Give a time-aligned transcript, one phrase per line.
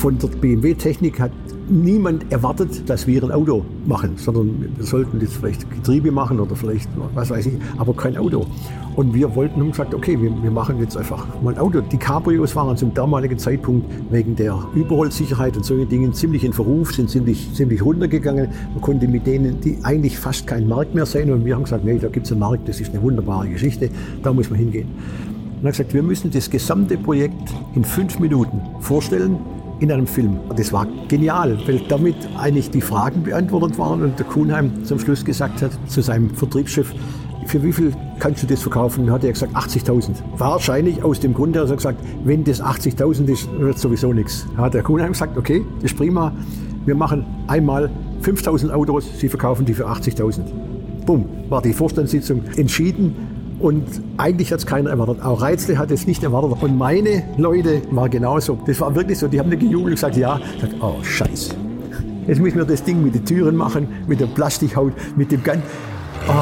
[0.00, 1.30] von der BMW-Technik hat
[1.68, 6.56] niemand erwartet, dass wir ein Auto machen, sondern wir sollten jetzt vielleicht Getriebe machen oder
[6.56, 8.46] vielleicht, was weiß ich, aber kein Auto.
[8.96, 11.82] Und wir wollten haben gesagt, okay, wir, wir machen jetzt einfach mal ein Auto.
[11.82, 16.94] Die Cabrios waren zum damaligen Zeitpunkt wegen der Überholsicherheit und solchen Dingen ziemlich in Verruf,
[16.94, 18.48] sind ziemlich, ziemlich runtergegangen.
[18.72, 21.30] Man konnte mit denen die eigentlich fast keinen Markt mehr sehen.
[21.30, 23.90] Und wir haben gesagt, nee, da gibt es einen Markt, das ist eine wunderbare Geschichte,
[24.22, 24.88] da muss man hingehen.
[25.58, 29.36] Und er hat gesagt, wir müssen das gesamte Projekt in fünf Minuten vorstellen
[29.80, 30.38] in einem Film.
[30.56, 35.24] Das war genial, weil damit eigentlich die Fragen beantwortet waren und der Kuhnheim zum Schluss
[35.24, 36.92] gesagt hat zu seinem Vertriebschef,
[37.46, 39.06] für wie viel kannst du das verkaufen?
[39.06, 40.16] Dann hat er gesagt, 80.000.
[40.36, 44.46] Wahrscheinlich aus dem Grund, dass er gesagt wenn das 80.000 ist, wird sowieso nichts.
[44.56, 46.32] Da hat der Kuhnheim gesagt, okay, das ist prima.
[46.84, 47.90] Wir machen einmal
[48.22, 50.42] 5.000 Autos, Sie verkaufen die für 80.000.
[51.06, 53.14] Bumm, war die Vorstandssitzung entschieden.
[53.60, 53.84] Und
[54.16, 55.22] eigentlich hat es keiner erwartet.
[55.22, 56.62] Auch Reizle hat es nicht erwartet.
[56.62, 58.58] Und meine Leute war genauso.
[58.66, 59.28] Das war wirklich so.
[59.28, 60.40] Die haben nicht gejubelt und gesagt, ja.
[60.56, 61.54] Ich gesagt, oh, Scheiße.
[62.26, 65.62] Jetzt müssen wir das Ding mit den Türen machen, mit der Plastikhaut, mit dem Gan.
[66.28, 66.32] Oh.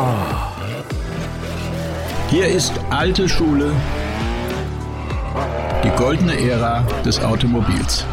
[2.30, 3.70] Hier ist alte Schule,
[5.82, 8.04] die goldene Ära des Automobils.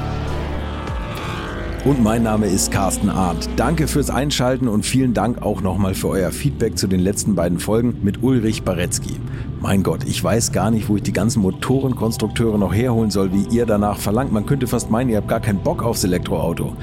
[1.85, 3.47] Und mein Name ist Carsten Arndt.
[3.57, 7.59] Danke fürs Einschalten und vielen Dank auch nochmal für euer Feedback zu den letzten beiden
[7.59, 9.17] Folgen mit Ulrich Baretzky.
[9.61, 13.45] Mein Gott, ich weiß gar nicht, wo ich die ganzen Motorenkonstrukteure noch herholen soll, wie
[13.55, 14.31] ihr danach verlangt.
[14.31, 16.75] Man könnte fast meinen, ihr habt gar keinen Bock aufs Elektroauto.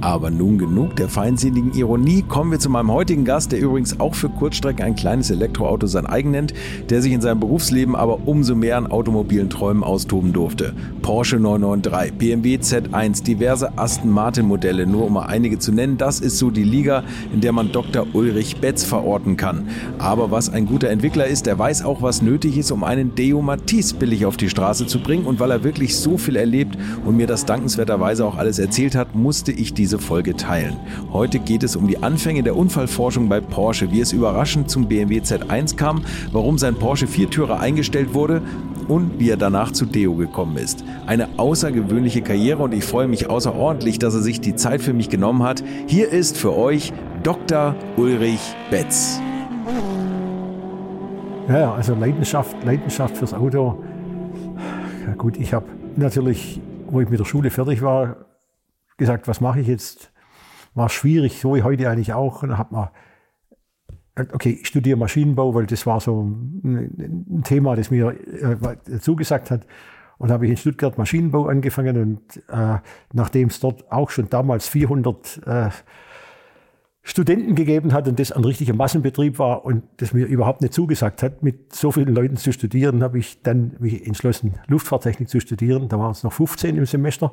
[0.00, 2.22] Aber nun genug der feinsinnigen Ironie.
[2.22, 6.06] Kommen wir zu meinem heutigen Gast, der übrigens auch für Kurzstrecken ein kleines Elektroauto sein
[6.06, 6.52] eigen nennt,
[6.90, 10.74] der sich in seinem Berufsleben aber umso mehr an automobilen Träumen austoben durfte.
[11.00, 15.96] Porsche 993, BMW Z1, diverse Aston Martin Modelle, nur um mal einige zu nennen.
[15.96, 18.06] Das ist so die Liga, in der man Dr.
[18.12, 19.68] Ulrich Betz verorten kann.
[19.98, 23.40] Aber was ein guter Entwickler ist, der weiß auch, was nötig ist, um einen Deo
[23.40, 25.24] Matisse billig auf die Straße zu bringen.
[25.24, 29.14] Und weil er wirklich so viel erlebt und mir das dankenswerterweise auch alles erzählt hat,
[29.14, 30.76] musste ich diese diese Folge teilen.
[31.12, 35.20] Heute geht es um die Anfänge der Unfallforschung bei Porsche, wie es überraschend zum BMW
[35.20, 36.02] Z1 kam,
[36.32, 38.42] warum sein Porsche Viertürer eingestellt wurde
[38.88, 40.82] und wie er danach zu Deo gekommen ist.
[41.06, 45.08] Eine außergewöhnliche Karriere und ich freue mich außerordentlich, dass er sich die Zeit für mich
[45.08, 45.62] genommen hat.
[45.86, 46.92] Hier ist für euch
[47.22, 47.76] Dr.
[47.96, 48.40] Ulrich
[48.72, 49.20] Betz.
[51.48, 53.84] Ja, also Leidenschaft, Leidenschaft fürs Auto.
[55.06, 56.60] Ja gut, ich habe natürlich,
[56.90, 58.16] wo ich mit der Schule fertig war,
[58.96, 60.12] gesagt, was mache ich jetzt?
[60.74, 62.42] War schwierig, so wie heute eigentlich auch.
[62.42, 62.88] Und dann hat man
[64.14, 69.50] gesagt, okay, ich studiere Maschinenbau, weil das war so ein Thema, das mir äh, zugesagt
[69.50, 69.66] hat.
[70.18, 72.78] Und habe ich in Stuttgart Maschinenbau angefangen und äh,
[73.12, 75.68] nachdem es dort auch schon damals 400 äh,
[77.02, 81.22] Studenten gegeben hat und das ein richtiger Massenbetrieb war und das mir überhaupt nicht zugesagt
[81.22, 85.88] hat, mit so vielen Leuten zu studieren, habe ich dann mich entschlossen, Luftfahrttechnik zu studieren.
[85.88, 87.32] Da waren es noch 15 im Semester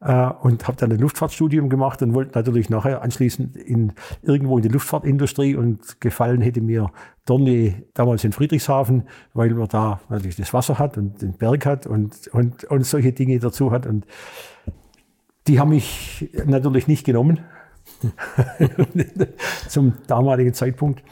[0.00, 4.70] und habe dann ein Luftfahrtstudium gemacht und wollte natürlich nachher anschließend in, irgendwo in die
[4.70, 6.90] Luftfahrtindustrie und gefallen hätte mir
[7.26, 11.86] Dornier damals in Friedrichshafen, weil man da natürlich das Wasser hat und den Berg hat
[11.86, 13.86] und, und, und solche Dinge dazu hat.
[13.86, 14.06] Und
[15.46, 17.40] die haben mich natürlich nicht genommen
[19.68, 21.02] zum damaligen Zeitpunkt.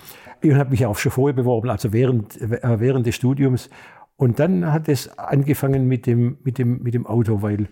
[0.40, 3.68] Ich habe mich auch schon vorher beworben, also während, äh, während des Studiums.
[4.16, 7.68] Und dann hat es angefangen mit dem, mit dem, mit dem Auto, weil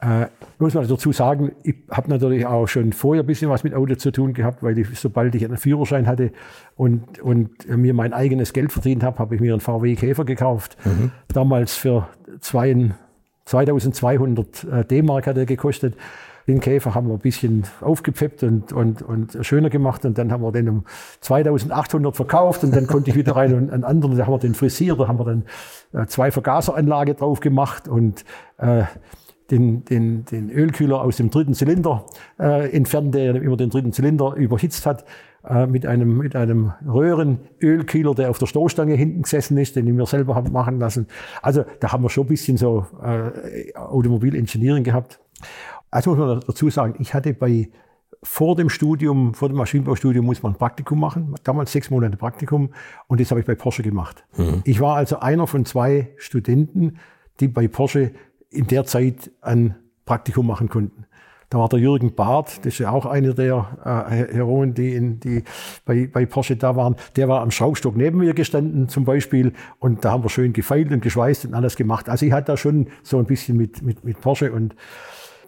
[0.00, 0.26] äh,
[0.58, 3.96] muss man dazu sagen, ich habe natürlich auch schon vorher ein bisschen was mit Auto
[3.96, 6.30] zu tun gehabt, weil ich, sobald ich einen Führerschein hatte
[6.76, 10.76] und, und mir mein eigenes Geld verdient habe, habe ich mir einen VW Käfer gekauft.
[10.84, 11.10] Mhm.
[11.28, 12.08] Damals für
[12.40, 12.92] zwei,
[13.46, 15.96] 2200 äh, D-Mark hat er gekostet.
[16.46, 20.42] Den Käfer haben wir ein bisschen aufgepfeppt und, und, und schöner gemacht und dann haben
[20.42, 20.84] wir den um
[21.20, 24.54] 2800 verkauft und dann konnte ich wieder rein und einen anderen, da haben wir den
[24.54, 25.44] frisiert, da haben wir dann
[25.92, 28.24] äh, zwei Vergaseranlage drauf gemacht und
[28.56, 28.84] äh,
[29.50, 32.04] den, den, den Ölkühler aus dem dritten Zylinder
[32.38, 35.04] äh, entfernt, der immer den dritten Zylinder überhitzt hat,
[35.48, 39.92] äh, mit einem, mit einem Röhrenölkühler, der auf der Stoßstange hinten gesessen ist, den ich
[39.92, 41.06] mir selber habe machen lassen.
[41.42, 45.20] Also da haben wir schon ein bisschen so äh, Automobilengineering gehabt.
[45.90, 47.70] Also muss man dazu sagen, ich hatte bei
[48.22, 52.70] vor dem Studium, vor dem Maschinenbaustudium muss man ein Praktikum machen, damals sechs Monate Praktikum
[53.06, 54.24] und das habe ich bei Porsche gemacht.
[54.36, 54.62] Mhm.
[54.64, 56.98] Ich war also einer von zwei Studenten,
[57.40, 58.10] die bei Porsche
[58.50, 61.04] in der Zeit ein Praktikum machen konnten.
[61.50, 65.18] Da war der Jürgen Barth, das ist ja auch einer der äh, Heroen, die, in,
[65.18, 65.44] die
[65.86, 66.94] bei, bei Porsche da waren.
[67.16, 70.92] Der war am Schraubstock neben mir gestanden zum Beispiel und da haben wir schön gefeilt
[70.92, 72.10] und geschweißt und alles gemacht.
[72.10, 74.76] Also ich hatte da schon so ein bisschen mit, mit, mit Porsche und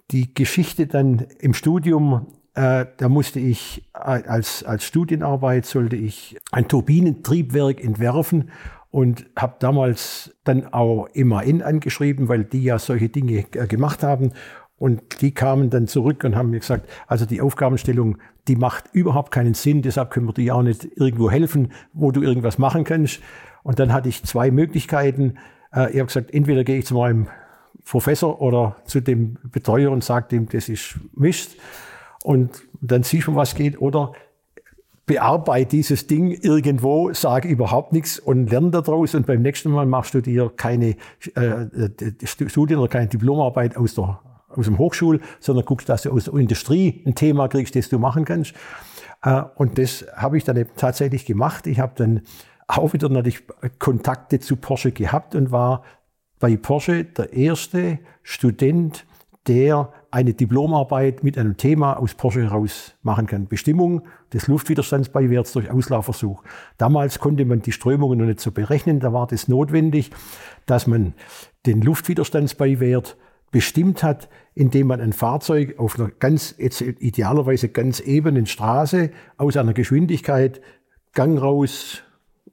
[0.09, 2.25] die Geschichte dann im Studium,
[2.55, 8.49] äh, da musste ich äh, als, als Studienarbeit sollte ich ein Turbinentriebwerk entwerfen
[8.91, 14.33] und habe damals dann auch MAN angeschrieben, weil die ja solche Dinge äh, gemacht haben
[14.81, 18.17] Und die kamen dann zurück und haben mir gesagt, also die Aufgabenstellung,
[18.47, 22.23] die macht überhaupt keinen Sinn, deshalb können wir dir auch nicht irgendwo helfen, wo du
[22.23, 23.19] irgendwas machen kannst.
[23.61, 25.37] Und dann hatte ich zwei Möglichkeiten.
[25.71, 27.27] Äh, ich habe gesagt, entweder gehe ich zu meinem
[27.85, 31.57] Professor oder zu dem Betreuer und sage dem, das ist Mist.
[32.23, 33.79] Und dann siehst du, was geht.
[33.79, 34.13] Oder
[35.05, 39.15] bearbeite dieses Ding irgendwo, sage überhaupt nichts und lerne daraus.
[39.15, 40.95] Und beim nächsten Mal machst du dir keine
[41.35, 41.65] äh,
[42.25, 44.19] Studien oder keine Diplomarbeit aus, der,
[44.49, 47.99] aus dem Hochschul, sondern guckst, dass du aus der Industrie ein Thema kriegst, das du
[47.99, 48.53] machen kannst.
[49.23, 51.67] Äh, und das habe ich dann eben tatsächlich gemacht.
[51.67, 52.21] Ich habe dann
[52.67, 53.43] auch wieder natürlich
[53.79, 55.83] Kontakte zu Porsche gehabt und war
[56.39, 59.05] bei Porsche der erste Student,
[59.47, 63.47] der eine Diplomarbeit mit einem Thema aus Porsche heraus machen kann.
[63.47, 64.03] Bestimmung
[64.33, 66.43] des Luftwiderstandsbeiwerts durch Auslaufversuch.
[66.77, 68.99] Damals konnte man die Strömungen noch nicht so berechnen.
[68.99, 70.11] Da war das notwendig,
[70.65, 71.13] dass man
[71.65, 73.17] den Luftwiderstandsbeiwert
[73.51, 79.73] bestimmt hat, indem man ein Fahrzeug auf einer ganz, idealerweise ganz ebenen Straße aus einer
[79.73, 80.61] Geschwindigkeit
[81.13, 82.03] Gang raus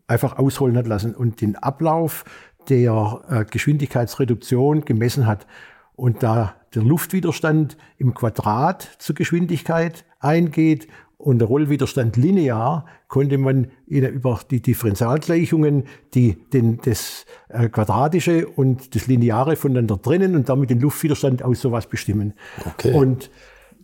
[0.09, 2.25] einfach ausholen hat lassen und den Ablauf
[2.69, 5.47] der äh, Geschwindigkeitsreduktion gemessen hat.
[5.95, 10.89] Und da der Luftwiderstand im Quadrat zur Geschwindigkeit eingeht
[11.19, 15.85] und der Rollwiderstand linear, konnte man über die Differentialgleichungen
[16.15, 21.61] die, den, das äh, Quadratische und das Lineare voneinander trennen und damit den Luftwiderstand aus
[21.61, 22.35] sowas bestimmen.
[22.65, 22.93] Okay.
[22.93, 23.31] Und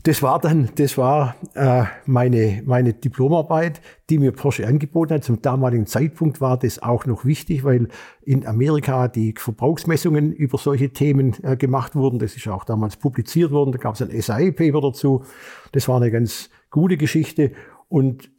[0.05, 3.81] das war dann, das war äh, meine, meine Diplomarbeit,
[4.11, 5.25] die mir Porsche angeboten hat.
[5.25, 7.89] Zum damaligen Zeitpunkt war das auch noch wichtig, weil
[8.21, 12.19] in Amerika die Verbrauchsmessungen über solche Themen äh, gemacht wurden.
[12.19, 13.73] Das ist auch damals publiziert worden.
[13.73, 15.25] Da gab es ein SAE-Paper dazu.
[15.73, 17.53] Das war eine ganz gute Geschichte.
[17.89, 18.31] Und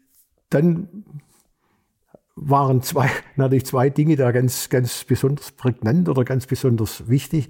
[0.52, 1.04] dann
[2.36, 7.50] waren zwei, natürlich zwei Dinge da ganz, ganz besonders prägnant oder ganz besonders wichtig.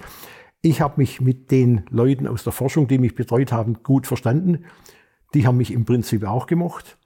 [0.66, 4.66] Ich habe mich mit den Leuten aus der Forschung, die mich betreut haben, gut verstanden.
[5.36, 6.98] Die haben mich im Prinzip auch gemocht.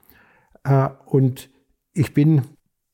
[0.63, 1.49] Äh, und
[1.91, 2.43] ich bin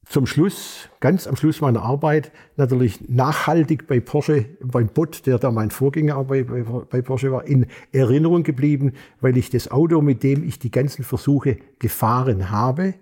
[0.10, 5.52] zum Schluss, ganz am Schluss meiner Arbeit, natürlich nachhaltig bei Porsche, beim Bot, der da
[5.52, 10.24] mein Vorgänger bei, bei, bei, Porsche war, in Erinnerung geblieben, weil ich das Auto, mit
[10.24, 12.96] dem ich die ganzen Versuche gefahren habe,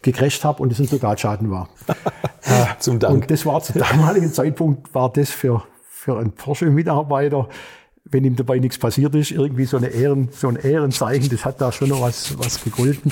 [0.00, 1.68] gecrasht habe und es ein Totalschaden war.
[2.78, 3.14] Zum Dank.
[3.14, 5.62] Und das war zu damaligen Zeitpunkt, war das für,
[5.96, 7.48] für einen Porsche-Mitarbeiter,
[8.04, 11.60] wenn ihm dabei nichts passiert ist, irgendwie so, eine Ehren, so ein Ehrenzeichen, das hat
[11.60, 13.10] da schon noch was, was gegolten.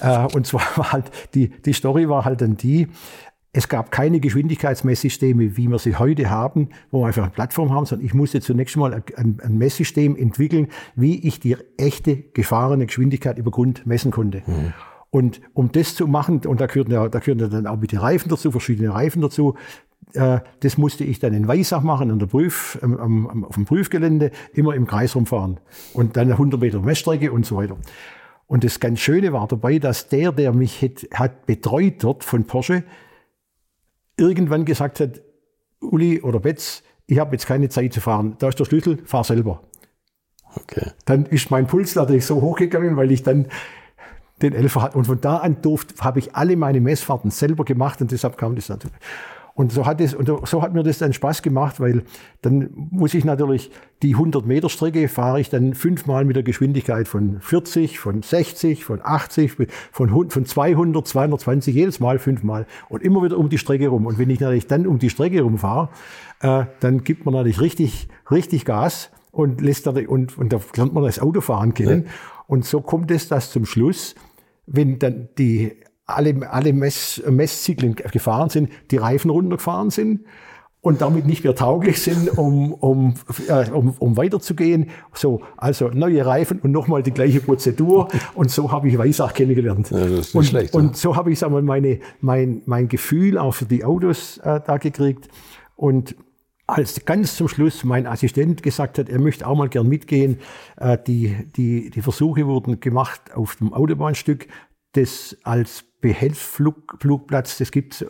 [0.00, 2.88] Äh, und zwar war halt, die, die Story war halt dann die,
[3.52, 7.84] es gab keine Geschwindigkeitsmesssysteme, wie wir sie heute haben, wo wir einfach eine Plattform haben,
[7.84, 13.38] sondern ich musste zunächst mal ein, ein Messsystem entwickeln, wie ich die echte gefahrene Geschwindigkeit
[13.38, 14.42] über Grund messen konnte.
[14.46, 14.72] Mhm.
[15.10, 17.92] Und um das zu machen, und da gehören ja, da gehören ja dann auch mit
[17.92, 19.54] die Reifen dazu, verschiedene Reifen dazu,
[20.12, 24.30] das musste ich dann in Weissach machen, an der Prüf, am, am, auf dem Prüfgelände,
[24.52, 25.58] immer im Kreis rumfahren.
[25.92, 27.76] Und dann 100 Meter Messstrecke und so weiter.
[28.46, 32.44] Und das ganz Schöne war dabei, dass der, der mich hat, hat betreut dort von
[32.44, 32.84] Porsche,
[34.16, 35.20] irgendwann gesagt hat,
[35.80, 38.36] Uli oder Betz, ich habe jetzt keine Zeit zu fahren.
[38.38, 39.62] Da ist der Schlüssel, fahr selber.
[40.56, 40.90] Okay.
[41.04, 43.48] Dann ist mein Puls natürlich so hochgegangen, weil ich dann
[44.40, 44.98] den Elfer hatte.
[44.98, 48.54] Und von da an durfte, habe ich alle meine Messfahrten selber gemacht und deshalb kam
[48.54, 48.96] das natürlich.
[49.54, 52.02] Und so hat es, und so hat mir das dann Spaß gemacht, weil
[52.42, 53.70] dann muss ich natürlich
[54.02, 58.84] die 100 Meter Strecke fahre ich dann fünfmal mit der Geschwindigkeit von 40, von 60,
[58.84, 59.56] von 80,
[59.92, 64.06] von, von 200, 220, jedes Mal fünfmal und immer wieder um die Strecke rum.
[64.06, 65.88] Und wenn ich natürlich dann um die Strecke rumfahre,
[66.40, 70.94] äh, dann gibt man natürlich richtig, richtig Gas und lässt da, und, und da lernt
[70.94, 72.04] man das Autofahren kennen.
[72.06, 72.10] Ja.
[72.48, 74.16] Und so kommt es, dass zum Schluss,
[74.66, 80.20] wenn dann die alle, alle Mess, Messzyklen gefahren sind, die Reifen runtergefahren sind
[80.84, 83.14] und damit nicht mehr tauglich sind, um, um,
[83.48, 84.90] äh, um, um weiterzugehen.
[85.14, 88.08] So, also neue Reifen und nochmal die gleiche Prozedur.
[88.34, 89.90] Und so habe ich Weissach kennengelernt.
[89.90, 93.64] Ja, und, schlecht, und so habe ich sag mal, meine, mein, mein Gefühl auch für
[93.64, 95.28] die Autos äh, da gekriegt.
[95.74, 96.16] Und
[96.66, 100.38] als ganz zum Schluss mein Assistent gesagt hat, er möchte auch mal gern mitgehen,
[100.76, 104.48] äh, die, die, die Versuche wurden gemacht auf dem Autobahnstück,
[104.92, 107.62] das als Behelfsflugplatz.
[107.62, 108.04] Es gibt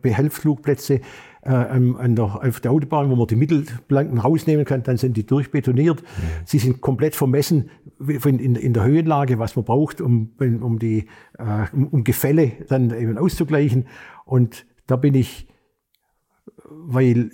[0.00, 1.02] Behelfsflugplätze
[1.42, 4.82] äh, an der, auf der Autobahn, wo man die Mittelplanken rausnehmen kann.
[4.82, 6.00] Dann sind die durchbetoniert.
[6.00, 6.06] Mhm.
[6.46, 7.68] Sie sind komplett vermessen
[8.00, 11.06] in, in, der Höhenlage, was man braucht, um, um, die,
[11.38, 13.88] äh, um, um Gefälle dann eben auszugleichen.
[14.24, 15.46] Und da bin ich,
[16.64, 17.30] weil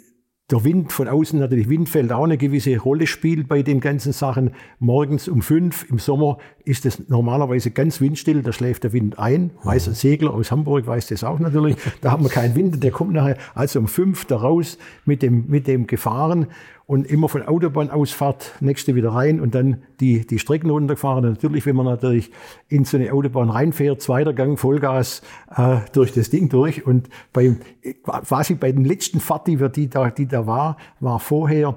[0.50, 4.50] der Wind von außen natürlich Windfeld auch eine gewisse Rolle spielt bei den ganzen Sachen.
[4.78, 9.50] Morgens um fünf im Sommer ist es normalerweise ganz windstill, da schläft der Wind ein.
[9.62, 11.76] Weiß ein Segler aus Hamburg weiß das auch natürlich.
[12.00, 15.46] Da haben wir keinen Wind, der kommt nachher also um fünf da raus mit dem,
[15.48, 16.46] mit dem Gefahren.
[16.90, 21.22] Und immer von Autobahnausfahrt, nächste wieder rein und dann die, die Strecken runtergefahren.
[21.22, 22.32] Natürlich, wenn man natürlich
[22.66, 25.22] in so eine Autobahn reinfährt, zweiter Gang, Vollgas
[25.56, 26.84] äh, durch das Ding durch.
[26.84, 27.58] Und beim,
[28.02, 31.76] quasi bei den letzten Fahrt, die, wir, die, da, die da war, war vorher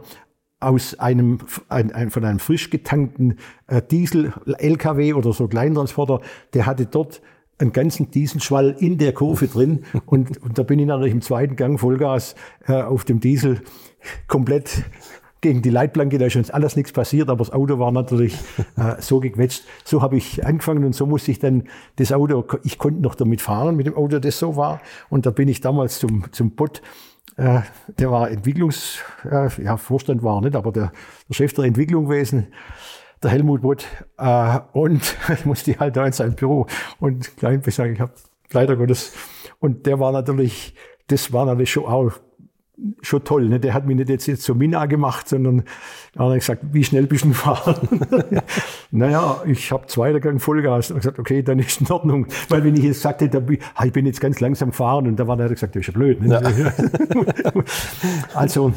[0.60, 1.38] aus einem,
[1.70, 6.22] ein, ein, von einem frisch getankten äh, Diesel-LKW oder so Kleintransporter,
[6.56, 7.22] der hatte dort
[7.60, 9.84] einen ganzen Dieselschwall in der Kurve drin.
[10.06, 12.36] Und, und da bin ich natürlich im zweiten Gang Vollgas
[12.68, 13.62] äh, auf dem Diesel
[14.28, 14.84] komplett
[15.44, 18.36] gegen die Leitplanke, da ist uns alles nichts passiert, aber das Auto war natürlich
[18.78, 19.64] äh, so gequetscht.
[19.84, 21.66] So habe ich angefangen und so musste ich dann
[21.98, 24.82] das Auto, ich konnte noch damit fahren mit dem Auto, das so war.
[25.10, 26.82] Und da bin ich damals zum, zum Bot,
[27.36, 27.60] äh,
[28.00, 30.94] der war Entwicklungs, äh, ja, Vorstand war nicht, aber der,
[31.28, 32.48] der Chef der Entwicklung gewesen
[33.24, 33.86] der Helmut Bott.
[34.18, 35.16] Äh, und
[35.46, 36.68] musste ich halt da in sein Büro
[37.00, 38.14] und klein sagen, ich habe
[38.52, 39.14] leider Gottes.
[39.60, 40.76] Und der war natürlich,
[41.08, 42.12] das war natürlich schon auch
[43.02, 43.48] schon toll.
[43.50, 43.60] Ne?
[43.60, 45.64] Der hat mich nicht jetzt, jetzt zur Mina gemacht, sondern
[46.16, 47.78] er hat gesagt, wie schnell bist du gefahren?
[48.92, 50.92] naja, ich habe zweiter Gang Vollgas.
[50.92, 52.28] Und gesagt, okay, dann ist in Ordnung.
[52.50, 53.42] Weil wenn ich jetzt sagte, da,
[53.84, 56.22] ich bin jetzt ganz langsam gefahren und da war der gesagt, das ist ja blöd.
[56.22, 56.30] Ne?
[56.34, 57.64] Ja.
[58.34, 58.74] also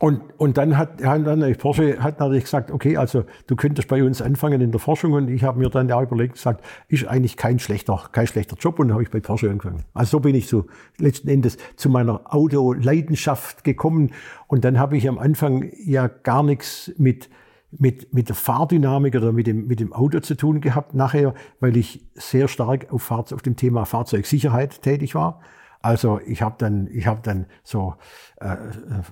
[0.00, 4.22] und, und dann hat, dann Porsche hat natürlich gesagt, okay, also du könntest bei uns
[4.22, 7.58] anfangen in der Forschung und ich habe mir dann auch überlegt, gesagt, ist eigentlich kein
[7.58, 9.82] schlechter, kein schlechter Job und habe ich bei Porsche angefangen.
[9.94, 10.66] Also so bin ich so
[10.98, 14.12] letzten Endes zu meiner Autoleidenschaft gekommen
[14.46, 17.28] und dann habe ich am Anfang ja gar nichts mit
[17.70, 21.76] mit, mit der Fahrdynamik oder mit dem, mit dem Auto zu tun gehabt nachher, weil
[21.76, 25.40] ich sehr stark auf, Fahrzeug, auf dem Thema Fahrzeugsicherheit tätig war.
[25.80, 27.94] Also ich habe dann, ich habe dann so
[28.40, 28.56] äh,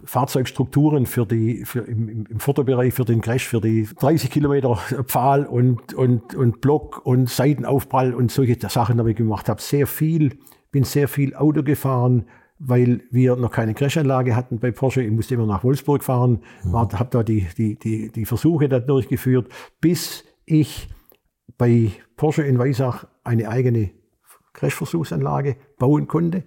[0.04, 5.46] Fahrzeugstrukturen für die, für im, im Vorderbereich für den Crash, für die 30 Kilometer Pfahl
[5.46, 9.48] und und und Block und Seitenaufprall und solche Sachen ich gemacht.
[9.48, 10.38] Habe sehr viel,
[10.70, 12.26] bin sehr viel Auto gefahren,
[12.58, 15.02] weil wir noch keine Crashanlage hatten bei Porsche.
[15.02, 16.72] Ich musste immer nach Wolfsburg fahren, mhm.
[16.74, 19.48] habe da die die die die Versuche da durchgeführt,
[19.80, 20.88] bis ich
[21.58, 23.90] bei Porsche in Weissach eine eigene
[24.52, 26.44] Crashversuchsanlage bauen konnte.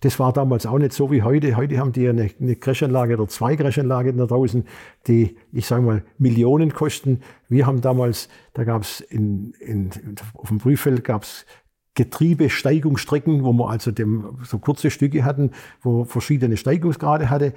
[0.00, 1.56] Das war damals auch nicht so wie heute.
[1.56, 4.64] Heute haben die eine, eine Crashanlage oder zwei Crashanlagen da draußen,
[5.06, 7.20] die, ich sage mal, Millionen kosten.
[7.48, 9.90] Wir haben damals, da gab es in, in,
[10.34, 11.46] auf dem Prüffeld gab es
[11.94, 15.50] Getriebesteigungsstrecken, wo wir also dem, so kurze Stücke hatten,
[15.82, 17.54] wo verschiedene Steigungsgrade hatte.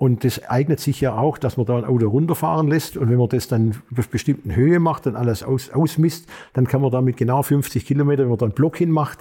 [0.00, 2.96] Und das eignet sich ja auch, dass man da ein Auto runterfahren lässt.
[2.96, 6.80] Und wenn man das dann auf bestimmten Höhe macht und alles aus, ausmisst, dann kann
[6.80, 9.18] man damit genau 50 Kilometer, wenn man da einen Block hinmacht.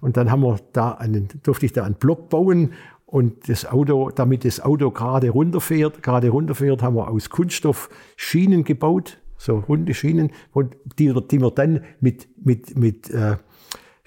[0.00, 2.72] Und dann haben wir da einen, durfte ich da einen Block bauen.
[3.06, 8.64] Und das Auto, damit das Auto gerade runterfährt, gerade runterfährt, haben wir aus Kunststoff Schienen
[8.64, 10.30] gebaut, so runde Schienen,
[10.98, 13.36] die, die wir dann mit, mit, mit äh,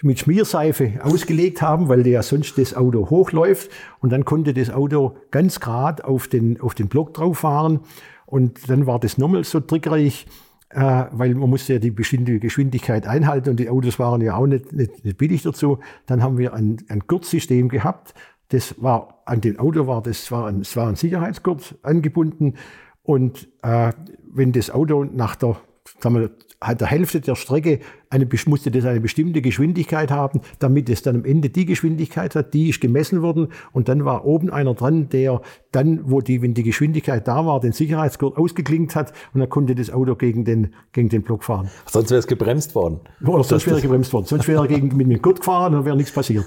[0.04, 3.70] mit Schmierseife ausgelegt haben, weil ja sonst das Auto hochläuft.
[4.00, 7.82] Und dann konnte das Auto ganz gerade auf den, auf den Block drauf fahren.
[8.26, 10.26] Und dann war das nochmal so trickreich,
[10.74, 14.48] äh, weil man musste ja die bestimmte Geschwindigkeit einhalten und die Autos waren ja auch
[14.48, 15.80] nicht, nicht, nicht billig dazu.
[16.06, 18.14] Dann haben wir ein, ein Gurtsystem gehabt.
[18.50, 22.56] Das war an dem Auto war das war ein, das war ein Sicherheitsgurt angebunden.
[23.04, 23.92] Und äh,
[24.34, 25.58] wenn das Auto nach der
[26.00, 27.80] sagen wir, hat der Hälfte der Strecke
[28.12, 32.54] eine, musste das eine bestimmte Geschwindigkeit haben, damit es dann am Ende die Geschwindigkeit hat,
[32.54, 35.42] die ist gemessen worden und dann war oben einer dran, der
[35.72, 39.74] dann, wo die, wenn die Geschwindigkeit da war, den Sicherheitsgurt ausgeklinkt hat und dann konnte
[39.74, 41.70] das Auto gegen den, gegen den Block fahren.
[41.88, 43.00] Sonst wäre es gebremst worden.
[43.26, 44.26] Oder sonst wäre gebremst worden.
[44.28, 46.46] Sonst wäre er gegen, mit dem Gurt gefahren und wäre nichts passiert.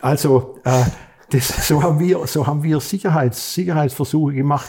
[0.00, 0.84] Also, äh,
[1.30, 4.68] das, so haben wir, so haben wir Sicherheits, Sicherheitsversuche gemacht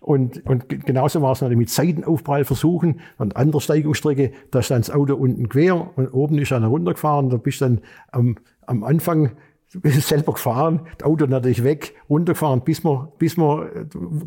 [0.00, 3.00] und, und genauso war es natürlich mit Seitenaufprall versuchen.
[3.18, 7.28] An anderer Steigungsstrecke, da stand das Auto unten quer und oben ist einer runtergefahren.
[7.28, 7.80] Da bist du dann
[8.10, 9.32] am, am Anfang
[9.84, 13.68] selber gefahren, das Auto natürlich weg, runtergefahren, bis man, bis man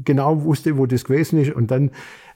[0.06, 1.54] genau wusste, wo das gewesen ist.
[1.54, 1.90] Und dann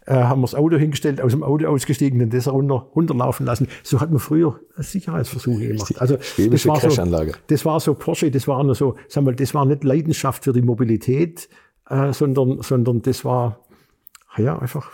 [0.07, 3.67] äh, haben wir das Auto hingestellt, aus dem Auto ausgestiegen und das runter, runterlaufen lassen.
[3.83, 6.01] So hat man früher Sicherheitsversuche gemacht.
[6.01, 6.17] Also
[6.49, 9.65] das war, so, das war so Porsche, das war nur so, sag mal, das war
[9.65, 11.49] nicht Leidenschaft für die Mobilität,
[11.89, 13.59] äh, sondern, sondern das war
[14.37, 14.91] ja einfach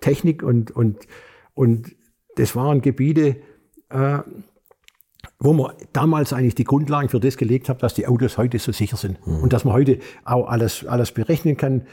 [0.00, 1.06] Technik und, und,
[1.54, 1.94] und
[2.36, 3.36] das waren Gebiete,
[3.88, 4.18] äh,
[5.38, 8.72] wo man damals eigentlich die Grundlagen für das gelegt hat, dass die Autos heute so
[8.72, 9.40] sicher sind mhm.
[9.40, 11.86] und dass man heute auch alles, alles berechnen kann.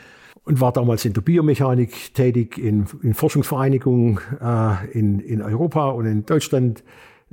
[0.45, 6.05] Und war damals in der Biomechanik tätig, in, in Forschungsvereinigungen äh, in, in Europa und
[6.05, 6.83] in Deutschland.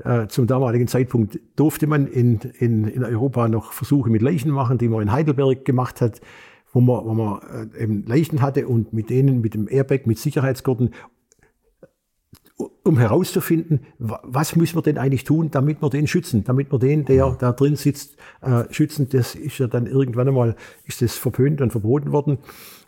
[0.04, 4.78] Äh, zum damaligen Zeitpunkt durfte man in, in, in Europa noch Versuche mit Leichen machen,
[4.78, 6.20] die man in Heidelberg gemacht hat
[6.72, 10.18] wo man, wo man äh, eben Leichen hatte und mit denen, mit dem Airbag, mit
[10.18, 10.90] Sicherheitsgurten
[12.82, 17.04] um herauszufinden, was müssen wir denn eigentlich tun, damit wir den schützen, damit wir den,
[17.04, 19.08] der da drin sitzt, äh, schützen.
[19.10, 22.38] Das ist ja dann irgendwann einmal, ist das verpönt und verboten worden.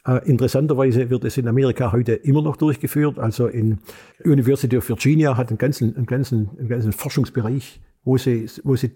[0.07, 3.19] Äh, interessanterweise wird es in Amerika heute immer noch durchgeführt.
[3.19, 3.79] Also in
[4.25, 8.91] University of Virginia hat einen ganzen, einen ganzen, einen ganzen Forschungsbereich, wo sie, wo sie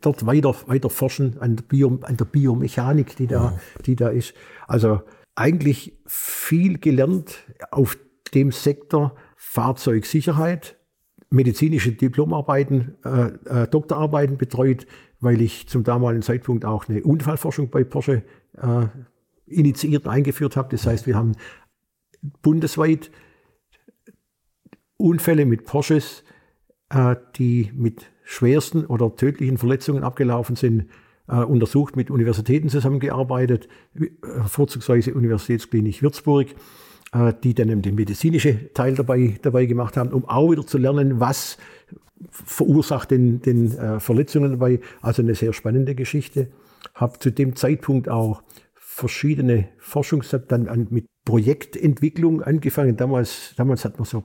[0.00, 4.34] dort weiter, weiter forschen an der, Bio, an der Biomechanik, die da, die da ist.
[4.66, 5.02] Also
[5.34, 7.96] eigentlich viel gelernt auf
[8.34, 10.76] dem Sektor Fahrzeugsicherheit,
[11.30, 14.86] medizinische Diplomarbeiten, äh, äh, Doktorarbeiten betreut,
[15.20, 18.22] weil ich zum damaligen Zeitpunkt auch eine Unfallforschung bei Porsche
[18.58, 18.86] äh,
[19.46, 20.68] initiiert und eingeführt habe.
[20.70, 21.32] Das heißt, wir haben
[22.42, 23.10] bundesweit
[24.96, 26.24] Unfälle mit Porsches,
[26.90, 30.86] äh, die mit schwersten oder tödlichen Verletzungen abgelaufen sind,
[31.28, 33.68] äh, untersucht, mit Universitäten zusammengearbeitet,
[33.98, 34.06] äh,
[34.46, 36.46] vorzugsweise Universitätsklinik Würzburg,
[37.12, 41.18] äh, die dann den medizinischen Teil dabei, dabei gemacht haben, um auch wieder zu lernen,
[41.18, 41.58] was
[42.30, 44.80] verursacht den, den Verletzungen dabei.
[45.00, 46.48] Also eine sehr spannende Geschichte.
[46.94, 48.42] Habe zu dem Zeitpunkt auch
[48.74, 52.96] verschiedene Forschungs dann an, mit Projektentwicklung angefangen.
[52.96, 54.24] Damals, damals hat man so,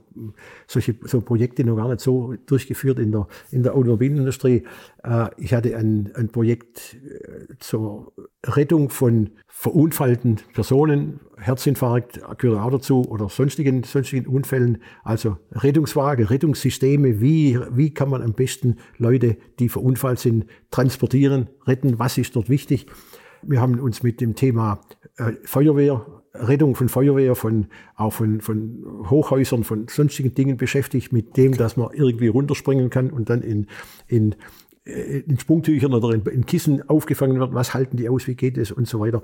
[0.65, 4.63] solche so Projekte noch gar nicht so durchgeführt in der, in der Automobilindustrie.
[5.03, 8.13] Äh, ich hatte ein, ein Projekt äh, zur
[8.45, 14.81] Rettung von verunfallten Personen, Herzinfarkt gehört auch dazu oder sonstigen, sonstigen Unfällen.
[15.03, 21.99] Also Rettungswagen, Rettungssysteme, wie, wie kann man am besten Leute, die verunfallt sind, transportieren, retten,
[21.99, 22.87] was ist dort wichtig.
[23.41, 24.79] Wir haben uns mit dem Thema
[25.17, 26.05] äh, Feuerwehr,
[26.39, 31.77] Rettung von Feuerwehr, von, auch von, von Hochhäusern, von sonstigen Dingen beschäftigt, mit dem, dass
[31.77, 33.67] man irgendwie runterspringen kann und dann in,
[34.07, 34.35] in,
[34.85, 37.53] äh, in Sprungtüchern oder in, in Kissen aufgefangen wird.
[37.53, 38.27] Was halten die aus?
[38.27, 38.71] Wie geht es?
[38.71, 39.23] Und so weiter.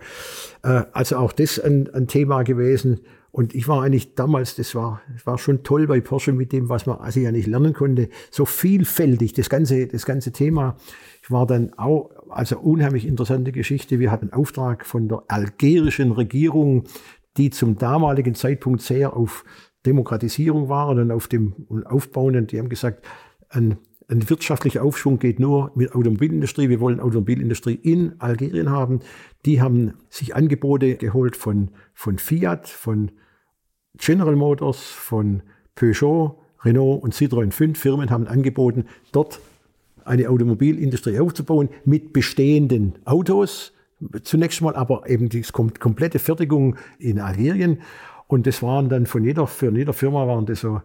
[0.63, 3.01] Äh, also auch das ein, ein Thema gewesen.
[3.31, 6.67] Und ich war eigentlich damals, das war, das war schon toll bei Porsche mit dem,
[6.67, 8.09] was man also ja nicht lernen konnte.
[8.29, 10.75] So vielfältig, das ganze, das ganze Thema.
[11.23, 13.99] Ich war dann auch, also unheimlich interessante Geschichte.
[13.99, 16.85] Wir hatten einen Auftrag von der algerischen Regierung,
[17.37, 19.43] die zum damaligen Zeitpunkt sehr auf
[19.85, 22.35] Demokratisierung war und auf dem Aufbauen.
[22.35, 23.05] Und die haben gesagt,
[23.49, 26.69] ein, ein wirtschaftlicher Aufschwung geht nur mit Automobilindustrie.
[26.69, 28.99] Wir wollen Automobilindustrie in Algerien haben.
[29.45, 33.11] Die haben sich Angebote geholt von, von Fiat, von
[33.97, 35.43] General Motors, von
[35.75, 37.51] Peugeot, Renault und Citroën.
[37.51, 39.39] Fünf Firmen haben angeboten, dort
[40.05, 43.73] eine Automobilindustrie aufzubauen mit bestehenden Autos.
[44.23, 47.79] Zunächst mal aber eben die komplette Fertigung in Algerien.
[48.27, 50.81] Und das waren dann von jeder, für jeder Firma waren das so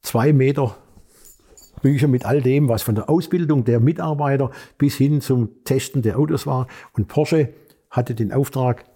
[0.00, 0.76] zwei Meter
[1.82, 6.18] Bücher mit all dem, was von der Ausbildung der Mitarbeiter bis hin zum Testen der
[6.18, 6.66] Autos war.
[6.94, 7.50] Und Porsche
[7.90, 8.86] hatte den Auftrag,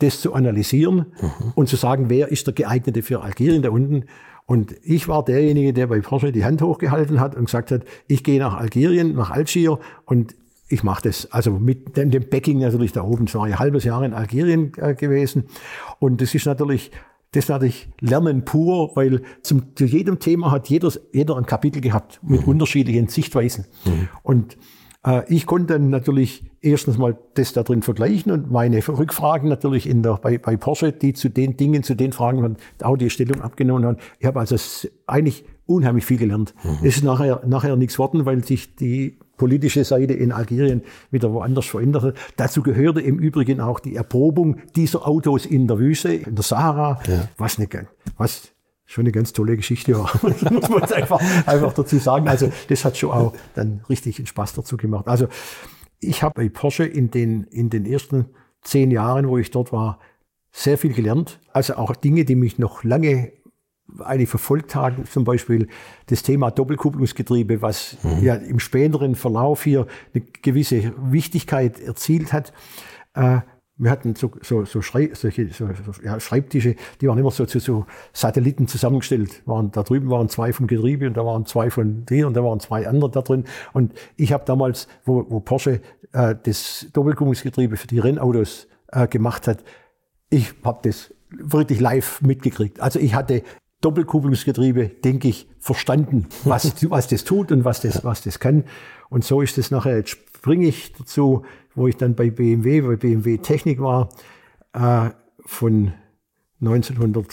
[0.00, 1.52] das zu analysieren mhm.
[1.54, 4.06] und zu sagen, wer ist der geeignete für Algerien da unten.
[4.46, 8.22] Und ich war derjenige, der bei Porsche die Hand hochgehalten hat und gesagt hat, ich
[8.22, 10.34] gehe nach Algerien, nach Algier und
[10.68, 11.30] ich mache das.
[11.32, 13.24] Also mit dem, dem Backing natürlich da oben.
[13.24, 15.44] Es war ein halbes Jahr in Algerien äh, gewesen.
[15.98, 16.90] Und das ist natürlich,
[17.32, 22.20] das natürlich Lernen pur, weil zum, zu jedem Thema hat jeder, jeder ein Kapitel gehabt
[22.22, 22.48] mit mhm.
[22.48, 23.66] unterschiedlichen Sichtweisen.
[23.84, 24.08] Mhm.
[24.22, 24.58] Und
[25.28, 30.02] ich konnte dann natürlich erstens mal das da drin vergleichen und meine Rückfragen natürlich in
[30.02, 33.84] der, bei, bei Porsche, die zu den Dingen, zu den Fragen auch die Stellung abgenommen
[33.84, 33.98] haben.
[34.18, 34.56] Ich habe also
[35.06, 36.54] eigentlich unheimlich viel gelernt.
[36.62, 36.78] Mhm.
[36.82, 41.66] Es ist nachher, nachher nichts worden, weil sich die politische Seite in Algerien wieder woanders
[41.66, 42.14] verändert hat.
[42.36, 47.00] Dazu gehörte im Übrigen auch die Erprobung dieser Autos in der Wüste, in der Sahara,
[47.06, 47.28] ja.
[47.36, 47.68] was, eine,
[48.16, 48.53] was
[48.94, 50.12] schon eine ganz tolle Geschichte war.
[50.22, 52.28] Das muss man einfach, einfach dazu sagen.
[52.28, 55.08] Also das hat schon auch dann richtig einen Spaß dazu gemacht.
[55.08, 55.26] Also
[55.98, 58.26] ich habe bei Porsche in den, in den ersten
[58.62, 59.98] zehn Jahren, wo ich dort war,
[60.52, 61.40] sehr viel gelernt.
[61.52, 63.32] Also auch Dinge, die mich noch lange
[63.98, 65.66] eigentlich verfolgt haben, zum Beispiel
[66.06, 68.22] das Thema Doppelkupplungsgetriebe, was mhm.
[68.22, 72.52] ja im späteren Verlauf hier eine gewisse Wichtigkeit erzielt hat.
[73.14, 73.40] Äh,
[73.76, 75.68] wir hatten so, so, so, Schrei, solche so,
[76.04, 79.42] ja, Schreibtische, die waren immer so zu so Satelliten zusammengestellt.
[79.46, 82.44] Waren, da drüben waren zwei vom Getriebe und da waren zwei von dir und da
[82.44, 83.44] waren zwei andere da drin.
[83.72, 85.80] Und ich habe damals, wo, wo Porsche
[86.12, 89.64] äh, das Doppelkupplungsgetriebe für die Rennautos äh, gemacht hat,
[90.30, 92.80] ich habe das wirklich live mitgekriegt.
[92.80, 93.42] Also ich hatte
[93.80, 98.64] Doppelkupplungsgetriebe, denke ich, verstanden, was, was das tut und was das, was das kann.
[99.10, 99.96] Und so ist es nachher.
[99.96, 104.08] Jetzt springe ich dazu, wo ich dann bei BMW, bei BMW Technik war,
[104.72, 105.10] äh,
[105.44, 105.92] von
[106.60, 107.26] 1900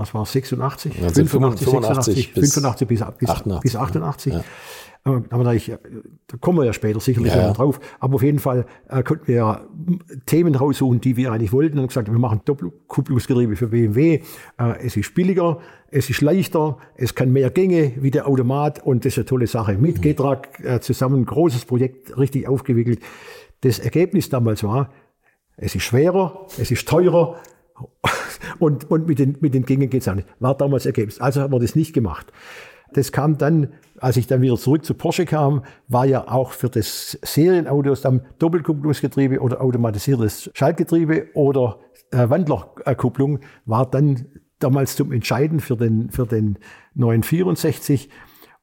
[0.00, 0.94] was war es, 86?
[0.94, 3.60] 85, 85 bis 85 bis, bis 88.
[3.60, 4.32] Bis 88.
[4.32, 4.44] Ja.
[5.04, 5.72] Aber da, ich,
[6.26, 7.52] da kommen wir ja später sicherlich ja, ja.
[7.52, 7.80] drauf.
[8.00, 9.66] Aber auf jeden Fall äh, konnten wir ja
[10.26, 14.20] Themen raussuchen, die wir eigentlich wollten und gesagt, wir machen Doppelkupplungsgetriebe für BMW.
[14.58, 15.58] Äh, es ist billiger,
[15.90, 19.46] es ist leichter, es kann mehr Gänge wie der Automat und das ist eine tolle
[19.46, 19.78] Sache.
[19.78, 20.02] Mit mhm.
[20.02, 23.00] Getrag äh, zusammen großes Projekt richtig aufgewickelt.
[23.62, 24.92] Das Ergebnis damals war,
[25.56, 27.36] es ist schwerer, es ist teurer
[28.58, 30.28] und, und mit, den, mit den Gängen geht es auch nicht.
[30.38, 31.20] War damals Ergebnis.
[31.20, 32.32] Also haben wir das nicht gemacht.
[32.92, 36.68] Das kam dann, als ich dann wieder zurück zu Porsche kam, war ja auch für
[36.68, 41.78] das Serienautos dann Doppelkupplungsgetriebe oder automatisiertes Schaltgetriebe oder
[42.10, 44.26] äh, Wandlerkupplung war dann
[44.58, 46.58] damals zum Entscheiden für den, für den
[46.94, 48.10] 964.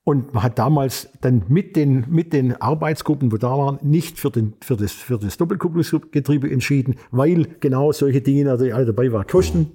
[0.08, 4.32] Und man hat damals dann mit den, mit den Arbeitsgruppen, wo da waren, nicht für,
[4.32, 9.28] den, für, das, für das Doppelkupplungsgetriebe entschieden, weil genau solche Dinge natürlich alle dabei waren.
[9.28, 9.72] Kosten,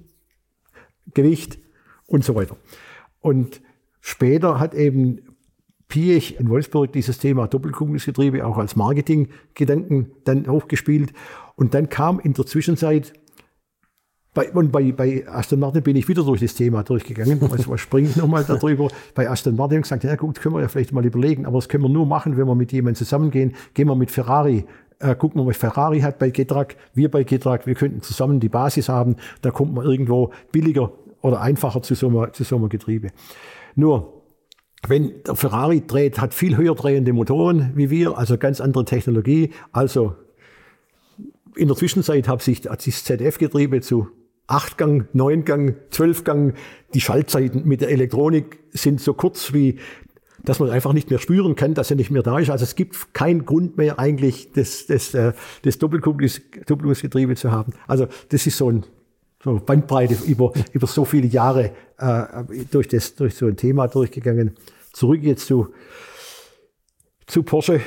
[1.13, 1.59] Gewicht
[2.07, 2.57] und so weiter.
[3.21, 3.61] Und
[4.05, 5.21] Später hat eben
[5.87, 11.13] Piech in Wolfsburg dieses Thema Doppelkupplungsgetriebe auch als Marketinggedanken dann hochgespielt.
[11.55, 13.13] Und dann kam in der Zwischenzeit,
[14.33, 17.39] bei, und bei, bei Aston Martin bin ich wieder durch das Thema durchgegangen.
[17.51, 18.87] Also was springe ich nochmal darüber?
[19.13, 21.69] Bei Aston Martin und gesagt, ja gut, können wir ja vielleicht mal überlegen, aber das
[21.69, 23.53] können wir nur machen, wenn wir mit jemandem zusammengehen.
[23.73, 24.65] Gehen wir mit Ferrari
[24.99, 28.49] äh, gucken wir, was Ferrari hat bei Getrag, wir bei Getrag, wir könnten zusammen die
[28.49, 32.69] Basis haben, da kommt man irgendwo billiger oder einfacher zu so einem, zu so einem
[32.69, 33.09] Getriebe.
[33.75, 34.23] Nur,
[34.87, 39.51] wenn der Ferrari dreht, hat viel höher drehende Motoren wie wir, also ganz andere Technologie.
[39.71, 40.15] Also
[41.55, 44.07] in der Zwischenzeit hat sich, hat sich das ZF-Getriebe zu
[44.47, 46.53] 8-Gang, 9-Gang, 12-Gang.
[46.93, 49.79] Die Schaltzeiten mit der Elektronik sind so kurz wie,
[50.43, 52.49] dass man einfach nicht mehr spüren kann, dass er nicht mehr da ist.
[52.49, 57.73] Also es gibt keinen Grund mehr eigentlich, das, das, äh, das Doppelkupplungsgetriebe zu haben.
[57.87, 58.85] Also das ist so ein
[59.43, 64.55] so Bandbreite über, über so viele Jahre äh, durch, das, durch so ein Thema durchgegangen.
[64.93, 65.73] Zurück jetzt zu,
[67.27, 67.81] zu Porsche.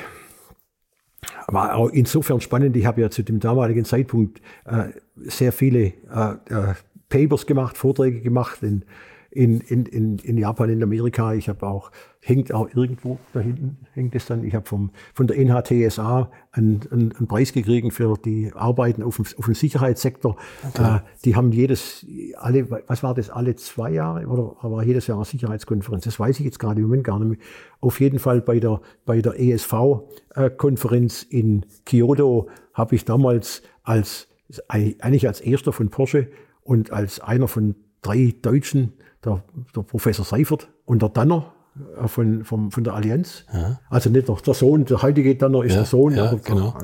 [1.47, 2.75] War auch insofern spannend.
[2.75, 6.73] Ich habe ja zu dem damaligen Zeitpunkt äh, sehr viele äh, äh
[7.09, 8.83] Papers gemacht, Vorträge gemacht in,
[9.31, 11.33] in, in, in Japan, in Amerika.
[11.33, 14.43] Ich habe auch, hängt auch irgendwo da hinten, hängt es dann.
[14.43, 19.17] Ich habe vom, von der NHTSA einen, einen, einen Preis gekriegt für die Arbeiten auf
[19.17, 20.37] dem, auf dem Sicherheitssektor.
[20.67, 20.97] Okay.
[20.97, 25.17] Äh, die haben jedes, alle, was war das, alle zwei Jahre oder war jedes Jahr
[25.17, 26.05] eine Sicherheitskonferenz?
[26.05, 27.47] Das weiß ich jetzt gerade im Moment gar nicht mehr.
[27.79, 34.27] Auf jeden Fall bei der, bei der ESV-Konferenz in Kyoto habe ich damals als,
[34.67, 36.29] eigentlich als erster von Porsche
[36.63, 39.43] und als einer von drei Deutschen der,
[39.75, 41.53] der Professor Seifert und der Danner
[42.01, 43.45] äh, von, von, von der Allianz.
[43.53, 43.79] Ja.
[43.89, 46.15] Also nicht noch der Sohn, der heutige Danner ist ja, der Sohn.
[46.15, 46.75] Ja, genau.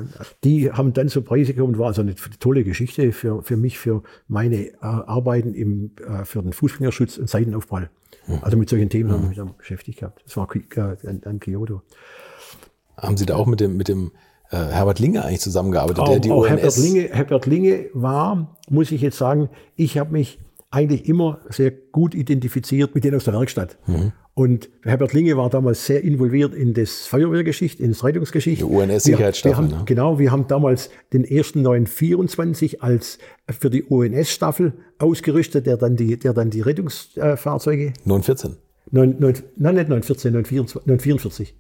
[0.43, 4.03] Die haben dann so Preise bekommen, war also eine tolle Geschichte für, für mich, für
[4.27, 7.89] meine äh, Arbeiten im, äh, für den Fußgängerschutz und Seitenaufprall.
[8.27, 8.39] Mhm.
[8.41, 9.13] Also mit solchen Themen mhm.
[9.13, 10.23] haben wir mich dann beschäftigt gehabt.
[10.25, 11.81] Das war äh, an, an Kyoto.
[12.97, 14.11] Haben Sie da auch mit dem, mit dem
[14.51, 15.99] äh, Herbert Linge eigentlich zusammengearbeitet?
[15.99, 20.11] Auch, der die auch Herbert, Linge, Herbert Linge war, muss ich jetzt sagen, ich habe
[20.11, 20.39] mich
[20.73, 23.77] eigentlich immer sehr gut identifiziert mit denen aus der Werkstatt.
[23.85, 24.11] Mhm.
[24.35, 28.61] Und Herbert Linge war damals sehr involviert in das Feuerwehrgeschicht, in das Rettungsgeschicht.
[28.61, 29.67] Die UNS-Sicherheitsstaffel.
[29.67, 29.83] Ne?
[29.85, 36.17] Genau, wir haben damals den ersten 924 als für die UNS-Staffel ausgerüstet, der dann die,
[36.17, 37.93] der dann die Rettungsfahrzeuge.
[38.05, 38.57] 914.
[38.89, 40.81] 9, 9, nein, nicht 914, 944.
[40.87, 41.55] 944.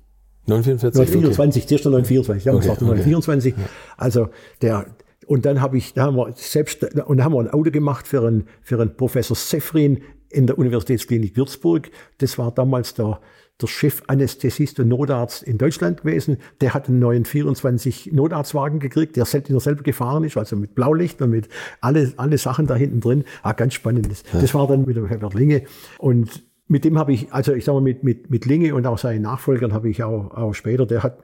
[0.45, 1.67] 924, okay.
[1.67, 2.83] zuerst 924, ja, okay, okay.
[2.83, 3.53] 924.
[3.97, 4.29] Also
[4.61, 4.87] der,
[5.27, 8.07] und dann habe ich, da haben wir selbst, und da haben wir ein Auto gemacht
[8.07, 11.91] für einen, für einen Professor Sefrin in der Universitätsklinik Würzburg.
[12.17, 13.19] Das war damals der,
[13.61, 16.37] der Chefanästhesist und Notarzt in Deutschland gewesen.
[16.59, 20.75] Der hat einen neuen 24 Notarztwagen gekriegt, der selbst in derselbe gefahren ist, also mit
[20.75, 23.23] Blaulicht und mit alle, alle Sachen da hinten drin.
[23.43, 24.09] Ah, ganz spannend.
[24.09, 25.63] Das, das war dann mit dem Herbert Linge.
[25.99, 28.97] Und mit dem habe ich, also ich sage mal, mit, mit, mit Linge und auch
[28.97, 31.23] seinen Nachfolgern habe ich auch, auch später, der hat,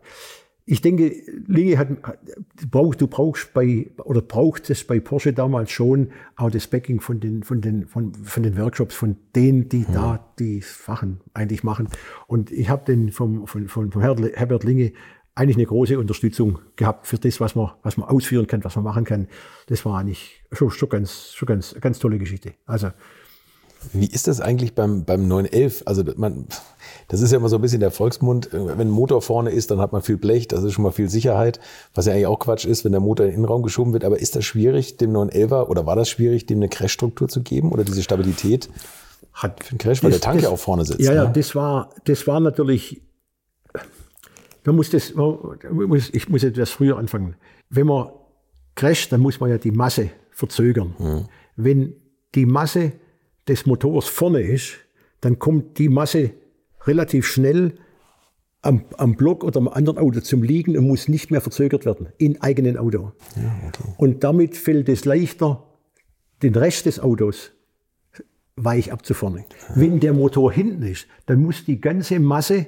[0.71, 1.15] ich denke,
[1.47, 1.88] Linge hat,
[2.69, 7.19] braucht, du brauchst bei, oder braucht es bei Porsche damals schon auch das Backing von
[7.19, 9.91] den, von den, von, von den Workshops, von denen, die ja.
[9.91, 11.88] da die Sachen eigentlich machen.
[12.27, 14.91] Und ich habe den vom, von, von, von Herbert Linge
[15.34, 18.86] eigentlich eine große Unterstützung gehabt für das, was man, was man ausführen kann, was man
[18.86, 19.27] machen kann.
[19.65, 22.53] Das war eigentlich schon, schon ganz, schon ganz, ganz tolle Geschichte.
[22.67, 22.91] Also,
[23.94, 25.84] wie ist das eigentlich beim, beim 911?
[25.86, 26.48] Also man,
[27.08, 28.50] das ist ja immer so ein bisschen der Volksmund.
[28.52, 31.10] Wenn ein Motor vorne ist, dann hat man viel Blech, das ist schon mal viel
[31.10, 31.60] Sicherheit,
[31.94, 34.04] was ja eigentlich auch Quatsch ist, wenn der Motor in den Innenraum geschoben wird.
[34.04, 37.72] Aber ist das schwierig, dem 911er, oder war das schwierig, dem eine Crashstruktur zu geben
[37.72, 38.70] oder diese Stabilität
[39.34, 41.00] hat für den Crash, weil das, der Tank ja auch vorne sitzt?
[41.00, 41.32] Ja, ja, ne?
[41.34, 43.02] das war, das war natürlich,
[44.65, 47.36] man muss das, man muss, ich muss etwas früher anfangen.
[47.70, 48.10] Wenn man
[48.76, 50.96] crasht, dann muss man ja die Masse verzögern.
[51.00, 51.26] Mhm.
[51.56, 51.96] Wenn
[52.36, 52.94] die Masse
[53.49, 54.77] des Motors vorne ist,
[55.21, 56.31] dann kommt die Masse
[56.85, 57.73] relativ schnell
[58.62, 62.07] am, am Block oder am anderen Auto zum Liegen und muss nicht mehr verzögert werden
[62.17, 63.12] in eigenen Auto.
[63.35, 63.93] Ja, okay.
[63.97, 65.63] Und damit fällt es leichter,
[66.41, 67.51] den Rest des Autos
[68.55, 69.45] weich abzufahren.
[69.75, 72.65] Wenn der Motor hinten ist, dann muss die ganze Masse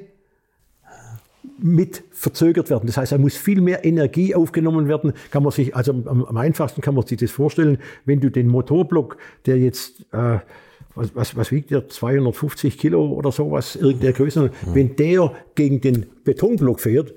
[1.58, 2.88] mit verzögert werden.
[2.88, 5.14] Das heißt, da muss viel mehr Energie aufgenommen werden.
[5.30, 8.48] Kann man sich, also am, am einfachsten kann man sich das vorstellen, wenn du den
[8.48, 10.40] Motorblock, der jetzt, äh,
[10.96, 14.50] was, was, was wiegt der, 250 Kilo oder sowas, irgendeiner Größe, mhm.
[14.74, 17.14] wenn der gegen den Betonblock fährt,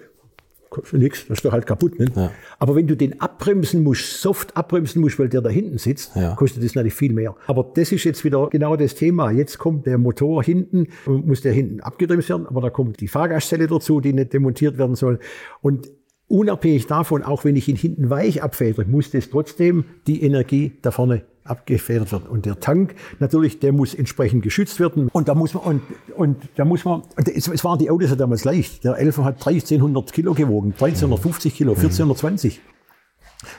[0.74, 1.98] kostet nichts, das ist doch halt kaputt.
[1.98, 2.06] Ne?
[2.14, 2.30] Ja.
[2.58, 6.34] Aber wenn du den abbremsen musst, soft abbremsen musst, weil der da hinten sitzt, ja.
[6.34, 7.36] kostet das natürlich viel mehr.
[7.46, 9.30] Aber das ist jetzt wieder genau das Thema.
[9.30, 13.68] Jetzt kommt der Motor hinten, muss der hinten abgebremst werden, aber da kommt die Fahrgastzelle
[13.68, 15.20] dazu, die nicht demontiert werden soll.
[15.62, 15.90] Und
[16.26, 20.90] unabhängig davon, auch wenn ich ihn hinten weich abfedere, muss das trotzdem die Energie da
[20.90, 22.26] vorne abgefedert werden.
[22.26, 25.08] Und der Tank, natürlich, der muss entsprechend geschützt werden.
[25.12, 25.82] Und da muss man, und,
[26.16, 28.84] und da muss man, es, es waren die Autos ja damals leicht.
[28.84, 32.60] Der Elfer hat 1300 Kilo gewogen, 1350 Kilo, 1420.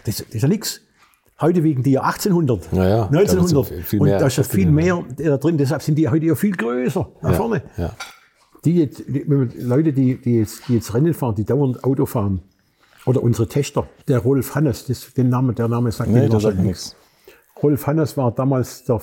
[0.04, 0.82] Das, das ist ja nichts.
[1.40, 3.68] Heute wiegen die ja 1800, ja, 1900.
[3.84, 5.58] Viel, und da ist ja viel mehr da drin.
[5.58, 7.62] Deshalb sind die heute ja viel größer da ja, vorne.
[7.76, 7.94] Ja.
[8.64, 9.26] Die, jetzt, die
[9.60, 12.42] Leute, die, die, jetzt, die jetzt Rennen fahren, die dauernd Auto fahren,
[13.06, 16.58] oder unsere Töchter, der Rolf Hannes, das, den Namen, der Name sagt nee, mir sagt
[16.58, 16.96] nichts.
[17.62, 19.02] Rolf Hannes war damals der,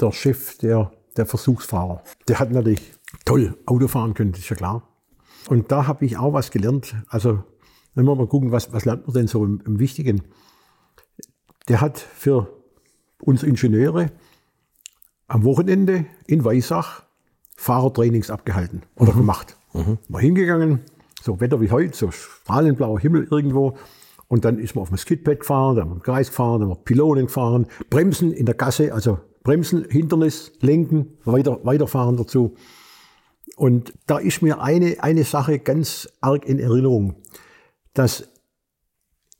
[0.00, 2.02] der Chef der, der Versuchsfahrer.
[2.28, 2.92] Der hat natürlich
[3.24, 4.88] toll Auto fahren können, das ist ja klar.
[5.48, 6.94] Und da habe ich auch was gelernt.
[7.08, 7.42] Also,
[7.94, 10.22] wenn wir mal gucken, was, was lernt man denn so im, im Wichtigen?
[11.68, 12.48] Der hat für
[13.20, 14.10] uns Ingenieure
[15.28, 17.02] am Wochenende in Weissach
[17.56, 19.18] Fahrertrainings abgehalten oder mhm.
[19.18, 19.56] gemacht.
[19.74, 19.98] Mhm.
[20.08, 20.80] Mal hingegangen,
[21.22, 23.76] so Wetter wie heute, so strahlenblauer Himmel irgendwo.
[24.30, 26.76] Und dann ist man auf dem Skidpad gefahren, dann haben wir Kreis gefahren, dann wir
[26.76, 32.54] Pylonen gefahren, Bremsen in der Gasse, also Bremsen, Hindernis, Lenken, weiter, weiterfahren dazu.
[33.56, 37.16] Und da ist mir eine, eine Sache ganz arg in Erinnerung,
[37.92, 38.28] dass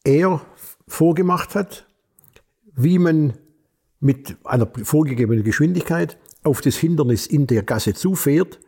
[0.02, 0.40] er
[0.88, 1.86] vorgemacht hat,
[2.74, 3.34] wie man
[4.00, 8.58] mit einer vorgegebenen Geschwindigkeit auf das Hindernis in der Gasse zufährt,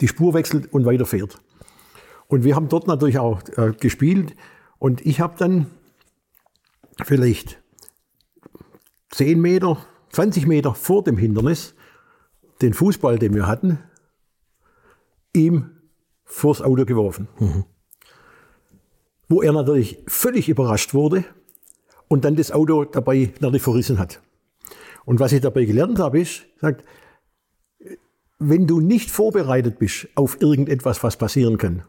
[0.00, 1.40] die Spur wechselt und weiterfährt.
[2.34, 4.34] Und wir haben dort natürlich auch äh, gespielt.
[4.80, 5.66] Und ich habe dann
[7.04, 7.62] vielleicht
[9.10, 9.78] 10 Meter,
[10.10, 11.76] 20 Meter vor dem Hindernis
[12.60, 13.78] den Fußball, den wir hatten,
[15.32, 15.76] ihm
[16.24, 17.28] vors Auto geworfen.
[17.38, 17.66] Mhm.
[19.28, 21.24] Wo er natürlich völlig überrascht wurde
[22.08, 24.20] und dann das Auto dabei natürlich verrissen hat.
[25.04, 26.84] Und was ich dabei gelernt habe, ist, sagt,
[28.40, 31.84] wenn du nicht vorbereitet bist auf irgendetwas, was passieren kann,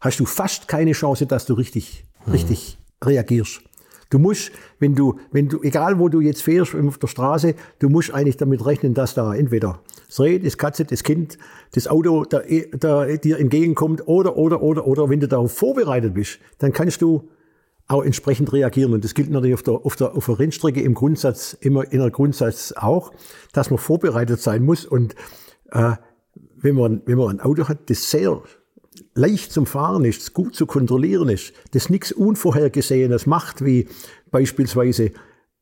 [0.00, 2.32] hast du fast keine Chance, dass du richtig, mhm.
[2.32, 3.62] richtig reagierst.
[4.08, 7.88] Du musst, wenn du, wenn du, egal wo du jetzt fährst auf der Straße, du
[7.88, 11.38] musst eigentlich damit rechnen, dass da entweder das Reh, das Katze, das Kind,
[11.72, 12.42] das Auto da,
[12.78, 17.28] da dir entgegenkommt oder, oder, oder, oder, wenn du darauf vorbereitet bist, dann kannst du
[17.88, 18.92] auch entsprechend reagieren.
[18.92, 21.98] Und das gilt natürlich auf der, auf der, auf der Rennstrecke im Grundsatz, immer in
[21.98, 23.12] der Grundsatz auch,
[23.52, 24.84] dass man vorbereitet sein muss.
[24.84, 25.16] Und
[25.72, 25.92] äh,
[26.56, 28.40] wenn, man, wenn man ein Auto hat, das sehr
[29.14, 33.88] leicht zum Fahren ist, gut zu kontrollieren ist, das nichts Unvorhergesehenes macht, wie
[34.30, 35.12] beispielsweise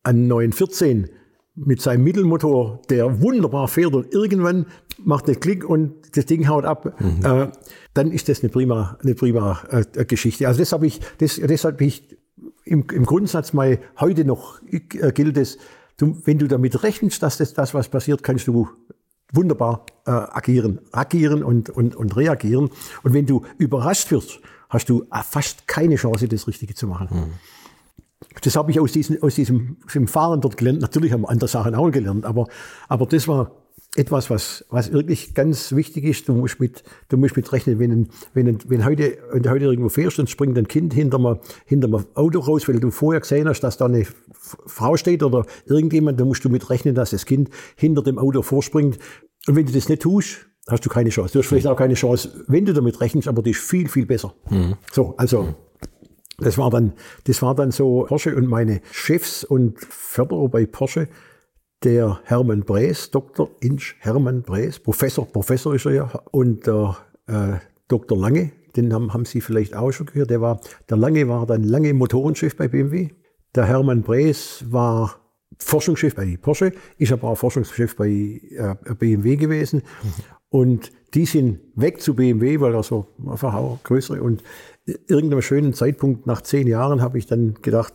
[0.03, 1.09] ein 914
[1.57, 4.67] mit seinem Mittelmotor, der wunderbar fährt und irgendwann
[4.99, 7.25] macht der Klick und das Ding haut ab, mhm.
[7.25, 7.49] äh,
[7.95, 10.49] dann ist das eine prima, eine prima äh, Geschichte.
[10.49, 12.17] Also das habe ich, das, deshalb ich
[12.65, 15.59] im, im Grundsatz mal heute noch äh, gilt es,
[15.97, 18.69] du, wenn du damit rechnest, dass das, das was passiert, kannst du
[19.33, 22.71] wunderbar äh, agieren, agieren und, und, und reagieren.
[23.03, 27.09] Und wenn du überrascht wirst, hast du äh, fast keine Chance, das Richtige zu machen.
[27.11, 27.33] Mhm.
[28.43, 30.81] Das habe ich aus, diesen, aus diesem, diesem Fahren dort gelernt.
[30.81, 32.47] Natürlich haben wir andere Sachen auch gelernt, aber,
[32.89, 33.53] aber das war
[33.97, 36.29] etwas, was, was wirklich ganz wichtig ist.
[36.29, 39.89] Du musst mit, du musst mit rechnen, wenn, wenn, wenn, heute, wenn du heute irgendwo
[39.89, 43.49] fährst und springt ein Kind hinter einem, hinter einem Auto raus, weil du vorher gesehen
[43.49, 44.07] hast, dass da eine
[44.67, 48.43] Frau steht oder irgendjemand, dann musst du mit rechnen, dass das Kind hinter dem Auto
[48.43, 48.99] vorspringt.
[49.47, 51.33] Und wenn du das nicht tust, hast du keine Chance.
[51.33, 54.07] Du hast vielleicht auch keine Chance, wenn du damit rechnest, aber die ist viel, viel
[54.07, 54.35] besser.
[54.51, 54.75] Mhm.
[54.93, 55.55] So, also,
[56.39, 61.09] das war dann, das war dann so Porsche und meine Chefs und Förderer bei Porsche,
[61.85, 63.51] der Hermann Brees, Dr.
[63.61, 68.19] Inch Hermann Brees, Professor, Professor ist er ja, und der äh, Dr.
[68.19, 71.63] Lange, den haben, haben Sie vielleicht auch schon gehört, der war, der Lange war dann
[71.63, 73.11] lange Motorenchef bei BMW.
[73.55, 75.21] Der Hermann Brees war
[75.59, 79.83] Forschungschef bei Porsche, ich habe auch Forschungschef bei äh, BMW gewesen.
[80.49, 84.23] Und die sind weg zu BMW, weil er so einfach auch größere.
[84.23, 84.43] Und
[84.87, 87.95] irgendeinem schönen Zeitpunkt nach zehn Jahren habe ich dann gedacht,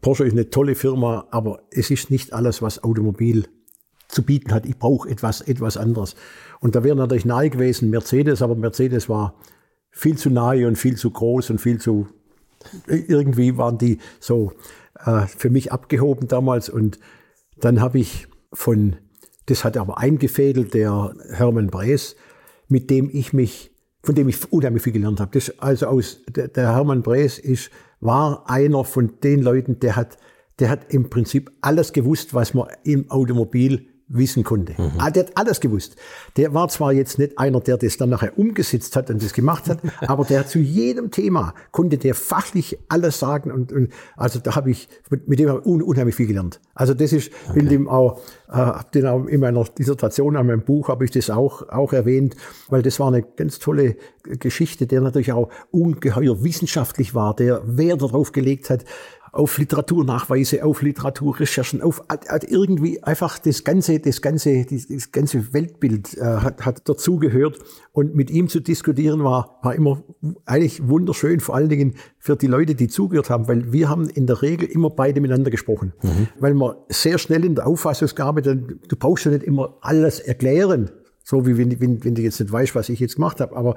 [0.00, 3.46] Porsche ist eine tolle Firma, aber es ist nicht alles, was Automobil
[4.08, 4.66] zu bieten hat.
[4.66, 6.14] Ich brauche etwas, etwas anderes.
[6.60, 9.34] Und da wäre natürlich nahe gewesen Mercedes, aber Mercedes war
[9.90, 12.08] viel zu nahe und viel zu groß und viel zu,
[12.86, 14.52] irgendwie waren die so
[15.04, 16.68] äh, für mich abgehoben damals.
[16.68, 16.98] Und
[17.60, 18.96] dann habe ich von,
[19.46, 22.16] das hat aber eingefädelt, der Hermann Brees,
[22.68, 25.30] mit dem ich mich, von dem ich unheimlich viel gelernt habe.
[25.32, 27.70] Das, also aus, der, der Hermann Brees ist,
[28.04, 30.18] war einer von den Leuten, der hat,
[30.58, 34.74] der hat im Prinzip alles gewusst, was man im Automobil wissen konnte.
[34.80, 34.92] Mhm.
[34.98, 35.96] Ah, der hat alles gewusst.
[36.36, 39.68] Der war zwar jetzt nicht einer, der das dann nachher umgesetzt hat und das gemacht
[39.68, 44.56] hat, aber der zu jedem Thema konnte der fachlich alles sagen und, und also da
[44.56, 46.60] habe ich mit, mit dem un, unheimlich viel gelernt.
[46.74, 47.60] Also das ist, okay.
[47.60, 48.20] bin dem auch,
[48.52, 52.36] äh, den auch in meiner Dissertation an meinem Buch habe ich das auch auch erwähnt,
[52.68, 58.02] weil das war eine ganz tolle Geschichte, der natürlich auch ungeheuer wissenschaftlich war, der Wert
[58.02, 58.84] darauf gelegt hat,
[59.34, 66.16] auf Literaturnachweise, auf Literaturrecherchen, auf hat irgendwie einfach das ganze, das ganze, das ganze Weltbild
[66.16, 67.58] äh, hat, hat dazugehört.
[67.92, 70.02] Und mit ihm zu diskutieren war, war immer
[70.46, 74.26] eigentlich wunderschön, vor allen Dingen für die Leute, die zugehört haben, weil wir haben in
[74.26, 75.92] der Regel immer beide miteinander gesprochen.
[76.02, 76.28] Mhm.
[76.38, 80.90] Weil man sehr schnell in der Auffassungsgabe, dann, du brauchst ja nicht immer alles erklären,
[81.24, 83.56] so wie wenn, wenn, wenn du jetzt nicht weißt, was ich jetzt gemacht habe.
[83.56, 83.76] Aber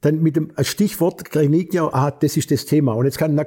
[0.00, 1.22] dann mit dem Stichwort
[1.72, 2.92] ja, ah, das ist das Thema.
[2.92, 3.40] Und jetzt kann,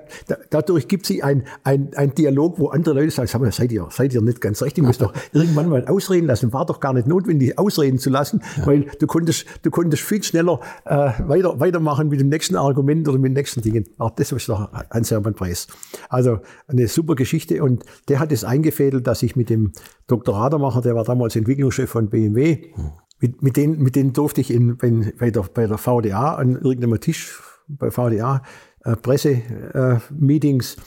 [0.49, 3.88] dadurch gibt es ein, ein, ein Dialog, wo andere Leute sagen, sag mal, seid ihr,
[3.91, 6.53] seid ihr nicht ganz recht, ihr müsst doch irgendwann mal ausreden lassen.
[6.53, 8.65] War doch gar nicht notwendig, ausreden zu lassen, ja.
[8.65, 13.19] weil du konntest, du konntest viel schneller äh, weiter, weitermachen mit dem nächsten Argument oder
[13.19, 13.86] mit den nächsten Dingen.
[13.97, 15.67] Auch das ist doch ein Hermann Preis.
[16.10, 19.71] Also eine super Geschichte und der hat es eingefädelt, dass ich mit dem
[20.08, 20.36] Dr.
[20.36, 22.71] Radermacher, der war damals Entwicklungschef von BMW,
[23.19, 26.56] mit, mit, denen, mit denen durfte ich in, in, bei, der, bei der VDA an
[26.56, 28.43] irgendeinem Tisch, bei VDA,
[28.84, 30.82] äh, Presse-Meetings, äh,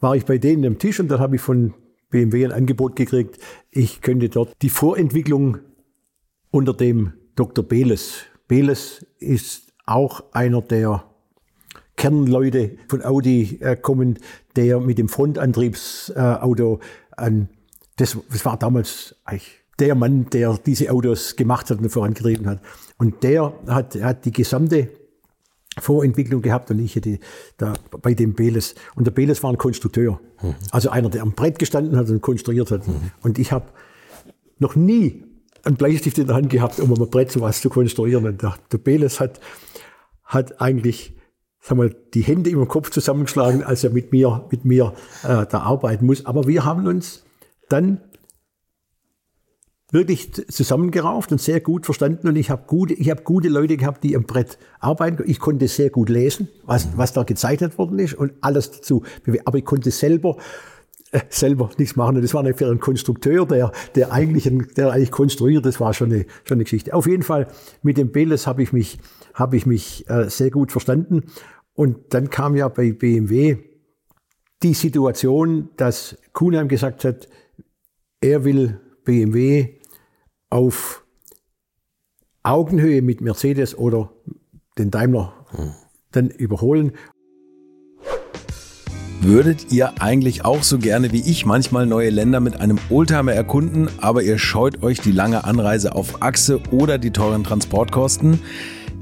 [0.00, 1.74] war ich bei denen am Tisch und dann habe ich von
[2.10, 3.38] BMW ein Angebot gekriegt,
[3.70, 5.58] ich könnte dort die Vorentwicklung
[6.50, 7.64] unter dem Dr.
[7.64, 8.24] Beles.
[8.46, 11.04] Beles ist auch einer der
[11.96, 14.18] Kernleute von Audi äh, kommen,
[14.56, 17.48] der mit dem Frontantriebsauto äh, an,
[17.96, 22.60] das, das war damals eigentlich der Mann, der diese Autos gemacht hat und vorangetrieben hat.
[22.96, 24.88] Und der hat, hat die gesamte
[25.78, 27.18] Vorentwicklung gehabt und ich hätte
[27.56, 28.74] da bei dem Beles.
[28.96, 30.20] Und der Beles war ein Konstrukteur.
[30.42, 30.54] Mhm.
[30.72, 32.86] Also einer, der am Brett gestanden hat und konstruiert hat.
[32.86, 33.12] Mhm.
[33.22, 33.66] Und ich habe
[34.58, 35.24] noch nie
[35.64, 38.26] einen Bleistift in der Hand gehabt, um am Brett sowas zu konstruieren.
[38.26, 39.40] Und der, der Beles hat,
[40.24, 41.14] hat eigentlich
[41.60, 45.60] sag mal, die Hände im Kopf zusammengeschlagen, als er mit mir, mit mir äh, da
[45.60, 46.26] arbeiten muss.
[46.26, 47.24] Aber wir haben uns
[47.68, 48.00] dann
[49.90, 52.28] wirklich zusammengerauft und sehr gut verstanden.
[52.28, 55.22] Und ich habe gute, ich habe gute Leute gehabt, die am Brett arbeiten.
[55.26, 59.02] Ich konnte sehr gut lesen, was, was da gezeichnet worden ist und alles dazu.
[59.44, 60.36] Aber ich konnte selber
[61.10, 62.16] äh, selber nichts machen.
[62.16, 66.12] Und das war für einen Konstrukteur, der, der eigentlich, der eigentlich konstruiert, das war schon
[66.12, 66.92] eine, schon eine Geschichte.
[66.92, 67.48] Auf jeden Fall
[67.82, 68.98] mit dem Beles habe ich mich,
[69.32, 71.24] habe ich mich äh, sehr gut verstanden.
[71.72, 73.56] Und dann kam ja bei BMW
[74.62, 77.28] die Situation, dass Kuhnheim gesagt hat,
[78.20, 79.77] er will BMW
[80.50, 81.04] auf
[82.42, 84.10] Augenhöhe mit Mercedes oder
[84.78, 85.32] den Daimler
[86.12, 86.92] dann überholen.
[89.20, 93.88] Würdet ihr eigentlich auch so gerne wie ich manchmal neue Länder mit einem Oldtimer erkunden,
[94.00, 98.40] aber ihr scheut euch die lange Anreise auf Achse oder die teuren Transportkosten?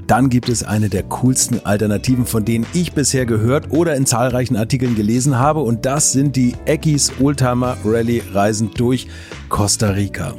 [0.07, 4.55] Dann gibt es eine der coolsten Alternativen, von denen ich bisher gehört oder in zahlreichen
[4.55, 9.07] Artikeln gelesen habe und das sind die Eckis Oldtimer Rally Reisen durch
[9.49, 10.33] Costa Rica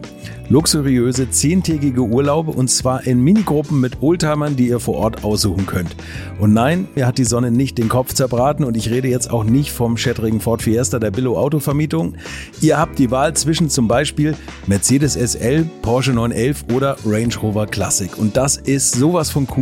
[0.50, 5.94] luxuriöse zehntägige Urlaube und zwar in Minigruppen mit Oldtimern, die ihr vor Ort aussuchen könnt.
[6.38, 9.44] Und nein, mir hat die Sonne nicht den Kopf zerbraten und ich rede jetzt auch
[9.44, 12.14] nicht vom schättrigen Ford Fiesta der Billo Autovermietung.
[12.60, 14.34] Ihr habt die Wahl zwischen zum Beispiel
[14.66, 18.16] Mercedes SL, Porsche 911 oder Range Rover Classic.
[18.16, 19.57] Und das ist sowas von cool,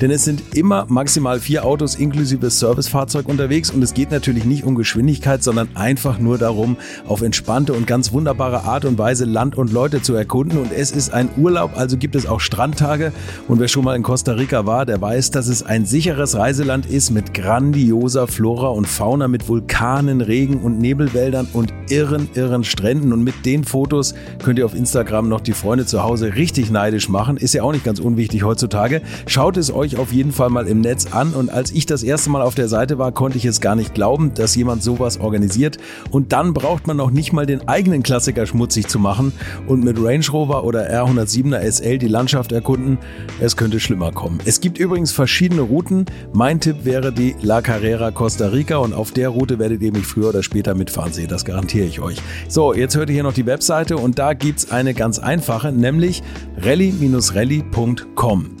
[0.00, 4.64] denn es sind immer maximal vier Autos inklusive Servicefahrzeug unterwegs und es geht natürlich nicht
[4.64, 9.56] um Geschwindigkeit, sondern einfach nur darum, auf entspannte und ganz wunderbare Art und Weise Land
[9.56, 13.12] und Leute zu erkunden und es ist ein Urlaub, also gibt es auch Strandtage.
[13.48, 16.86] Und wer schon mal in Costa Rica war, der weiß, dass es ein sicheres Reiseland
[16.86, 23.12] ist mit grandioser Flora und Fauna, mit Vulkanen, Regen und Nebelwäldern und irren, irren Stränden.
[23.12, 27.08] Und mit den Fotos könnt ihr auf Instagram noch die Freunde zu Hause richtig neidisch
[27.08, 27.36] machen.
[27.36, 29.02] Ist ja auch nicht ganz unwichtig heutzutage.
[29.26, 31.32] Schaut Schaut es euch auf jeden Fall mal im Netz an.
[31.32, 33.94] Und als ich das erste Mal auf der Seite war, konnte ich es gar nicht
[33.94, 35.78] glauben, dass jemand sowas organisiert.
[36.10, 39.32] Und dann braucht man noch nicht mal den eigenen Klassiker schmutzig zu machen
[39.66, 42.98] und mit Range Rover oder R107er SL die Landschaft erkunden.
[43.40, 44.40] Es könnte schlimmer kommen.
[44.44, 46.04] Es gibt übrigens verschiedene Routen.
[46.34, 50.04] Mein Tipp wäre die La Carrera Costa Rica und auf der Route werdet ihr mich
[50.04, 51.28] früher oder später mitfahren sehen.
[51.28, 52.18] Das garantiere ich euch.
[52.48, 56.22] So, jetzt hört ihr hier noch die Webseite und da gibt's eine ganz einfache, nämlich
[56.58, 58.60] rally-rally.com.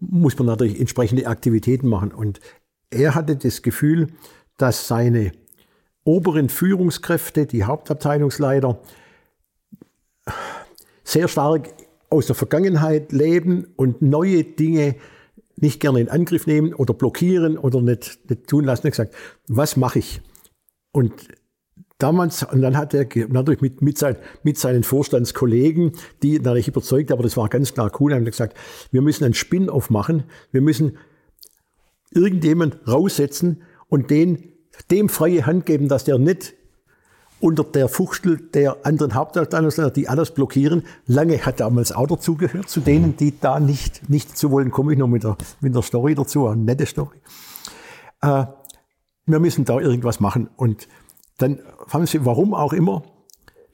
[0.00, 2.12] muss man natürlich entsprechende Aktivitäten machen.
[2.12, 2.40] Und
[2.90, 4.08] er hatte das Gefühl,
[4.56, 5.32] dass seine
[6.04, 8.80] oberen Führungskräfte, die Hauptabteilungsleiter,
[11.04, 11.68] sehr stark
[12.08, 14.96] aus der Vergangenheit leben und neue Dinge
[15.56, 18.86] nicht gerne in Angriff nehmen oder blockieren oder nicht, nicht tun lassen.
[18.86, 19.14] Er hat gesagt,
[19.46, 20.20] was mache ich?
[20.92, 21.12] Und
[22.02, 25.92] damals, und dann hat er natürlich mit, mit, sein, mit seinen Vorstandskollegen,
[26.22, 28.56] die natürlich überzeugt, aber das war ganz klar cool, haben gesagt,
[28.90, 30.98] wir müssen einen Spin-off machen, wir müssen
[32.12, 34.52] irgendjemand raussetzen und den,
[34.90, 36.54] dem freie Hand geben, dass der nicht
[37.40, 40.84] unter der Fuchtel der anderen Hauptabteilungsleiter, die alles blockieren.
[41.06, 44.98] Lange hat damals auch dazugehört, zu denen, die da nicht, nicht zu wollen, komme ich
[44.98, 47.16] noch mit der, mit der Story dazu, eine nette Story.
[48.20, 48.44] Äh,
[49.26, 50.50] wir müssen da irgendwas machen.
[50.56, 50.86] Und
[51.42, 53.02] dann haben sie, warum auch immer,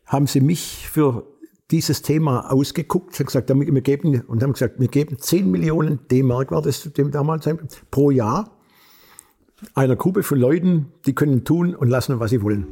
[0.07, 1.27] haben sie mich für
[1.71, 6.53] dieses Thema ausgeguckt, haben gesagt, wir geben, und haben gesagt, wir geben 10 Millionen D-Mark,
[6.53, 7.49] war das damals,
[7.91, 8.51] pro Jahr
[9.75, 12.67] einer Gruppe von Leuten, die können tun und lassen, was sie wollen.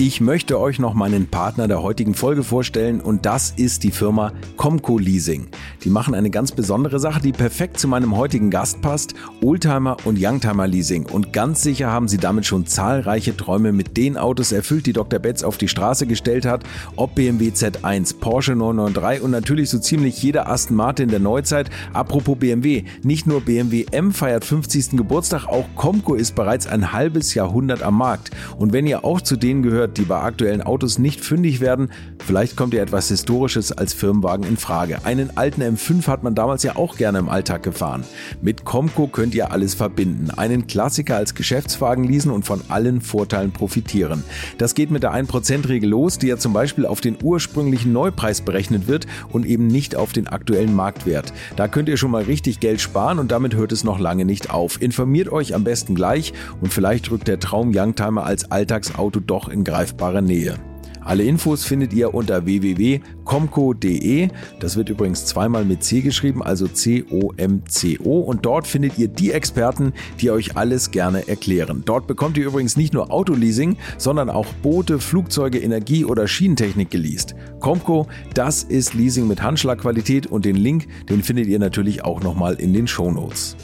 [0.00, 4.32] Ich möchte euch noch meinen Partner der heutigen Folge vorstellen und das ist die Firma
[4.56, 5.48] Comco Leasing.
[5.82, 10.16] Die machen eine ganz besondere Sache, die perfekt zu meinem heutigen Gast passt, Oldtimer und
[10.20, 14.86] Youngtimer Leasing und ganz sicher haben sie damit schon zahlreiche Träume mit den Autos erfüllt,
[14.86, 15.18] die Dr.
[15.18, 16.62] Betz auf die Straße gestellt hat,
[16.94, 21.70] ob BMW Z1, Porsche 993 und natürlich so ziemlich jeder Aston Martin der Neuzeit.
[21.92, 24.90] Apropos BMW, nicht nur BMW M feiert 50.
[24.90, 29.36] Geburtstag, auch Comco ist bereits ein halbes Jahrhundert am Markt und wenn ihr auch zu
[29.36, 31.90] denen gehört, die bei aktuellen Autos nicht fündig werden,
[32.24, 35.04] vielleicht kommt ja etwas Historisches als Firmenwagen in Frage.
[35.04, 38.04] Einen alten M5 hat man damals ja auch gerne im Alltag gefahren.
[38.42, 40.30] Mit Comco könnt ihr alles verbinden.
[40.30, 44.24] Einen Klassiker als Geschäftswagen leasen und von allen Vorteilen profitieren.
[44.58, 48.88] Das geht mit der 1%-Regel los, die ja zum Beispiel auf den ursprünglichen Neupreis berechnet
[48.88, 51.32] wird und eben nicht auf den aktuellen Marktwert.
[51.56, 54.50] Da könnt ihr schon mal richtig Geld sparen und damit hört es noch lange nicht
[54.50, 54.82] auf.
[54.82, 59.64] Informiert euch am besten gleich und vielleicht rückt der Traum Youngtimer als Alltagsauto doch in
[59.64, 60.56] Greif greifbare Nähe.
[61.02, 64.28] Alle Infos findet ihr unter www.comco.de.
[64.58, 68.18] Das wird übrigens zweimal mit C geschrieben, also C-O-M-C-O.
[68.18, 71.82] Und dort findet ihr die Experten, die euch alles gerne erklären.
[71.86, 77.36] Dort bekommt ihr übrigens nicht nur Autoleasing, sondern auch Boote, Flugzeuge, Energie oder Schienentechnik geleast.
[77.60, 82.54] Comco, das ist Leasing mit Handschlagqualität und den Link, den findet ihr natürlich auch nochmal
[82.54, 83.56] in den Shownotes.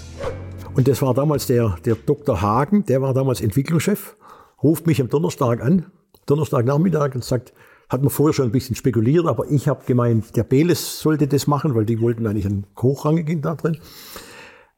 [0.75, 2.41] Und das war damals der, der Dr.
[2.41, 4.17] Hagen, der war damals Entwicklungschef,
[4.63, 5.87] ruft mich am Donnerstag an
[6.27, 7.53] Donnerstagnachmittag und sagt,
[7.89, 11.47] hat man vorher schon ein bisschen spekuliert, aber ich habe gemeint, der Beles sollte das
[11.47, 13.79] machen, weil die wollten eigentlich einen Hochrangigen da drin.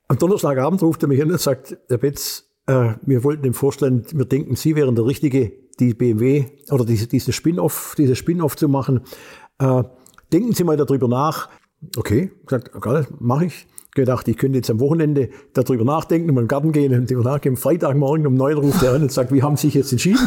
[0.09, 4.16] Am Donnerstagabend ruft er mich an und sagt, Herr Betz, äh, wir wollten dem Vorstand,
[4.16, 8.68] wir denken, Sie wären der Richtige, die BMW oder diese, diese Spin-off, diese Spin-off zu
[8.68, 9.03] machen.
[9.59, 9.84] Äh,
[10.32, 11.49] denken Sie mal darüber nach.
[11.97, 13.66] Okay, gesagt, okay, mache ich
[13.97, 17.57] gedacht, ich könnte jetzt am Wochenende darüber nachdenken, mal im Garten gehen und darüber nachgehen.
[17.57, 20.20] Freitagmorgen um neun ruft er an und sagt, wie haben Sie sich jetzt entschieden?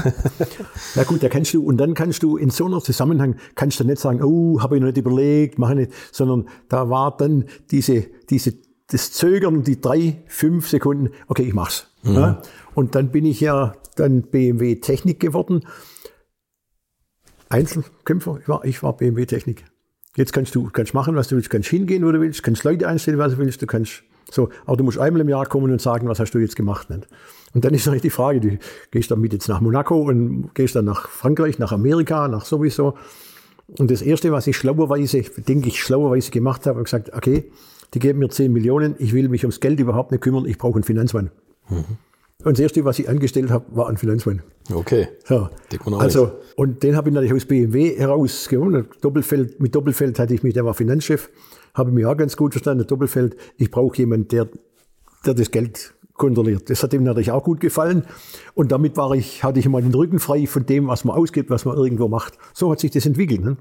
[0.95, 3.85] Na gut, da kannst du, und dann kannst du in so einem Zusammenhang, kannst du
[3.85, 8.05] nicht sagen, oh, habe ich noch nicht überlegt, mache nicht, sondern da war dann diese,
[8.29, 8.55] diese,
[8.87, 11.87] das Zögern, die drei, fünf Sekunden, okay, ich mach's.
[12.03, 12.13] Mhm.
[12.13, 12.41] Ja?
[12.75, 15.61] Und dann bin ich ja dann BMW Technik geworden.
[17.49, 19.65] Einzelkämpfer, ich war, ich war BMW Technik.
[20.15, 22.87] Jetzt kannst du kannst machen, was du willst, kannst hingehen, wo du willst, kannst Leute
[22.87, 25.81] einstellen, was du willst, du kannst so, aber du musst einmal im Jahr kommen und
[25.81, 26.89] sagen, was hast du jetzt gemacht.
[26.89, 27.07] Nicht?
[27.53, 28.57] Und dann ist eigentlich die Frage, du
[28.91, 32.95] gehst dann mit jetzt nach Monaco und gehst dann nach Frankreich, nach Amerika, nach sowieso.
[33.77, 37.51] Und das Erste, was ich schlauerweise, denke ich, schlauerweise gemacht habe, habe gesagt, okay,
[37.93, 40.75] die geben mir 10 Millionen, ich will mich ums Geld überhaupt nicht kümmern, ich brauche
[40.75, 41.31] einen Finanzmann.
[41.69, 41.85] Mhm.
[42.45, 44.41] Und das Erste, was ich angestellt habe, war ein Finanzmann.
[44.73, 45.09] Okay.
[45.25, 45.49] So.
[45.97, 48.87] Also, und den habe ich natürlich aus BMW herausgeholt.
[49.01, 51.29] Doppelfeld, mit Doppelfeld hatte ich mich, der war Finanzchef,
[51.73, 52.87] habe mich auch ganz gut verstanden.
[52.87, 54.47] Doppelfeld, ich brauche jemanden, der,
[55.25, 56.69] der das Geld kontrolliert.
[56.69, 58.05] Das hat ihm natürlich auch gut gefallen.
[58.53, 61.49] Und damit war ich, hatte ich mal den Rücken frei von dem, was man ausgibt,
[61.49, 62.37] was man irgendwo macht.
[62.53, 63.43] So hat sich das entwickelt.
[63.43, 63.57] Ne?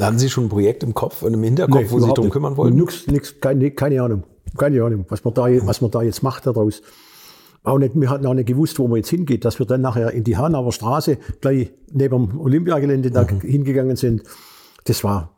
[0.00, 2.30] Hatten Sie schon ein Projekt im Kopf und im Hinterkopf, nee, wo Sie sich darum
[2.30, 2.76] kümmern wollten?
[2.76, 4.22] Nix, nix, keine, keine Ahnung.
[4.56, 6.82] Keine Ahnung, was man da, was man da jetzt macht daraus.
[7.62, 10.12] Auch nicht, wir hatten auch nicht gewusst, wo man jetzt hingeht, dass wir dann nachher
[10.12, 13.40] in die Hanauer Straße gleich neben dem Olympiagelände da mhm.
[13.40, 14.22] hingegangen sind.
[14.84, 15.36] Das war,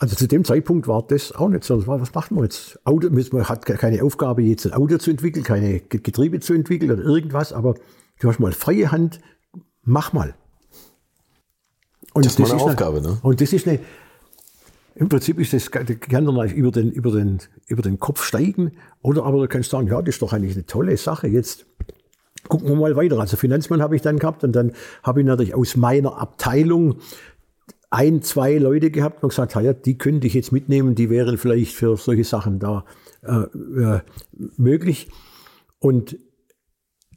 [0.00, 1.86] also zu dem Zeitpunkt war das auch nicht so.
[1.86, 2.78] Was macht man jetzt?
[2.84, 7.02] Auto, man hat keine Aufgabe, jetzt ein Auto zu entwickeln, keine Getriebe zu entwickeln oder
[7.02, 7.74] irgendwas, aber
[8.20, 9.20] du hast mal freie Hand,
[9.82, 10.34] mach mal.
[12.14, 13.18] Und das, das ist eine Aufgabe, ne?
[13.22, 13.78] Und das ist eine,
[14.96, 15.86] im Prinzip ist das, kann
[16.24, 17.38] dann über den, über, den,
[17.68, 20.66] über den Kopf steigen oder aber du kannst sagen, ja, das ist doch eigentlich eine
[20.66, 21.28] tolle Sache.
[21.28, 21.66] Jetzt
[22.48, 23.20] gucken wir mal weiter.
[23.20, 26.96] Also Finanzmann habe ich dann gehabt und dann habe ich natürlich aus meiner Abteilung
[27.90, 31.74] ein, zwei Leute gehabt und gesagt, ja, die könnte ich jetzt mitnehmen, die wären vielleicht
[31.74, 32.84] für solche Sachen da
[33.22, 33.44] äh,
[33.80, 34.00] äh,
[34.56, 35.08] möglich.
[35.78, 36.18] Und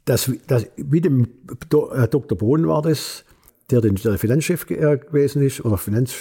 [0.04, 1.28] das, das, mit dem
[1.68, 1.94] Dr.
[1.96, 3.24] Äh, Bohn war das,
[3.70, 6.14] der den der Finanzchef äh, gewesen ist oder Finanz,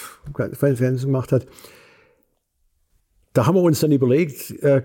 [0.53, 1.47] Finanzen gemacht hat.
[3.33, 4.83] Da haben wir uns dann überlegt, äh,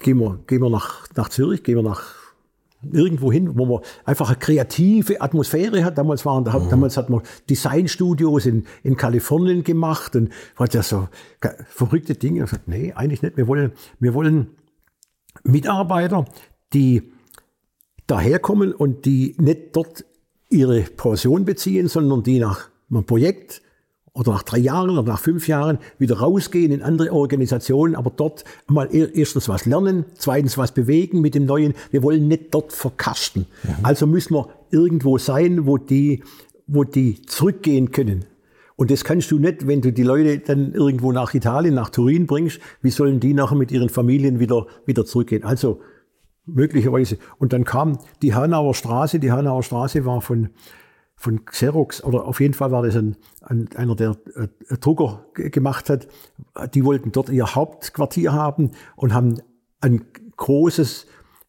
[0.00, 2.26] gehen, wir, gehen wir nach, nach Zürich, gehen wir nach
[2.92, 5.98] irgendwo hin, wo man einfach eine kreative Atmosphäre hat.
[5.98, 6.68] Damals, waren, mhm.
[6.68, 11.08] damals hat man Designstudios in, in Kalifornien gemacht und hat ja so
[11.68, 12.44] verrückte Dinge.
[12.44, 13.36] Ich gesagt, nee, eigentlich nicht.
[13.36, 14.48] Wir wollen, wir wollen
[15.42, 16.24] Mitarbeiter,
[16.72, 17.12] die
[18.06, 20.04] daherkommen und die nicht dort
[20.48, 23.62] ihre Pension beziehen, sondern die nach einem Projekt
[24.16, 28.44] oder nach drei Jahren oder nach fünf Jahren wieder rausgehen in andere Organisationen, aber dort
[28.66, 31.74] mal erstens was lernen, zweitens was bewegen mit dem Neuen.
[31.90, 33.46] Wir wollen nicht dort verkasten.
[33.62, 33.70] Mhm.
[33.84, 36.22] Also müssen wir irgendwo sein, wo die,
[36.66, 38.24] wo die zurückgehen können.
[38.76, 42.26] Und das kannst du nicht, wenn du die Leute dann irgendwo nach Italien, nach Turin
[42.26, 42.60] bringst.
[42.82, 45.44] Wie sollen die nachher mit ihren Familien wieder, wieder zurückgehen?
[45.44, 45.80] Also
[46.46, 47.18] möglicherweise.
[47.38, 49.18] Und dann kam die Hanauer Straße.
[49.18, 50.50] Die Hanauer Straße war von,
[51.16, 55.88] von Xerox, oder auf jeden Fall war das ein, ein, einer, der äh, Drucker gemacht
[55.88, 56.06] hat.
[56.74, 59.40] Die wollten dort ihr Hauptquartier haben und haben
[59.80, 60.04] ein
[60.36, 61.06] großes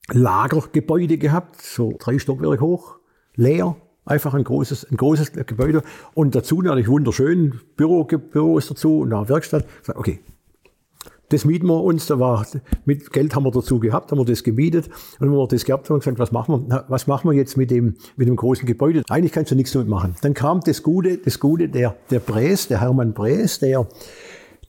[0.10, 2.98] Lagergebäude gehabt, so drei Stockwerke hoch,
[3.36, 3.76] leer.
[4.06, 5.84] Einfach ein großes, ein großes Gebäude.
[6.14, 9.66] Und dazu natürlich wunderschön, Büro, Büros dazu und eine Werkstatt.
[9.96, 10.22] Okay,
[11.30, 12.46] das mieten wir uns, da war,
[12.86, 14.88] mit Geld haben wir dazu gehabt, haben wir das gemietet.
[15.20, 17.70] Und wenn wir das gehabt haben, gesagt, was machen wir, was machen wir jetzt mit
[17.70, 19.04] dem, mit dem großen Gebäude?
[19.10, 20.16] Eigentlich kannst du nichts damit machen.
[20.22, 23.88] Dann kam das Gute, das Gute, der, der Bräs, der Hermann Bräs, der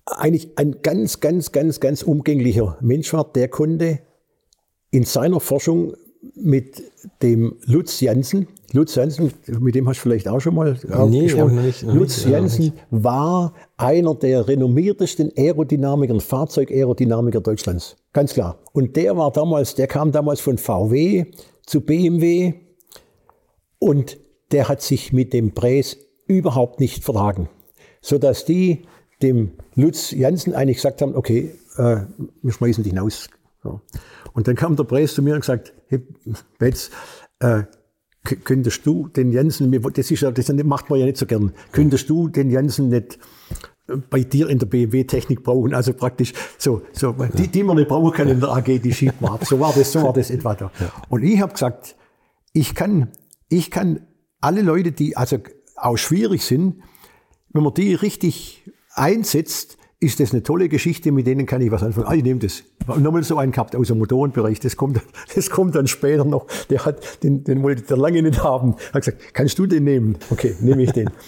[0.07, 4.01] eigentlich ein ganz, ganz, ganz, ganz umgänglicher Mensch war, der konnte
[4.91, 5.95] in seiner Forschung
[6.35, 6.83] mit
[7.23, 11.65] dem Lutz Janssen, Lutz Janssen, mit dem hast du vielleicht auch schon mal nee, gesprochen.
[11.65, 17.97] Nicht, Lutz nicht, Janssen war einer der renommiertesten Aerodynamiker, Fahrzeugaerodynamiker Deutschlands.
[18.13, 18.59] Ganz klar.
[18.73, 21.27] Und der war damals, der kam damals von VW
[21.65, 22.55] zu BMW
[23.79, 24.19] und
[24.53, 25.97] der hat sich mit dem Präs
[26.27, 27.49] überhaupt nicht vertragen.
[28.03, 28.83] Sodass die
[29.23, 32.01] dem Lutz Janssen eigentlich gesagt haben, okay, äh,
[32.43, 33.29] wir schmeißen dich hinaus.
[33.63, 33.81] So.
[34.35, 35.73] Und dann kam der Präs zu mir und gesagt,
[36.59, 36.91] Betz,
[37.41, 37.63] äh,
[38.45, 42.29] könntest du den Jensen, das, ist das macht man ja nicht so gern, könntest du
[42.29, 43.19] den Jensen nicht
[44.11, 48.13] bei dir in der BMW-Technik brauchen, also praktisch so, so die, die man nicht brauchen
[48.13, 49.47] kann in der AG, die schiebt man ab.
[49.47, 50.71] So war das, so war das etwa da.
[51.09, 51.97] Und ich habe gesagt,
[52.53, 53.09] ich kann,
[53.49, 54.07] ich kann
[54.41, 55.39] alle Leute, die also
[55.77, 56.83] auch schwierig sind,
[57.51, 61.83] wenn man die richtig einsetzt, ist das eine tolle Geschichte, mit denen kann ich was
[61.83, 62.07] anfangen.
[62.07, 62.63] Ah, ich nehme das.
[62.87, 65.01] Nochmal so einen gehabt aus dem Motorenbereich, das kommt,
[65.35, 66.47] das kommt dann später noch.
[66.71, 68.77] Der hat, den, den wollte der lange nicht haben.
[68.93, 70.17] Hat gesagt, kannst du den nehmen?
[70.31, 71.11] Okay, nehme ich den.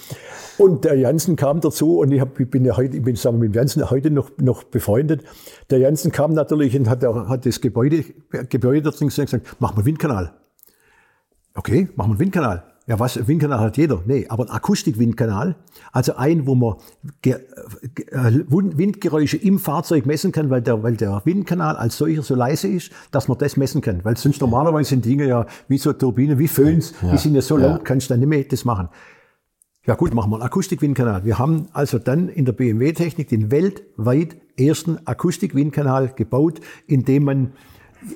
[0.59, 3.39] Und der Janssen kam dazu und ich, hab, ich bin ja heute, ich bin zusammen
[3.39, 5.25] mit Janssen heute noch, noch befreundet.
[5.71, 8.05] Der Janssen kam natürlich und hat, hat das Gebäude,
[8.51, 10.35] Gebäude dort gesagt, mach mal Windkanal.
[11.55, 12.70] Okay, mach mal Windkanal.
[12.91, 14.03] Ja, was, Windkanal hat jeder.
[14.05, 15.55] Nee, aber ein Akustikwindkanal,
[15.93, 16.75] also ein, wo man
[17.25, 17.37] äh,
[18.49, 22.91] Windgeräusche im Fahrzeug messen kann, weil der, weil der Windkanal als solcher so leise ist,
[23.13, 24.05] dass man das messen kann.
[24.05, 27.43] Weil sonst normalerweise sind Dinge ja wie so Turbinen, wie Föhns, ja, die sind ja
[27.43, 27.79] so laut, ja.
[27.79, 28.89] kannst du dann nicht mehr das machen.
[29.87, 31.25] Ja gut, machen wir einen Akustikwindkanal.
[31.25, 37.53] Wir haben also dann in der BMW-Technik den weltweit ersten Akustikwindkanal gebaut, in dem man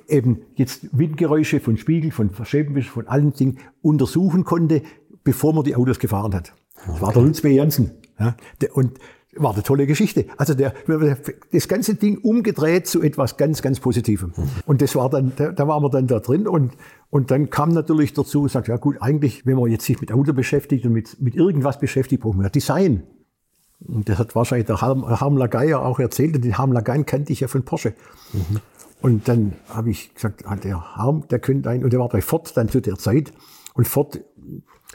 [0.08, 4.82] eben jetzt Windgeräusche von Spiegel, von Scheibenwisch, von allen Dingen untersuchen konnte,
[5.22, 6.52] bevor man die Autos gefahren hat.
[6.86, 7.54] Das war der Lutz B.
[7.54, 7.92] Janssen.
[8.18, 8.36] Ja,
[8.74, 8.98] und
[9.36, 10.26] war eine tolle Geschichte.
[10.36, 10.74] Also der,
[11.52, 14.32] das ganze Ding umgedreht zu etwas ganz, ganz Positivem.
[14.66, 16.72] Und das war dann, da, da waren wir dann da drin und,
[17.10, 20.12] und dann kam natürlich dazu und sagt, ja gut, eigentlich, wenn man jetzt sich mit
[20.12, 23.02] Auto beschäftigt und mit, mit irgendwas beschäftigt, brauchen wir Design.
[23.80, 27.32] Und das hat wahrscheinlich der Harm, Harm Lageier auch erzählt, und den Harm Lagain kannte
[27.32, 27.94] ich ja von Porsche.
[28.32, 28.60] Mhm.
[29.04, 32.22] Und dann habe ich gesagt, ah, der Harm, der könnte ein, und der war bei
[32.22, 33.34] Ford dann zu der Zeit.
[33.74, 34.24] Und Ford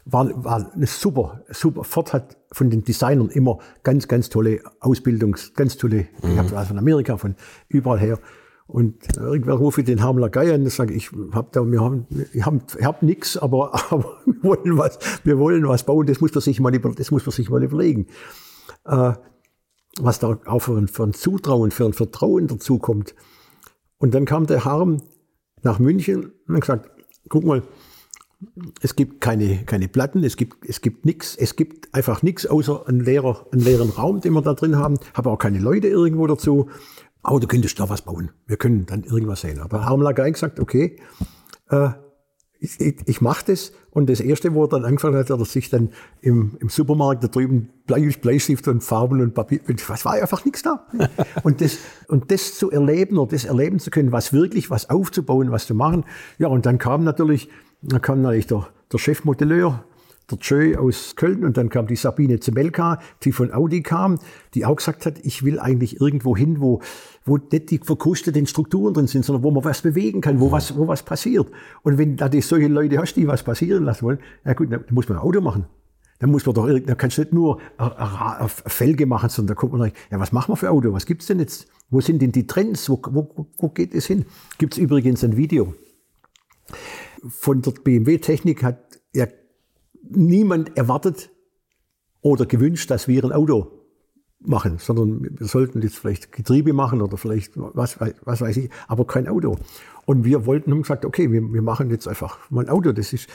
[0.04, 1.84] war, war eine super, super.
[1.84, 6.32] Ford hat von den Designern immer ganz, ganz tolle Ausbildungs, ganz tolle, mhm.
[6.32, 7.36] ich habe also von Amerika, von
[7.68, 8.18] überall her.
[8.66, 12.08] Und irgendwann rufe ich den Hamler Geier an und sage, ich hab da, wir haben,
[12.34, 16.08] ich habe hab nichts, aber, aber wir wollen was, wir wollen was bauen.
[16.08, 18.08] Das muss man sich mal, das muss man sich mal überlegen.
[18.86, 19.14] Äh,
[20.00, 23.14] was da auch für ein, für ein Zutrauen, für ein Vertrauen dazu kommt.
[24.00, 25.02] Und dann kam der Harm
[25.62, 26.92] nach München und hat gesagt,
[27.28, 27.64] guck mal,
[28.82, 32.88] es gibt keine, keine Platten, es gibt, es gibt nichts, es gibt einfach nichts außer
[32.88, 34.98] einen, leerer, einen leeren Raum, den wir da drin haben.
[35.14, 36.70] Habe auch keine Leute irgendwo dazu.
[37.22, 38.32] Aber du könntest da was bauen.
[38.48, 39.60] Wir können dann irgendwas sehen.
[39.60, 40.96] Aber Harm Lagai gesagt, okay,
[41.70, 41.90] äh,
[42.60, 43.72] ich, ich, ich mache das.
[43.92, 45.90] Und das Erste, wo er dann angefangen hat, hat er sich dann
[46.22, 50.62] im, im Supermarkt da drüben Blei, Bleistift und Farben und Papier, was war einfach nichts
[50.62, 50.86] da.
[51.44, 55.52] und, das, und das zu erleben oder das erleben zu können, was wirklich, was aufzubauen,
[55.52, 56.04] was zu machen.
[56.38, 57.50] Ja, und dann kam natürlich,
[57.82, 59.84] dann kam natürlich der, der Chefmodelleur,
[60.30, 64.20] der Joe aus Köln und dann kam die Sabine Zemelka, die von Audi kam,
[64.54, 66.82] die auch gesagt hat, ich will eigentlich irgendwo hin, wo,
[67.30, 70.76] wo nicht die verkrusteten Strukturen drin sind, sondern wo man was bewegen kann, wo was,
[70.76, 71.48] wo was passiert.
[71.84, 74.84] Und wenn da die solche Leute hast, die was passieren lassen wollen, ja gut, dann
[74.90, 75.66] muss man ein Auto machen.
[76.20, 77.60] Dann muss man doch, da kannst du nicht nur
[78.48, 80.92] Felge machen, sondern da kommt man, ja, was machen wir für Auto?
[80.92, 81.68] Was gibt's denn jetzt?
[81.90, 82.90] Wo sind denn die Trends?
[82.90, 84.26] Wo, wo, wo geht es hin?
[84.58, 85.74] Gibt's übrigens ein Video.
[87.28, 89.28] Von der BMW Technik hat ja
[90.10, 91.30] niemand erwartet
[92.22, 93.79] oder gewünscht, dass wir ein Auto
[94.42, 99.06] machen, sondern wir sollten jetzt vielleicht Getriebe machen oder vielleicht was, was weiß ich, aber
[99.06, 99.58] kein Auto.
[100.06, 102.92] Und wir wollten, haben gesagt, okay, wir, wir machen jetzt einfach mal ein Auto.
[102.92, 103.28] Das ist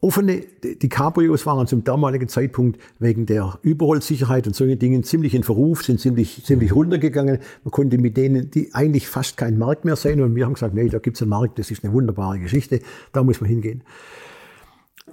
[0.00, 5.42] offene, die Cabrios waren zum damaligen Zeitpunkt wegen der Überholsicherheit und solchen Dingen ziemlich in
[5.42, 7.38] Verruf, sind ziemlich, ziemlich runtergegangen.
[7.64, 10.20] Man konnte mit denen, die eigentlich fast kein Markt mehr sein.
[10.20, 12.80] Und wir haben gesagt, nee, da gibt's einen Markt, das ist eine wunderbare Geschichte,
[13.12, 13.82] da muss man hingehen.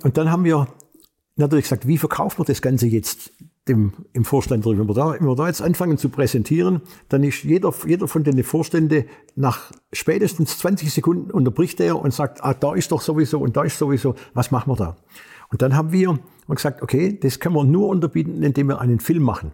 [0.04, 0.68] Und dann haben wir
[1.36, 3.32] natürlich gesagt, wie verkaufen wir das Ganze jetzt
[3.68, 4.80] dem, im Vorstand drüber?
[4.80, 8.24] Wenn wir, da, wenn wir da jetzt anfangen zu präsentieren, dann ist jeder, jeder von
[8.24, 9.06] den Vorstände
[9.36, 13.64] nach spätestens 20 Sekunden unterbricht er und sagt, ah, da ist doch sowieso und da
[13.64, 14.98] ist sowieso, was machen wir da?
[15.50, 19.24] Und dann haben wir gesagt, okay, das können wir nur unterbieten, indem wir einen Film
[19.24, 19.52] machen.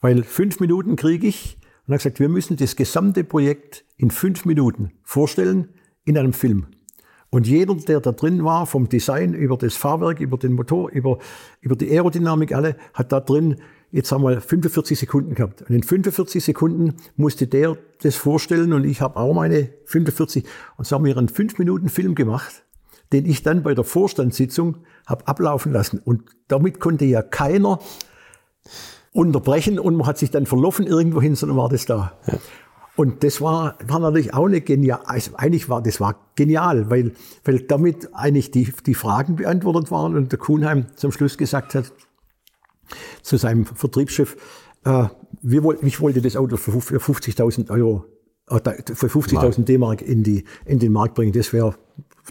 [0.00, 4.44] Weil fünf Minuten kriege ich und hat gesagt, wir müssen das gesamte Projekt in fünf
[4.44, 5.68] Minuten vorstellen
[6.04, 6.66] in einem Film.
[7.30, 11.18] Und jeder, der da drin war, vom Design über das Fahrwerk, über den Motor, über,
[11.60, 13.56] über die Aerodynamik, alle, hat da drin
[13.90, 15.62] jetzt haben wir 45 Sekunden gehabt.
[15.62, 20.44] Und in 45 Sekunden musste der das vorstellen und ich habe auch meine 45.
[20.76, 22.64] Und so haben wir einen 5 Minuten Film gemacht,
[23.12, 26.00] den ich dann bei der Vorstandssitzung habe ablaufen lassen.
[26.04, 27.78] Und damit konnte ja keiner
[29.12, 32.18] unterbrechen und man hat sich dann verlaufen irgendwo hin, sondern war das da.
[32.26, 32.38] Ja.
[32.98, 37.12] Und das war, war natürlich auch eine genial, also eigentlich war, das war genial, weil,
[37.44, 41.92] weil damit eigentlich die, die Fragen beantwortet waren und der Kuhnheim zum Schluss gesagt hat,
[43.22, 44.36] zu seinem Vertriebschef,
[44.84, 45.04] äh,
[45.42, 48.04] wir ich wollte das Auto für 50.000 Euro,
[48.50, 48.58] äh,
[48.92, 51.32] für 50.000 D-Mark in, die, in den Markt bringen.
[51.32, 51.76] Das wäre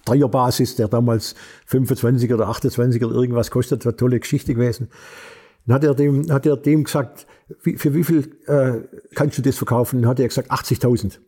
[0.04, 1.36] Dreierbasis, der damals
[1.68, 4.90] 25 oder 28 oder irgendwas kostet, war tolle Geschichte gewesen.
[5.66, 7.26] Dann hat er dem, hat er dem gesagt,
[7.64, 8.82] wie, für wie viel äh,
[9.16, 10.02] kannst du das verkaufen?
[10.02, 11.20] Dann hat er gesagt, 80.000.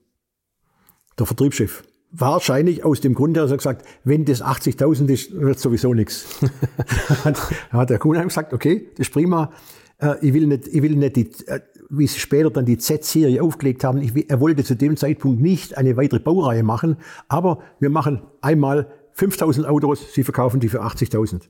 [1.17, 1.83] Der Vertriebschef.
[2.11, 6.39] Wahrscheinlich aus dem Grund, dass er gesagt, wenn das 80.000 ist, wird sowieso nichts.
[7.23, 7.35] Dann
[7.71, 9.51] hat der Kunde gesagt, okay, das ist prima.
[9.99, 11.59] Äh, ich will nicht, ich will nicht die, äh,
[11.89, 15.77] wie sie später dann die Z-Serie aufgelegt haben, ich, er wollte zu dem Zeitpunkt nicht
[15.77, 16.97] eine weitere Baureihe machen,
[17.27, 21.41] aber wir machen einmal 5000 Autos, sie verkaufen die für 80.000.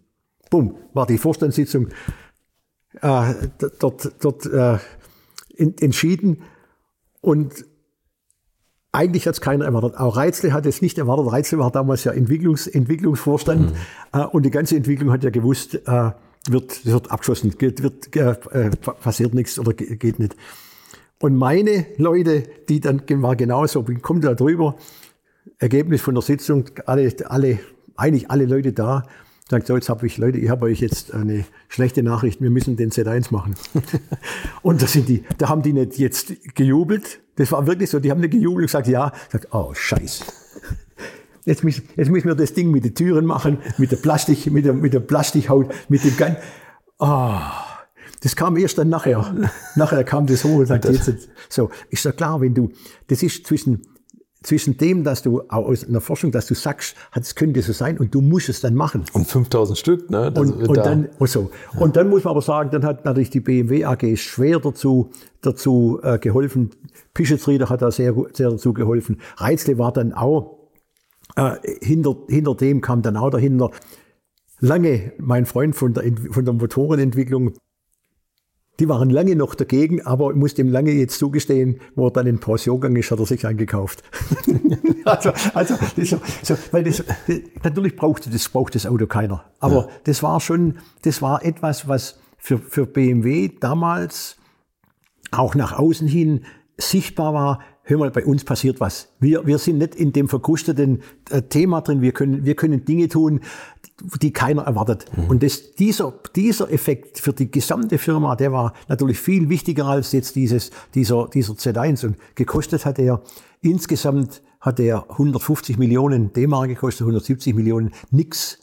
[0.50, 1.90] Bumm, war die Vorstandssitzung
[3.02, 3.34] äh,
[3.80, 4.78] dort, dort äh,
[5.56, 6.44] in, entschieden.
[7.22, 7.66] Und
[8.92, 9.98] eigentlich hat es keiner erwartet.
[9.98, 11.32] Auch Reitzle hat es nicht erwartet.
[11.32, 13.76] Reitzle war damals ja Entwicklungs, Entwicklungsvorstand mhm.
[14.14, 16.12] äh, und die ganze Entwicklung hat ja gewusst, äh,
[16.48, 20.36] wird, wird abgeschossen, wird, wird äh, passiert nichts oder geht nicht.
[21.22, 24.78] Und meine Leute, die dann war genauso, kommt da drüber,
[25.58, 27.60] Ergebnis von der Sitzung, alle, alle,
[27.98, 29.04] eigentlich alle Leute da,
[29.50, 32.78] sagt, so, jetzt habe ich, Leute, ich habe euch jetzt eine schlechte Nachricht, wir müssen
[32.78, 33.56] den Z1 machen.
[34.62, 37.20] und da sind die, da haben die nicht jetzt gejubelt.
[37.36, 40.24] Das war wirklich so, die haben nicht gejubelt und gesagt, ja, sagt, oh, scheiße.
[41.46, 44.66] Jetzt müssen, jetzt müssen wir das Ding mit den Türen machen, mit der Plastik, mit
[44.66, 46.36] der, mit der Plastikhaut, mit dem Gan.
[47.00, 47.40] Oh,
[48.22, 49.34] das kam erst dann nachher.
[49.76, 52.72] nachher kam das hoch und sagt, jetzt, so, ist ja klar, wenn du,
[53.08, 53.82] das ist zwischen
[54.42, 58.16] zwischen dem, dass du aus einer Forschung, dass du sagst, es könnte so sein und
[58.16, 59.04] du musst es dann machen.
[59.14, 60.32] Und 5000 Stück, ne?
[60.32, 60.84] Das und, und da.
[60.84, 61.52] dann, oh so.
[61.74, 61.82] Ja.
[61.82, 65.10] und dann muss man aber sagen, dann hat natürlich die BMW AG schwer dazu,
[65.42, 66.72] dazu äh, geholfen.
[67.14, 69.20] Pischetrieder hat da sehr, sehr dazu geholfen.
[69.38, 70.58] Reizle war dann auch,
[71.36, 73.72] äh, hinter, hinter dem kam dann auch dahinter
[74.62, 77.54] lange mein Freund von der, von der Motorenentwicklung,
[78.80, 82.28] die waren lange noch dagegen, aber ich muss dem lange jetzt zugestehen, wo er dann
[82.28, 84.04] in Pension gegangen ist, hat er sich eingekauft.
[85.06, 87.04] also, also das, so, weil das,
[87.64, 89.44] natürlich brauchte das, braucht das Auto keiner.
[89.60, 89.88] Aber ja.
[90.06, 94.38] das war schon, das war etwas, was für, für BMW damals
[95.32, 96.46] auch nach außen hin
[96.78, 99.10] sichtbar war, hör mal, bei uns passiert was.
[99.20, 102.02] Wir, wir sind nicht in dem verkrusteten äh, Thema drin.
[102.02, 103.42] Wir können, wir können Dinge tun,
[104.22, 105.06] die keiner erwartet.
[105.16, 105.30] Mhm.
[105.30, 110.12] Und das, dieser, dieser Effekt für die gesamte Firma, der war natürlich viel wichtiger als
[110.12, 112.06] jetzt dieses, dieser, dieser Z1.
[112.06, 113.22] Und gekostet hat er
[113.62, 118.58] insgesamt hat er 150 Millionen D-Mark gekostet, 170 Millionen, nix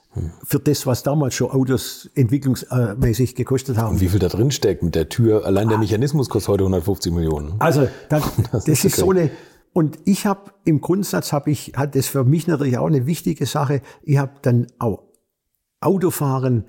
[0.44, 3.94] für das, was damals schon Autos entwicklungsmäßig gekostet haben.
[3.94, 5.44] Und wie viel da drin steckt mit der Tür?
[5.44, 7.54] Allein der Mechanismus kostet heute 150 Millionen.
[7.58, 8.22] Also das,
[8.52, 9.30] das, das ist, ist so eine.
[9.72, 13.44] Und ich habe im Grundsatz habe ich hat das für mich natürlich auch eine wichtige
[13.44, 13.82] Sache.
[14.02, 15.02] Ich habe dann auch
[15.80, 16.64] Autofahren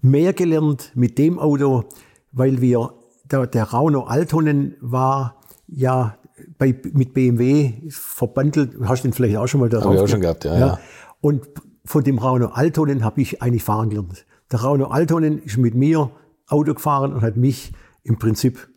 [0.00, 1.84] mehr gelernt mit dem Auto,
[2.32, 2.94] weil wir
[3.24, 6.16] der, der Rauno Altonen war ja
[6.58, 8.76] bei, mit BMW verbandelt.
[8.84, 10.52] Hast du den vielleicht auch schon mal da Habe ich auch schon gehabt, ja.
[10.54, 10.66] ja.
[10.66, 10.78] ja.
[11.20, 11.48] Und
[11.84, 14.26] von dem Rauno Altonen habe ich eigentlich fahren gelernt.
[14.52, 16.10] Der Rauno Altonen ist mit mir
[16.46, 17.72] Auto gefahren und hat mich
[18.04, 18.68] im Prinzip,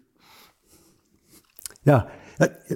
[1.83, 2.07] ja,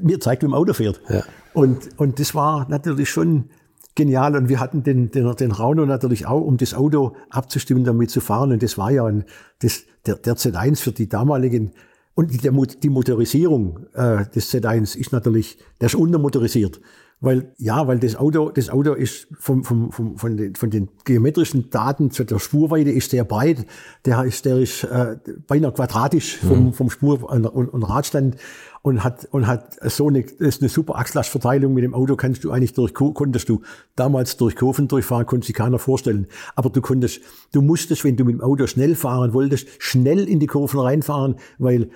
[0.02, 1.02] mir zeigt, wie man Auto fährt.
[1.10, 1.24] Ja.
[1.54, 3.50] Und, und das war natürlich schon
[3.96, 4.36] genial.
[4.36, 8.22] Und wir hatten den, den, den Rauno natürlich auch, um das Auto abzustimmen, damit zu
[8.22, 8.52] fahren.
[8.52, 9.26] Und das war ja ein,
[9.60, 11.72] das, der, der Z1 für die damaligen
[12.16, 16.80] und die, die Motorisierung äh, des Z1 ist natürlich, der ist untermotorisiert.
[17.20, 20.90] Weil, ja, weil das Auto, das Auto ist vom, vom, vom, von, den, von den
[21.06, 23.66] geometrischen Daten zu der Spurweite ist sehr breit.
[24.06, 25.16] Der ist, der ist äh,
[25.48, 26.74] beinahe quadratisch vom, mhm.
[26.74, 28.36] vom Spur- und, und Radstand
[28.84, 32.52] und hat, und hat so eine, ist eine super Achslastverteilung mit dem Auto kannst du
[32.52, 33.62] eigentlich durch, konntest du
[33.96, 36.28] damals durch Kurven durchfahren, konnte sich keiner vorstellen.
[36.56, 37.22] Aber du konntest,
[37.54, 41.38] du musstest, wenn du mit dem Auto schnell fahren wolltest, schnell in die Kurven reinfahren,
[41.58, 41.90] weil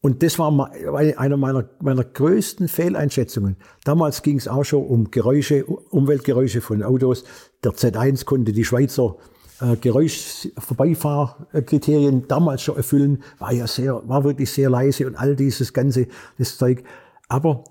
[0.00, 3.56] und das war eine meiner, meiner größten Fehleinschätzungen.
[3.84, 7.24] Damals ging es auch schon um Geräusche, Umweltgeräusche von Autos.
[7.62, 9.16] Der Z1 konnte die Schweizer
[9.60, 15.72] äh, Geräuschvorbeifahrkriterien damals schon erfüllen, war ja sehr, war wirklich sehr leise und all dieses
[15.72, 16.82] ganze das Zeug.
[17.28, 17.64] Aber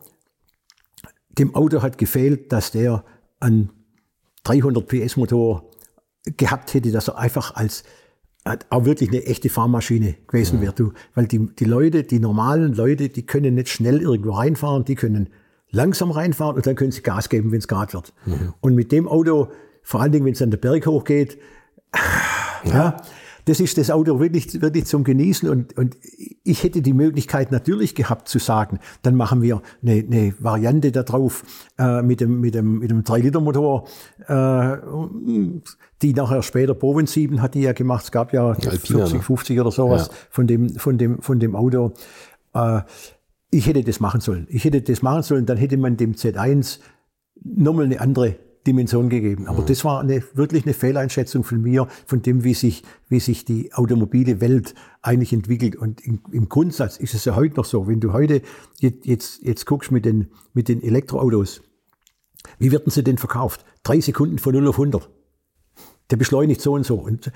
[1.37, 3.03] dem Auto hat gefehlt, dass der
[3.39, 3.69] einen
[4.43, 5.69] 300 PS Motor
[6.37, 7.83] gehabt hätte, dass er einfach als
[8.69, 10.73] auch wirklich eine echte Fahrmaschine gewesen wäre.
[10.73, 14.95] Du, weil die, die Leute, die normalen Leute, die können nicht schnell irgendwo reinfahren, die
[14.95, 15.29] können
[15.69, 18.13] langsam reinfahren und dann können sie Gas geben, wenn es gerade wird.
[18.25, 18.53] Mhm.
[18.59, 19.49] Und mit dem Auto,
[19.81, 21.37] vor allen Dingen, wenn es an den Berg hochgeht,
[22.63, 22.97] ja.
[23.45, 25.49] das ist das Auto wirklich, wirklich zum Genießen.
[25.49, 25.97] Und, und
[26.43, 31.03] ich hätte die Möglichkeit natürlich gehabt zu sagen, dann machen wir eine, eine Variante da
[31.03, 31.43] drauf
[31.77, 33.87] äh, mit dem, mit dem, mit dem 3-Liter-Motor,
[34.27, 34.77] äh,
[36.01, 38.05] die nachher später Bowen 7 hat die ja gemacht.
[38.05, 40.17] Es gab ja Alpina, 40, 50 oder sowas ja.
[40.29, 41.93] von, dem, von, dem, von dem Auto.
[42.53, 42.81] Äh,
[43.51, 44.47] ich hätte das machen sollen.
[44.49, 46.79] Ich hätte das machen sollen, dann hätte man dem Z1
[47.43, 49.47] nochmal eine andere Dimension gegeben.
[49.47, 49.67] Aber mhm.
[49.67, 53.73] das war eine, wirklich eine Fehleinschätzung von mir, von dem, wie sich, wie sich die
[53.73, 55.75] automobile Welt eigentlich entwickelt.
[55.75, 57.87] Und im, im Grundsatz ist es ja heute noch so.
[57.87, 58.41] Wenn du heute
[58.79, 61.61] jetzt, jetzt, jetzt guckst mit den, mit den Elektroautos,
[62.59, 63.65] wie werden sie denn verkauft?
[63.83, 65.09] Drei Sekunden von 0 auf 100.
[66.11, 66.95] Der beschleunigt so und so.
[66.95, 67.31] Und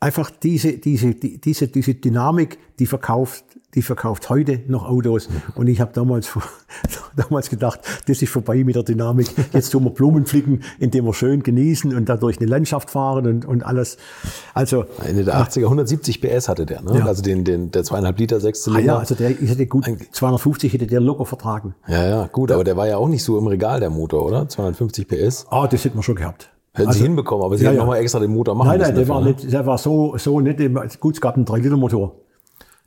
[0.00, 3.44] einfach diese, diese, diese, diese Dynamik, die verkauft
[3.74, 5.28] die verkauft heute noch Autos.
[5.54, 6.30] Und ich habe damals,
[7.16, 9.28] damals gedacht, das ist vorbei mit der Dynamik.
[9.52, 13.44] Jetzt tun wir Blumen pflücken, indem wir schön genießen und dadurch eine Landschaft fahren und,
[13.44, 13.96] und alles.
[14.54, 16.98] Also Ende der 80er 170 PS hatte der, ne?
[16.98, 17.06] Ja.
[17.06, 18.92] Also den, den der zweieinhalb Liter Sechszylinder.
[18.92, 21.74] Ah ja, also der ich hätte gut 250 hätte der locker vertragen.
[21.86, 24.48] Ja, ja, gut, aber der war ja auch nicht so im Regal der Motor, oder?
[24.48, 25.46] 250 PS.
[25.50, 26.50] Ah, das hätten wir schon gehabt.
[26.72, 27.84] Hätten also, Sie hinbekommen, aber Sie ja, hätten ja.
[27.84, 30.58] nochmal extra den Motor machen Nein, nein, der war, nicht, der war so, so nicht,
[31.00, 32.14] gut, es gab einen 3-Liter-Motor.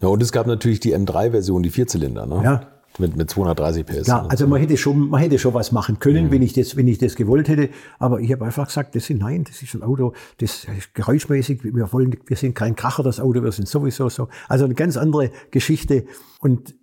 [0.04, 2.42] Ja, und es gab natürlich die M3-Version, die Vierzylinder, ne?
[2.44, 2.62] Ja.
[3.00, 4.08] Mit, mit 230 PS.
[4.08, 6.32] Ja, also man hätte schon, man hätte schon was machen können, mhm.
[6.32, 7.70] wenn ich das, wenn ich das gewollt hätte.
[7.98, 11.64] Aber ich habe einfach gesagt, das ist nein, das ist ein Auto, das ist geräuschmäßig.
[11.64, 14.28] Wir wollen, wir sind kein Kracher, das Auto, wir sind sowieso so.
[14.48, 16.06] Also eine ganz andere Geschichte.
[16.40, 16.76] Und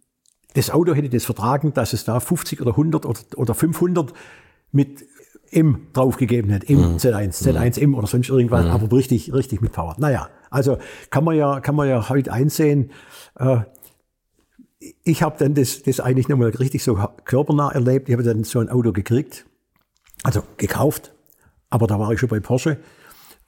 [0.55, 4.13] das Auto hätte das vertragen, dass es da 50 oder 100 oder, oder 500
[4.73, 5.05] mit
[5.53, 6.97] M draufgegeben hat, M, mhm.
[6.97, 8.71] Z1, Z1M oder sonst irgendwas, mhm.
[8.71, 9.95] aber richtig, richtig mit Power.
[9.99, 10.79] Naja, also
[11.11, 12.91] kann man ja, kann man ja heute einsehen,
[15.05, 18.09] ich habe dann das, das eigentlich nochmal richtig so körpernah erlebt.
[18.09, 19.47] Ich habe dann so ein Auto gekriegt,
[20.23, 21.15] also gekauft,
[21.69, 22.79] aber da war ich schon bei Porsche,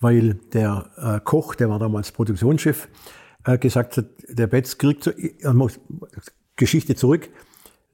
[0.00, 2.88] weil der äh, Koch, der war damals Produktionschef,
[3.44, 5.80] äh, gesagt hat, der Betz kriegt, so, er muss,
[6.56, 7.30] Geschichte zurück,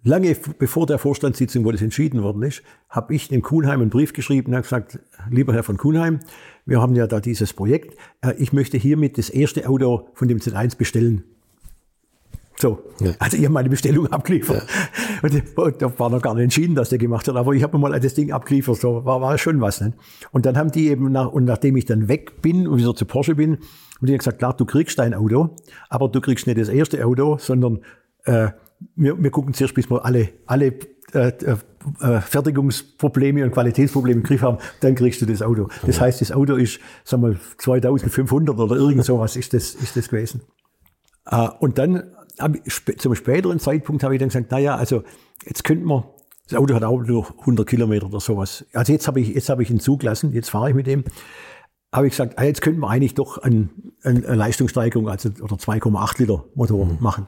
[0.02, 4.12] lange bevor der Vorstandssitzung, wo das entschieden worden ist, habe ich dem Kuhnheim einen Brief
[4.12, 4.98] geschrieben und gesagt,
[5.30, 6.20] lieber Herr von Kuhnheim,
[6.66, 10.38] wir haben ja da dieses Projekt, äh, ich möchte hiermit das erste Auto von dem
[10.38, 11.24] Z1 bestellen.
[12.60, 13.12] So, ja.
[13.20, 14.66] also ich habe meine Bestellung abgeliefert.
[15.22, 15.62] Ja.
[15.62, 17.98] Und, da war noch gar nicht entschieden, dass der gemacht hat, aber ich habe mal
[18.00, 19.80] das Ding abgeliefert, so war, war schon was.
[19.80, 19.92] Ne?
[20.32, 23.04] Und dann haben die eben, nach, und nachdem ich dann weg bin und wieder zu
[23.04, 23.58] Porsche bin,
[23.96, 25.54] haben die gesagt, klar, du kriegst dein Auto,
[25.88, 27.80] aber du kriegst nicht das erste Auto, sondern
[28.24, 28.48] äh,
[28.96, 30.74] wir, wir gucken zuerst, bis wir alle, alle
[31.12, 31.32] äh,
[32.00, 35.68] äh, Fertigungsprobleme und Qualitätsprobleme im Griff haben, dann kriegst du das Auto.
[35.86, 40.08] Das heißt, das Auto ist, sagen wir, 2500 oder irgend sowas ist das, ist das
[40.08, 40.42] gewesen.
[41.30, 42.02] Äh, und dann
[42.98, 45.02] zum späteren Zeitpunkt habe ich dann gesagt, naja, also
[45.44, 46.14] jetzt könnten wir,
[46.48, 48.64] das Auto hat auch nur 100 Kilometer oder sowas.
[48.72, 51.04] Also jetzt habe ich, jetzt habe ich ihn zugelassen, jetzt fahre ich mit dem.
[51.92, 53.70] Habe ich gesagt, ah, jetzt könnten wir eigentlich doch eine,
[54.02, 56.98] eine Leistungssteigerung, also oder 2,8 Liter Motor mhm.
[57.00, 57.26] machen.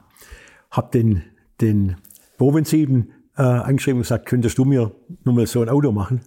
[0.69, 1.23] Habe den,
[1.61, 1.97] den
[2.37, 4.91] Bowman 7 äh, angeschrieben und gesagt, könntest du mir
[5.23, 6.21] nur mal so ein Auto machen?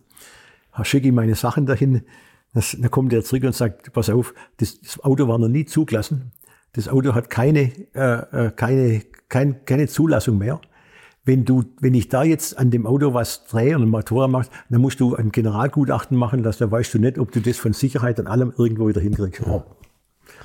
[0.83, 2.03] Schicke ihm meine Sachen dahin.
[2.53, 5.65] Das, dann kommt er zurück und sagt, pass auf, das, das Auto war noch nie
[5.65, 6.33] zugelassen.
[6.75, 10.61] Das Auto hat keine, äh, äh, keine, kein, keine Zulassung mehr.
[11.25, 14.51] Wenn du, wenn ich da jetzt an dem Auto was drehe und einen Motor machst,
[14.69, 17.73] dann musst du ein Generalgutachten machen lassen, da weißt du nicht, ob du das von
[17.73, 19.41] Sicherheit und allem irgendwo wieder hinkriegst.
[19.47, 19.65] Ja.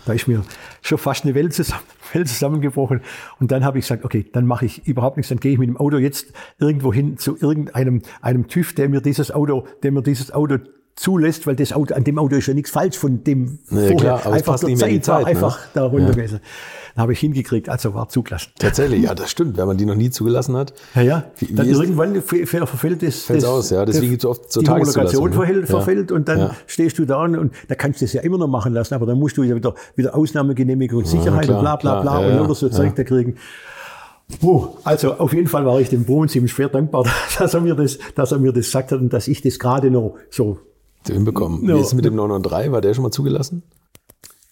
[0.05, 0.43] Da ist mir
[0.81, 3.01] schon fast eine Welt, zusammen, Welt zusammengebrochen.
[3.39, 5.67] Und dann habe ich gesagt, okay, dann mache ich überhaupt nichts, dann gehe ich mit
[5.67, 10.03] dem Auto jetzt irgendwo hin zu irgendeinem einem TÜV, der mir dieses Auto, der mir
[10.03, 10.59] dieses Auto
[10.99, 13.95] zulässt, weil das Auto, an dem Auto ist ja nichts falsch von dem nee, vorher.
[13.95, 15.27] Klar, aber einfach der Zeit, Zeit ne?
[15.27, 16.41] einfach da runter gewesen.
[16.43, 16.49] Ja.
[16.95, 18.51] Dann habe ich hingekriegt, also war zugelassen.
[18.59, 20.73] Tatsächlich, ja, das stimmt, wenn man die noch nie zugelassen hat.
[20.95, 21.23] Ja, ja.
[21.37, 23.85] Wie, dann wie irgendwann verfällt das, das aus, ja.
[23.85, 25.65] Deswegen gibt es oft zur Die Homologation verfällt, ja.
[25.67, 26.55] verfällt und dann ja.
[26.67, 29.05] stehst du da und, und da kannst du es ja immer noch machen lassen, aber
[29.05, 32.39] dann musst du ja wieder, wieder Ausnahmegenehmigung und Sicherheit klar, und bla bla bla und
[32.41, 33.35] oder so Zeug da kriegen.
[34.41, 37.05] Oh, also auf jeden Fall war ich dem Bohlen ziemlich schwer dankbar,
[37.39, 39.89] dass er mir das, dass er mir das gesagt hat und dass ich das gerade
[39.89, 40.59] noch so
[41.07, 41.65] hinbekommen.
[41.65, 41.75] No.
[41.75, 42.71] Wie ist es mit dem 993?
[42.71, 43.63] War der schon mal zugelassen?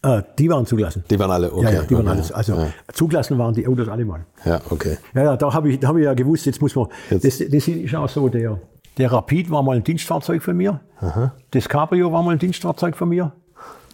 [0.04, 1.04] Äh, die waren zugelassen.
[1.10, 1.64] Die waren alle, okay.
[1.64, 2.16] Ja, ja die waren okay.
[2.16, 2.32] alles.
[2.32, 2.68] Also ja.
[2.94, 4.26] zugelassen waren die Autos alle mal.
[4.46, 4.98] Ja, okay.
[5.14, 6.88] Ja, ja da habe ich, da hab ich ja gewusst, jetzt muss man.
[7.10, 7.26] Jetzt.
[7.26, 8.60] Das, das ist auch so, der,
[8.98, 10.80] der Rapid war mal ein Dienstfahrzeug von mir.
[11.00, 11.34] Aha.
[11.52, 13.34] Das Cabrio war mal ein Dienstfahrzeug von mir,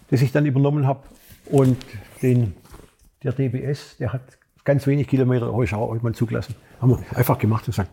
[0.10, 1.00] das ich dann übernommen habe.
[1.46, 1.78] Und
[2.22, 2.54] den,
[3.24, 4.22] der DBS, der hat
[4.66, 6.56] ganz wenig Kilometer, habe ich auch mal zugelassen.
[6.82, 7.92] Haben wir einfach gemacht und gesagt,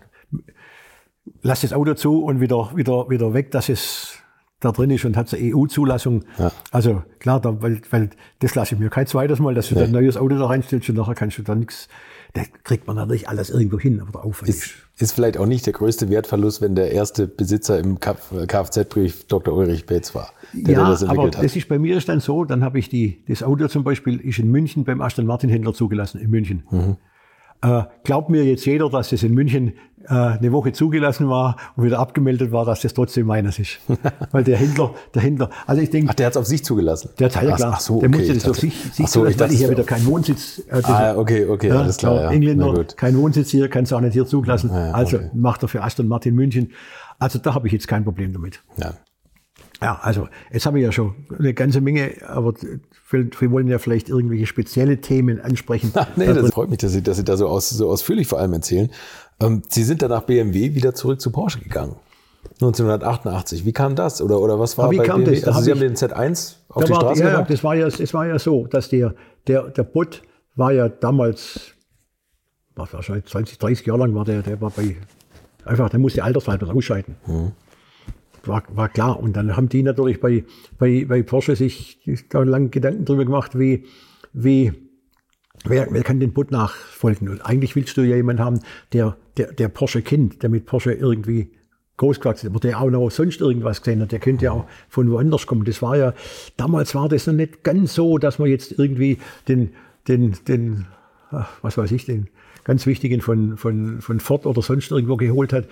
[1.42, 4.09] lass das Auto zu und wieder, wieder, wieder weg, dass es
[4.60, 6.24] da drin ist und hat eine EU-Zulassung.
[6.38, 6.52] Ja.
[6.70, 9.84] Also klar, da, weil, weil das lasse ich mir kein zweites Mal, dass du nee.
[9.84, 11.88] ein neues Auto da reinstellst und nachher kannst du da nichts.
[12.34, 15.66] Da kriegt man natürlich alles irgendwo hin, aber der Aufwand ist, ist vielleicht auch nicht
[15.66, 19.52] der größte Wertverlust, wenn der erste Besitzer im Kfz-Brief Dr.
[19.56, 21.44] Ulrich Betz war, der ja, das entwickelt aber hat.
[21.44, 24.20] das ist bei mir ist dann so, dann habe ich die, das Auto zum Beispiel
[24.20, 26.62] ist in München beim Aston Martin Händler zugelassen, in München.
[26.70, 26.96] Mhm.
[27.62, 31.84] Äh, glaubt mir jetzt jeder, dass es in München äh, eine Woche zugelassen war und
[31.84, 33.80] wieder abgemeldet war, dass das trotzdem meines ist.
[34.30, 36.10] Weil der Händler, der Händler, also ich denke.
[36.10, 37.10] Ach, der hat es auf sich zugelassen?
[37.18, 37.72] Der hat ja klar.
[37.74, 38.08] Ach so, okay.
[38.08, 40.62] Der musste das auf sich, sich so, zulassen, weil ich ja wieder keinen Wohnsitz.
[40.68, 42.22] Äh, ah, okay, okay, ja, alles klar.
[42.22, 42.30] Ja.
[42.30, 44.70] Engländer, kein Wohnsitz hier, kann es auch nicht hier zugelassen.
[44.72, 45.30] Ja, also okay.
[45.34, 46.72] macht er für Aston Martin München.
[47.18, 48.62] Also da habe ich jetzt kein Problem damit.
[48.78, 48.94] Ja.
[49.82, 52.54] Ja, also jetzt habe ich ja schon eine ganze Menge, aber
[53.12, 55.90] wir wollen ja vielleicht irgendwelche spezielle Themen ansprechen.
[55.94, 58.38] Ach, nee, das freut mich, dass Sie, dass Sie da so, aus, so ausführlich vor
[58.38, 58.90] allem erzählen.
[59.40, 61.96] Ähm, Sie sind dann nach BMW wieder zurück zu Porsche gegangen.
[62.54, 63.64] 1988.
[63.64, 64.22] Wie kam das?
[64.22, 65.40] Oder, oder was war aber wie bei kam BMW?
[65.40, 65.48] Das?
[65.48, 67.50] Also Sie haben den Z1 auf die war, Straße ja, gebracht?
[67.50, 69.14] Das war ja, das war ja so, dass der,
[69.46, 70.22] der, der Bot
[70.54, 71.60] war ja damals,
[72.74, 74.96] war wahrscheinlich 20, 30 Jahre lang war der, der war bei,
[75.64, 77.16] einfach, der musste altershalber ausscheiden.
[77.24, 77.52] Hm
[78.44, 79.20] war, war klar.
[79.20, 80.44] Und dann haben die natürlich bei,
[80.78, 83.84] bei, bei Porsche sich da lang Gedanken drüber gemacht, wie,
[84.32, 84.72] wie,
[85.64, 87.28] wer, wer kann den Bot nachfolgen?
[87.28, 88.60] Und eigentlich willst du ja jemanden haben,
[88.92, 91.52] der, der, der Porsche kennt, der mit Porsche irgendwie
[91.96, 95.10] großgewachsen ist, aber der auch noch sonst irgendwas gesehen hat, der könnte ja auch von
[95.10, 95.64] woanders kommen.
[95.64, 96.14] Das war ja,
[96.56, 99.18] damals war das noch nicht ganz so, dass man jetzt irgendwie
[99.48, 99.74] den,
[100.08, 100.86] den, den,
[101.30, 102.28] ach, was weiß ich, den
[102.64, 105.66] ganz wichtigen von, von, von Ford oder sonst irgendwo geholt hat.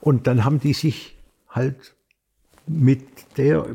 [0.00, 1.16] Und dann haben die sich
[1.48, 1.95] halt
[2.66, 3.02] mit
[3.36, 3.66] der,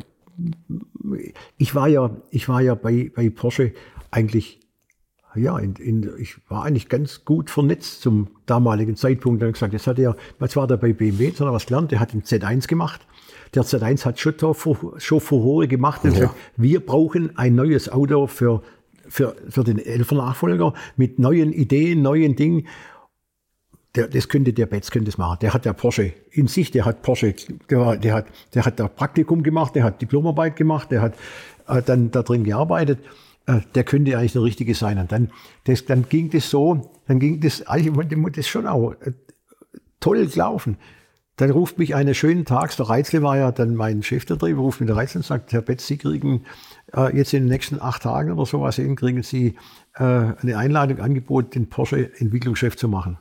[1.57, 3.73] ich war ja, ich war ja bei, bei Porsche
[4.09, 4.59] eigentlich,
[5.35, 9.41] ja, in, in, ich war eigentlich ganz gut vernetzt zum damaligen Zeitpunkt.
[9.41, 12.13] Dann gesagt, jetzt hat er, was war da bei BMW, er was gelernt, der hat
[12.13, 13.05] den Z1 gemacht.
[13.53, 14.33] Der Z1 hat schon,
[14.97, 16.19] schon Furore gemacht und ja.
[16.19, 18.61] gesagt, wir brauchen ein neues Auto für
[19.07, 22.67] für, für den Elfer-Nachfolger mit neuen Ideen, neuen Dingen.
[23.95, 25.39] Der, das könnte der Betz könnte das machen.
[25.41, 27.35] Der hat ja Porsche in sich, der hat Porsche,
[27.69, 31.15] der, der hat, der hat da Praktikum gemacht, der hat Diplomarbeit gemacht, der hat
[31.67, 32.99] äh, dann da drin gearbeitet.
[33.47, 34.97] Äh, der könnte eigentlich der Richtige sein.
[34.97, 35.31] Und dann,
[35.65, 39.11] das, dann ging das so, dann ging das, eigentlich, das schon auch äh,
[39.99, 40.77] toll gelaufen.
[41.37, 44.87] Dann ruft mich eines schönen Tags, der Reitzle war ja dann mein Chefvertrieb, ruft mich
[44.87, 46.43] der Reitzle und sagt, Herr Betz, Sie kriegen
[46.95, 49.55] äh, jetzt in den nächsten acht Tagen oder sowas eben, kriegen Sie
[49.95, 53.17] äh, eine Einladung, Angebot, den Porsche Entwicklungschef zu machen.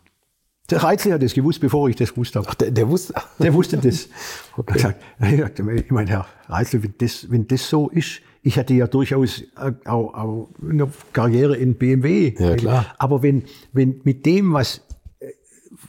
[0.70, 2.46] Der Reitzle hat das gewusst, bevor ich das gewusst habe.
[2.48, 3.14] Ach, der, der wusste?
[3.38, 4.08] Der wusste das.
[4.56, 4.94] okay.
[5.18, 9.42] Gesagt, ich meine, Herr Reitzle, wenn das, wenn das so ist, ich hatte ja durchaus
[9.84, 12.34] auch, auch eine Karriere in BMW.
[12.38, 12.86] Ja, klar.
[12.98, 14.82] Aber wenn, wenn mit dem, was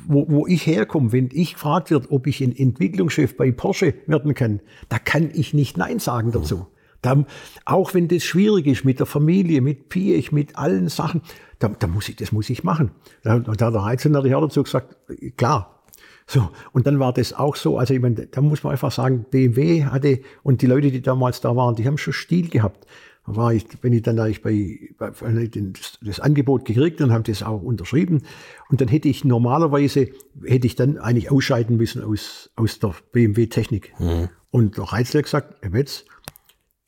[0.08, 4.34] wo, wo ich herkomme, wenn ich gefragt wird, ob ich ein Entwicklungschef bei Porsche werden
[4.34, 6.68] kann, da kann ich nicht Nein sagen dazu.
[7.02, 7.26] Da,
[7.66, 11.22] auch wenn das schwierig ist mit der Familie, mit Piech, mit allen Sachen,
[11.62, 12.92] da, da muss ich, das muss ich machen.
[13.24, 14.96] Da, da hat der Reizender auch dazu gesagt,
[15.38, 15.84] klar.
[16.28, 19.26] So, und dann war das auch so, also ich meine, da muss man einfach sagen,
[19.30, 22.86] BMW hatte, und die Leute, die damals da waren, die haben schon Stil gehabt
[23.26, 27.44] war ich, bin ich dann eigentlich bei, bei das, das, Angebot gekriegt und habe das
[27.44, 28.24] auch unterschrieben.
[28.70, 30.10] Und dann hätte ich normalerweise,
[30.44, 33.94] hätte ich dann eigentlich ausscheiden müssen aus, aus der BMW-Technik.
[34.00, 34.30] Mhm.
[34.50, 36.06] Und der Reizler gesagt, Metz,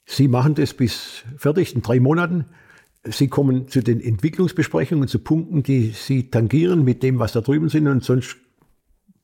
[0.06, 2.46] Sie machen das bis fertig in drei Monaten.
[3.06, 7.70] Sie kommen zu den Entwicklungsbesprechungen, zu Punkten, die Sie tangieren mit dem, was da drüben
[7.70, 8.38] sind und sonst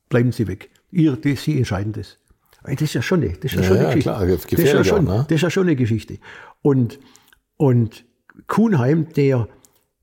[0.09, 0.69] bleiben Sie weg.
[0.91, 2.17] Ihr, die, Sie entscheiden das.
[2.63, 4.09] Das ist ja schon eine, das ist ja, schon eine ja, Geschichte.
[4.09, 5.25] Klar, das, ist ja schon, ne?
[5.27, 6.17] das ist ja schon eine Geschichte.
[6.61, 6.99] Und,
[7.55, 8.03] und
[8.47, 9.47] Kuhnheim, der,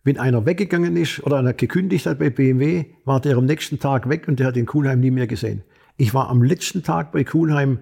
[0.04, 4.08] wenn einer weggegangen ist oder einer gekündigt hat bei BMW, war der am nächsten Tag
[4.08, 5.64] weg und der hat den Kuhnheim nie mehr gesehen.
[5.98, 7.80] Ich war am letzten Tag bei Kuhnheim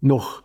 [0.00, 0.42] noch,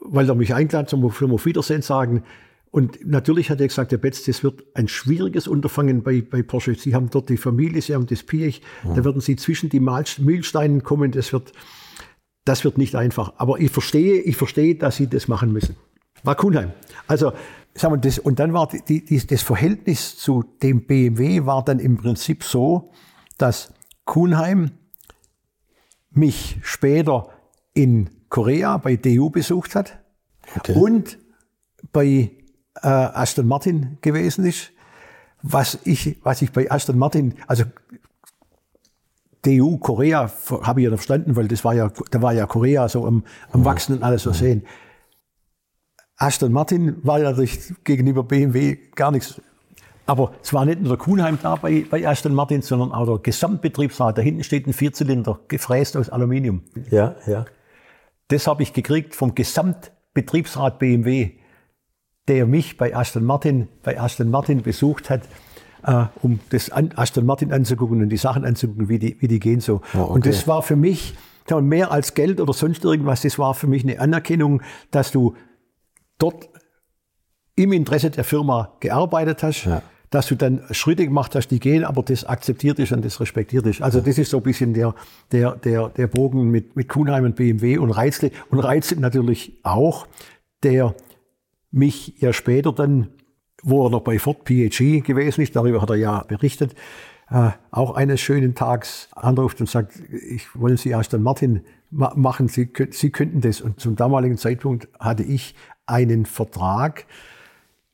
[0.00, 2.22] weil er mich eingeladen zum, zum Auf Wiedersehen sagen.
[2.70, 6.74] Und natürlich hat er gesagt, der Betz, das wird ein schwieriges Unterfangen bei, bei Porsche.
[6.74, 8.94] Sie haben dort die Familie, Sie haben das Piech, ja.
[8.94, 11.12] da werden Sie zwischen die Mühlsteinen kommen.
[11.12, 11.52] Das wird,
[12.44, 13.34] das wird nicht einfach.
[13.38, 15.76] Aber ich verstehe, ich verstehe, dass Sie das machen müssen.
[16.24, 16.72] War Kuhnheim.
[17.06, 17.32] Also,
[17.74, 21.78] sagen wir, das, und dann war die, die, das Verhältnis zu dem BMW war dann
[21.78, 22.90] im Prinzip so,
[23.38, 23.72] dass
[24.04, 24.72] Kuhnheim
[26.10, 27.28] mich später
[27.72, 29.98] in Korea bei DU besucht hat
[30.56, 30.74] okay.
[30.74, 31.18] und
[31.92, 32.37] bei
[32.82, 34.70] äh, Aston Martin gewesen ist.
[35.42, 37.64] Was ich, was ich bei Aston Martin, also
[39.42, 40.30] DU Korea
[40.62, 43.64] habe ich ja verstanden, weil das war ja, da war ja Korea so am, am
[43.64, 44.64] Wachsen und alles so sehen.
[46.16, 49.40] Aston Martin war ja durch, gegenüber BMW gar nichts.
[50.06, 53.18] Aber es war nicht nur der Kuhnheim da bei, bei Aston Martin, sondern auch der
[53.18, 54.18] Gesamtbetriebsrat.
[54.18, 56.62] Da hinten steht ein Vierzylinder, gefräst aus Aluminium.
[56.90, 57.44] Ja, ja.
[58.28, 61.37] Das habe ich gekriegt vom Gesamtbetriebsrat BMW,
[62.28, 65.22] der mich bei Aston Martin, bei Aston Martin besucht hat,
[65.84, 69.40] äh, um das an, Aston Martin anzugucken und die Sachen anzugucken, wie die, wie die
[69.40, 69.80] gehen so.
[69.94, 70.12] Oh, okay.
[70.12, 71.14] Und das war für mich
[71.60, 74.60] mehr als Geld oder sonst irgendwas, das war für mich eine Anerkennung,
[74.90, 75.34] dass du
[76.18, 76.48] dort
[77.56, 79.82] im Interesse der Firma gearbeitet hast, ja.
[80.10, 83.66] dass du dann Schritte gemacht hast, die gehen, aber das akzeptiert ist und das respektiert
[83.66, 83.80] ist.
[83.80, 84.94] Also das ist so ein bisschen der,
[85.32, 90.06] der, der, der Bogen mit, mit Kuhnheim und BMW und Reizle und Reizle natürlich auch,
[90.62, 90.94] der
[91.70, 93.08] mich ja später dann,
[93.62, 96.74] wo er noch bei Ford PHE gewesen ist, darüber hat er ja berichtet,
[97.30, 102.70] äh, auch eines schönen Tags anruft und sagt, ich wollen Sie Aston Martin machen, Sie,
[102.90, 103.60] Sie könnten das.
[103.60, 105.54] Und zum damaligen Zeitpunkt hatte ich
[105.86, 107.06] einen Vertrag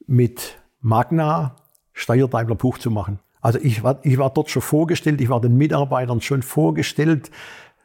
[0.06, 1.56] mit Magna
[1.92, 3.20] Steyr Daimler Puch zu machen.
[3.40, 7.30] Also ich war, ich war dort schon vorgestellt, ich war den Mitarbeitern schon vorgestellt.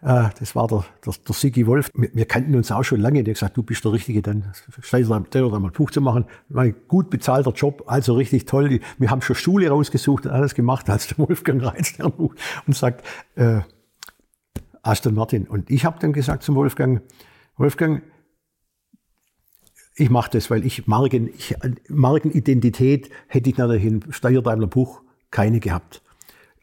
[0.01, 1.89] Äh, das war der, der, der Sigi Wolf.
[1.93, 3.23] Wir, wir, kannten uns auch schon lange.
[3.23, 6.25] Der hat gesagt, du bist der Richtige, dann Steyr Daimler Puch zu machen.
[6.47, 8.79] War ein gut bezahlter Job, also richtig toll.
[8.97, 13.05] Wir haben schon Schule rausgesucht und alles gemacht, als der Wolfgang Reitz der und sagt,
[13.35, 13.61] äh,
[14.81, 15.47] Aston Martin.
[15.47, 17.01] Und ich habe dann gesagt zum Wolfgang,
[17.57, 18.01] Wolfgang,
[19.95, 21.55] ich mache das, weil ich Marken, ich,
[21.89, 26.01] Markenidentität hätte ich natürlich in Steyr Daimler Buch keine gehabt.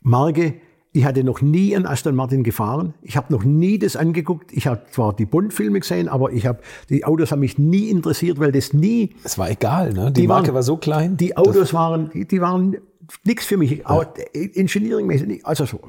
[0.01, 0.55] Marke,
[0.97, 2.95] ich hatte noch nie einen Aston Martin gefahren.
[3.03, 4.51] Ich habe noch nie das angeguckt.
[4.53, 8.39] Ich habe zwar die Bond-Filme gesehen, aber ich habe die Autos haben mich nie interessiert,
[8.39, 9.15] weil das nie.
[9.23, 10.11] Es war egal, ne?
[10.11, 11.19] Die, die Marke waren, war so klein.
[11.19, 12.79] Die Autos waren, die, die waren
[13.25, 13.83] nichts für mich.
[13.87, 14.07] Ja.
[14.33, 15.47] Engineering-mäßig nicht.
[15.47, 15.81] Also so.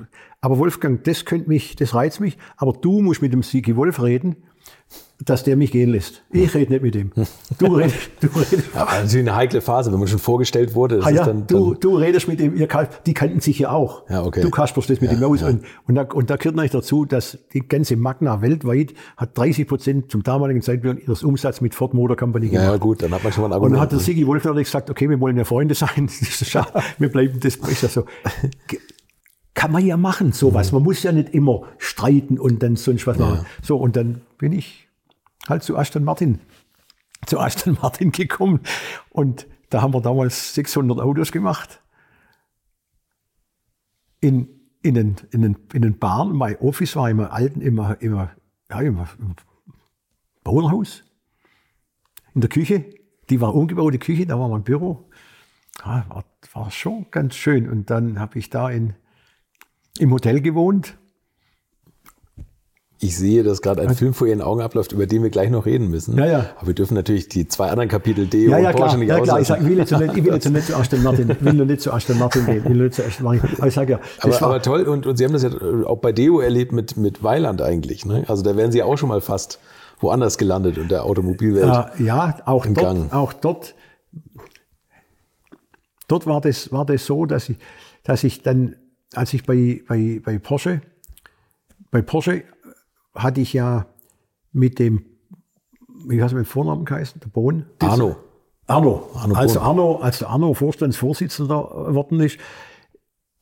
[0.41, 2.37] Aber Wolfgang, das könnte mich, das reizt mich.
[2.57, 4.35] Aber du musst mit dem Sigi Wolf reden
[5.25, 6.21] dass der mich gehen lässt.
[6.31, 7.11] Ich rede nicht mit dem.
[7.57, 8.09] Du redest.
[8.21, 8.75] Du redest.
[8.75, 10.99] Aber natürlich eine heikle Phase, wenn man schon vorgestellt wurde.
[11.03, 12.67] Ah, ja, dann, du, dann du redest mit dem, ihr,
[13.05, 14.07] die kannten sich ja auch.
[14.09, 14.41] Ja, okay.
[14.41, 15.41] Du kasperst das mit ja, dem aus.
[15.41, 15.47] Ja.
[15.47, 19.67] Und, und, da, und da gehört natürlich dazu, dass die ganze Magna weltweit hat 30
[19.67, 22.65] Prozent zum damaligen Zeitpunkt ihres Umsatzes mit Ford Motor Company gemacht.
[22.65, 23.71] Ja, gut, dann hat man schon mal ein Argument.
[23.71, 26.09] Und dann hat der Sigi Wolf natürlich gesagt, okay, wir wollen ja Freunde sein.
[26.99, 28.05] wir bleiben, das ist ja so.
[29.55, 30.71] Kann man ja machen, sowas.
[30.71, 33.47] Man muss ja nicht immer streiten und dann sonst was machen.
[33.63, 34.86] So, und dann bin ich
[35.49, 36.39] halt zu Aston Martin,
[37.25, 38.61] zu Aston Martin gekommen.
[39.09, 41.81] Und da haben wir damals 600 Autos gemacht.
[44.19, 44.49] In,
[44.81, 48.31] in den, in den, in den Bahn, mein Office war immer alten, immer, immer,
[48.69, 49.35] ja, immer im
[50.43, 51.03] Bauernhaus.
[52.33, 52.85] In der Küche,
[53.29, 55.09] die war umgebaute Küche, da war mein Büro.
[55.85, 57.69] Ja, war, war schon ganz schön.
[57.69, 58.95] Und dann habe ich da in,
[59.99, 60.97] im Hotel gewohnt
[62.99, 65.67] ich sehe, dass gerade ein Film vor Ihren Augen abläuft, über den wir gleich noch
[65.67, 66.17] reden müssen.
[66.17, 66.45] Ja, ja.
[66.57, 68.97] Aber wir dürfen natürlich die zwei anderen Kapitel Deo ja, ja, und Porsche klar.
[68.97, 69.39] nicht Ja, klar.
[69.39, 71.53] Ich, sag, ich will jetzt nicht, ich will jetzt nicht zu Aston Martin, ich will
[71.53, 72.57] nur nicht zu Aston Martin gehen.
[72.57, 73.49] Ich will nicht zu Aston Martin.
[73.57, 74.83] Aber ich sage ja, aber, aber, toll.
[74.83, 75.51] Und, und Sie haben das ja
[75.85, 78.03] auch bei Deo erlebt mit, mit Weiland eigentlich.
[78.05, 78.23] Ne?
[78.27, 79.59] Also da wären Sie auch schon mal fast
[79.99, 81.91] woanders gelandet in der Automobilwelt.
[81.99, 83.13] Äh, ja, auch dort, Gang.
[83.13, 83.75] auch dort.
[86.07, 87.57] Dort war das, war das so, dass ich,
[88.03, 88.75] dass ich dann,
[89.13, 90.81] als ich bei, bei, bei Porsche,
[91.91, 92.43] bei Porsche
[93.17, 93.87] hatte ich ja
[94.53, 95.05] mit dem,
[96.07, 97.19] wie heißt er mit Vornamen geheißen?
[97.19, 97.65] Der Bohn?
[97.79, 98.15] Arno.
[98.67, 99.09] Arno.
[99.13, 102.37] Arno als, Arno als der Arno Vorstandsvorsitzender geworden ist,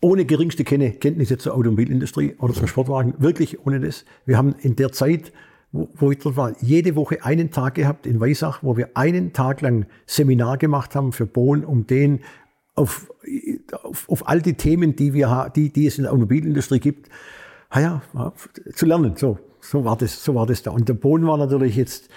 [0.02, 4.06] ohne geringste Kenntnisse zur Automobilindustrie oder zum Sportwagen, wirklich ohne das.
[4.26, 5.34] Wir haben in der Zeit,
[5.72, 9.34] wo, wo ich dort war, jede Woche einen Tag gehabt in Weissach, wo wir einen
[9.34, 12.20] Tag lang Seminar gemacht haben für Bohn, um den
[12.76, 13.12] auf,
[13.82, 17.10] auf, auf all die Themen, die, wir, die, die es in der Automobilindustrie gibt,
[17.74, 18.02] ja,
[18.76, 19.16] zu lernen.
[19.16, 19.40] So.
[19.70, 20.72] So war das, so war das da.
[20.72, 22.10] Und der Boden war natürlich jetzt,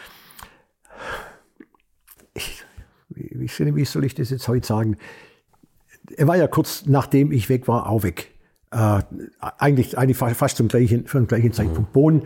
[2.35, 2.63] ich,
[3.09, 3.31] wie,
[3.77, 4.97] wie soll ich das jetzt heute sagen?
[6.17, 8.31] Er war ja kurz nachdem ich weg war, auch weg.
[8.71, 9.03] Äh,
[9.41, 11.91] eigentlich, eigentlich fast zum gleichen, zum gleichen Zeitpunkt.
[11.91, 11.93] Mhm.
[11.93, 12.23] Bohn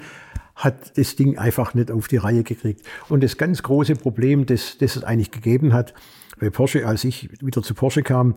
[0.57, 2.85] hat das Ding einfach nicht auf die Reihe gekriegt.
[3.09, 5.95] Und das ganz große Problem, das, das es eigentlich gegeben hat,
[6.39, 8.35] bei Porsche, als ich wieder zu Porsche kam,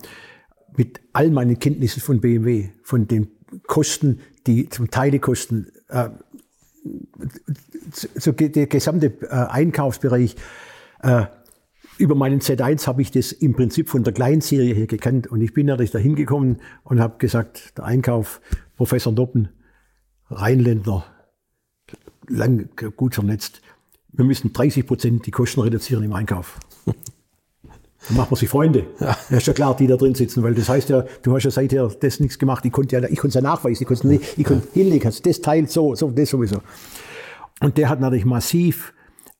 [0.77, 3.31] mit all meinen Kenntnissen von BMW, von den
[3.67, 6.09] Kosten, die zum Teilekosten, äh,
[7.91, 10.35] so der gesamte äh, Einkaufsbereich
[11.01, 11.25] äh,
[11.97, 15.53] über meinen Z1 habe ich das im Prinzip von der Kleinserie her gekannt und ich
[15.53, 18.41] bin natürlich da hingekommen und habe gesagt, der Einkauf,
[18.75, 19.49] Professor Noppen,
[20.29, 21.05] Rheinländer,
[22.27, 23.61] lang gut vernetzt,
[24.11, 26.59] wir müssen 30 Prozent die Kosten reduzieren im Einkauf.
[28.07, 28.85] Dann macht man sich Freunde.
[28.99, 29.17] Ja.
[29.29, 29.37] ja.
[29.37, 31.87] ist ja klar, die da drin sitzen, weil das heißt ja, du hast ja seither
[31.99, 32.65] das nichts gemacht.
[32.65, 35.21] Ich konnte ja, ich konnte es ja nachweisen, ich konnte es ich konnte hinlegen, also
[35.23, 36.57] das Teil so, so, das sowieso.
[37.61, 38.93] Und der hat natürlich massiv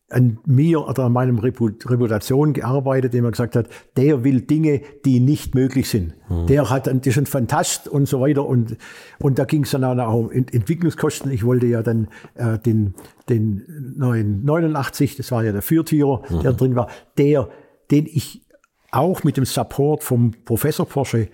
[0.09, 5.19] an mir oder an meinem Reputation gearbeitet, indem er gesagt hat, der will Dinge, die
[5.19, 6.13] nicht möglich sind.
[6.29, 6.45] Mhm.
[6.45, 8.45] Der hat das ist ein Fantast und so weiter.
[8.45, 8.77] Und,
[9.19, 11.31] und da ging es dann auch um Entwicklungskosten.
[11.31, 12.93] Ich wollte ja dann äh, den,
[13.29, 16.39] den neuen 89, das war ja der Viertürer, mhm.
[16.41, 16.87] der drin war,
[17.17, 17.49] der,
[17.89, 18.44] den ich
[18.95, 21.29] auch mit dem Support vom Professor Porsche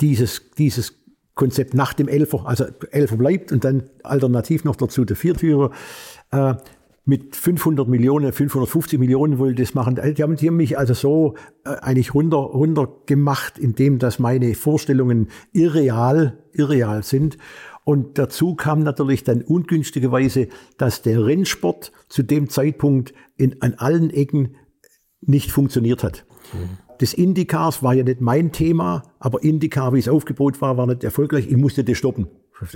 [0.00, 0.94] dieses, dieses
[1.34, 5.70] Konzept nach dem Elfer, also Elfer bleibt und dann alternativ noch dazu der Viertürer,
[6.32, 6.54] äh,
[7.08, 9.94] mit 500 Millionen, 550 Millionen wollte das machen.
[9.94, 11.34] Die haben, die haben mich also so
[11.64, 17.38] äh, eigentlich runter, runter gemacht, indem dass meine Vorstellungen irreal, irreal sind.
[17.84, 20.48] Und dazu kam natürlich dann ungünstigerweise,
[20.78, 24.56] dass der Rennsport zu dem Zeitpunkt in, an allen Ecken
[25.20, 26.26] nicht funktioniert hat.
[26.52, 30.86] Mhm des Indicars war ja nicht mein Thema, aber Indicar, wie es aufgebaut war, war
[30.86, 31.46] nicht erfolgreich.
[31.48, 32.28] Ich musste das stoppen.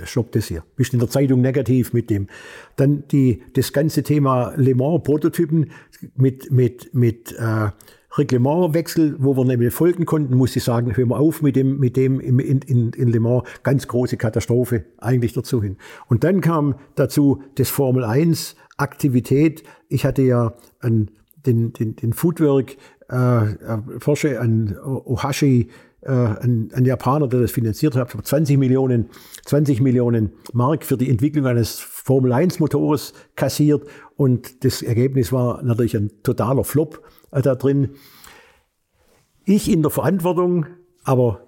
[0.03, 0.63] Stopp das hier.
[0.75, 2.27] Bist in der Zeitung negativ mit dem.
[2.75, 5.71] Dann die, das ganze Thema Le Mans Prototypen
[6.15, 7.69] mit, mit, mit, äh,
[8.17, 11.95] Reglementwechsel, wo wir nämlich folgen konnten, muss ich sagen, hören wir auf mit dem, mit
[11.95, 13.43] dem in, in, in Le Mans.
[13.63, 15.77] Ganz große Katastrophe eigentlich dazu hin.
[16.07, 19.63] Und dann kam dazu das Formel 1 Aktivität.
[19.87, 21.11] Ich hatte ja ein,
[21.45, 22.75] den, den, den Footwork
[23.11, 25.69] äh, Porsche an Ohashi,
[26.01, 29.09] äh, ein, ein, Japaner, der das finanziert hat, 20 Millionen,
[29.45, 33.85] 20 Millionen Mark für die Entwicklung eines Formel 1 Motors kassiert
[34.15, 37.89] und das Ergebnis war natürlich ein totaler Flop äh, da drin.
[39.45, 40.65] Ich in der Verantwortung,
[41.03, 41.41] aber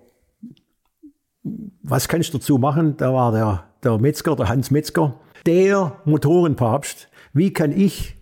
[1.82, 2.98] was kannst du dazu machen?
[2.98, 7.10] Da war der, der Metzger, der Hans Metzger, der Motorenpapst.
[7.34, 8.16] Wie kann ich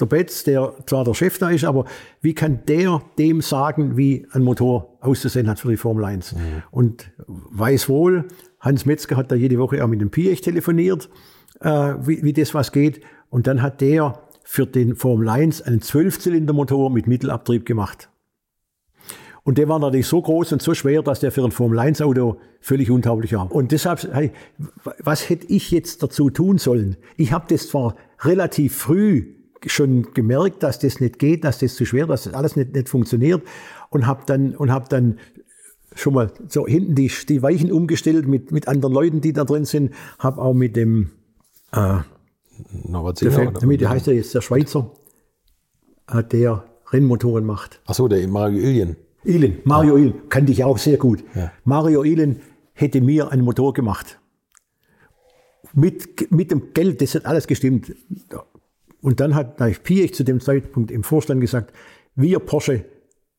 [0.00, 1.84] der Betz, der zwar der Chef da ist, aber
[2.20, 6.32] wie kann der dem sagen, wie ein Motor auszusehen hat für die Formel 1?
[6.32, 6.38] Mhm.
[6.70, 8.26] Und weiß wohl,
[8.60, 11.08] Hans Metzger hat da jede Woche auch mit dem Piech telefoniert,
[11.60, 13.02] äh, wie, wie das was geht.
[13.30, 18.08] Und dann hat der für den Formel 1 einen Zwölfzylindermotor mit Mittelabtrieb gemacht.
[19.44, 22.90] Und der war natürlich so groß und so schwer, dass der für ein Formel-1-Auto völlig
[22.90, 23.52] untauglich war.
[23.52, 24.08] Und deshalb,
[25.00, 26.96] was hätte ich jetzt dazu tun sollen?
[27.18, 29.33] Ich habe das zwar relativ früh
[29.66, 32.88] schon gemerkt, dass das nicht geht, dass das zu schwer, dass das alles nicht, nicht
[32.88, 33.42] funktioniert
[33.90, 35.18] und habe dann und habe dann
[35.94, 39.64] schon mal so hinten die, die Weichen umgestellt mit, mit anderen Leuten, die da drin
[39.64, 39.92] sind.
[40.18, 41.10] Habe auch mit dem
[41.72, 41.98] äh,
[42.84, 44.90] Norbert der, Singer, damit der heißt er jetzt der Schweizer,
[46.08, 47.80] äh, der Rennmotoren macht.
[47.86, 48.96] Ach so, der Mario Ilien.
[49.24, 50.02] Ilin, Mario ja.
[50.02, 51.24] Ilin, kannte ich auch sehr gut.
[51.34, 51.52] Ja.
[51.64, 52.40] Mario Ilin
[52.74, 54.20] hätte mir einen Motor gemacht.
[55.72, 57.92] Mit, mit dem Geld, das hat alles gestimmt.
[59.04, 61.74] Und dann hat da Piech zu dem Zeitpunkt im Vorstand gesagt,
[62.14, 62.86] wir Porsche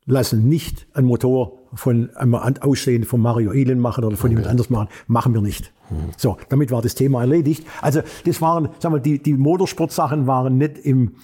[0.06, 4.36] lassen nicht einen Motor von einem Aussehen von Mario Elend machen oder von okay.
[4.36, 5.74] jemand anders machen, machen wir nicht.
[5.90, 6.12] Mhm.
[6.18, 7.66] So, damit war das Thema erledigt.
[7.82, 11.16] Also das waren, sagen wir, die, die Motorsportsachen waren nicht im,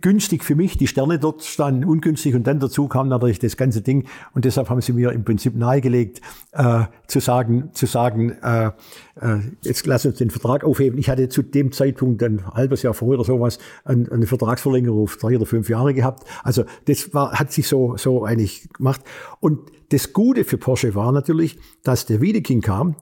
[0.00, 0.76] günstig für mich.
[0.78, 4.68] Die Sterne dort standen ungünstig und dann dazu kam natürlich das ganze Ding und deshalb
[4.68, 6.20] haben sie mir im Prinzip nahegelegt,
[6.52, 8.66] äh, zu sagen, zu sagen, äh,
[9.20, 10.98] äh, jetzt lass uns den Vertrag aufheben.
[10.98, 15.16] Ich hatte zu dem Zeitpunkt ein halbes Jahr vorher oder sowas eine, eine Vertragsverlängerung auf
[15.16, 16.24] drei oder fünf Jahre gehabt.
[16.42, 19.02] Also das war, hat sich so, so eigentlich gemacht.
[19.38, 19.60] Und
[19.90, 22.96] das Gute für Porsche war natürlich, dass der Wiedeking kam,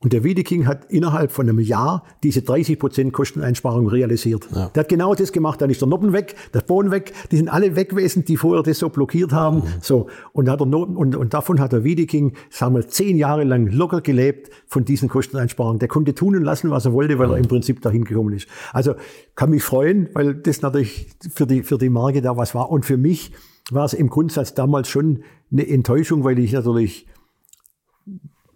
[0.00, 4.46] und der Wiedeking hat innerhalb von einem Jahr diese 30 Prozent Kosteneinsparung realisiert.
[4.54, 4.68] Ja.
[4.68, 5.60] Der hat genau das gemacht.
[5.60, 7.12] Dann ist der Noppen weg, der Boden weg.
[7.32, 9.56] Die sind alle weg gewesen, die vorher das so blockiert haben.
[9.56, 9.62] Mhm.
[9.80, 10.06] So.
[10.32, 14.00] Und, hat Noppen, und, und davon hat der Wiedeking, sagen wir, zehn Jahre lang locker
[14.00, 15.80] gelebt von diesen Kosteneinsparungen.
[15.80, 18.46] Der konnte tun und lassen, was er wollte, weil er im Prinzip dahin gekommen ist.
[18.72, 18.94] Also
[19.34, 22.70] kann mich freuen, weil das natürlich für die, für die Marke da was war.
[22.70, 23.32] Und für mich
[23.72, 27.08] war es im Grundsatz damals schon eine Enttäuschung, weil ich natürlich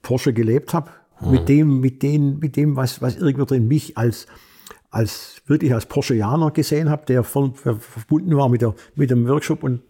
[0.02, 0.90] Porsche gelebt habe
[1.30, 4.26] mit dem, mit dem, mit dem, was, was irgendwo drin mich als,
[4.90, 9.62] als wirklich als Porscheaner gesehen habe, der von, verbunden war mit, der, mit dem Workshop
[9.62, 9.82] und,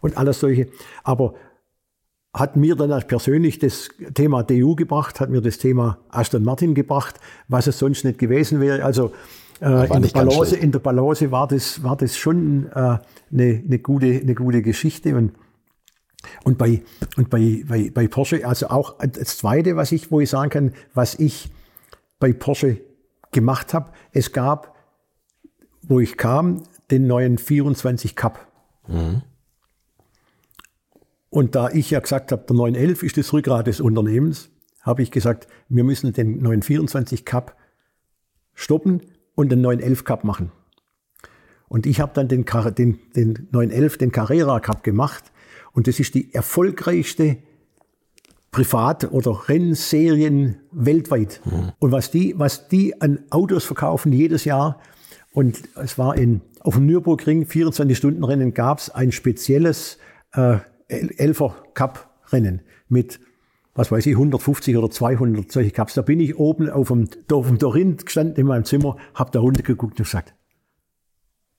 [0.00, 0.68] und alles solche.
[1.04, 1.34] Aber
[2.34, 7.18] hat mir dann persönlich das Thema DU gebracht, hat mir das Thema Aston Martin gebracht,
[7.48, 8.84] was es sonst nicht gewesen wäre.
[8.84, 9.12] Also
[9.60, 13.00] äh, in, der Balance, in der Balance war das, war das schon äh, eine,
[13.32, 15.16] eine, gute, eine gute Geschichte.
[15.16, 15.32] Und
[16.44, 16.82] und bei,
[17.16, 20.74] und bei, bei, bei Porsche, also auch das Zweite, was ich, wo ich sagen kann,
[20.94, 21.50] was ich
[22.18, 22.80] bei Porsche
[23.32, 24.74] gemacht habe, es gab,
[25.82, 28.46] wo ich kam, den neuen 24 Cup.
[28.88, 29.22] Mhm.
[31.30, 34.50] Und da ich ja gesagt habe, der 911 ist das Rückgrat des Unternehmens,
[34.82, 37.56] habe ich gesagt, wir müssen den 924 Cup
[38.54, 39.02] stoppen
[39.34, 40.52] und den 911 Cup machen.
[41.68, 45.32] Und ich habe dann den, den, den 911, den Carrera Cup gemacht
[45.76, 47.36] und das ist die erfolgreichste
[48.50, 51.42] Privat- oder Rennserien weltweit.
[51.44, 51.72] Mhm.
[51.78, 54.80] Und was die, was die an Autos verkaufen jedes Jahr,
[55.32, 59.98] und es war in, auf dem Nürburgring 24-Stunden-Rennen gab es ein spezielles
[60.32, 63.20] äh, Elfer Cup-Rennen mit
[63.74, 65.92] was weiß ich, 150 oder 200 solche Cups.
[65.92, 69.40] Da bin ich oben auf dem, auf dem Dorin gestanden in meinem Zimmer, habe da
[69.40, 70.34] runtergeguckt und gesagt,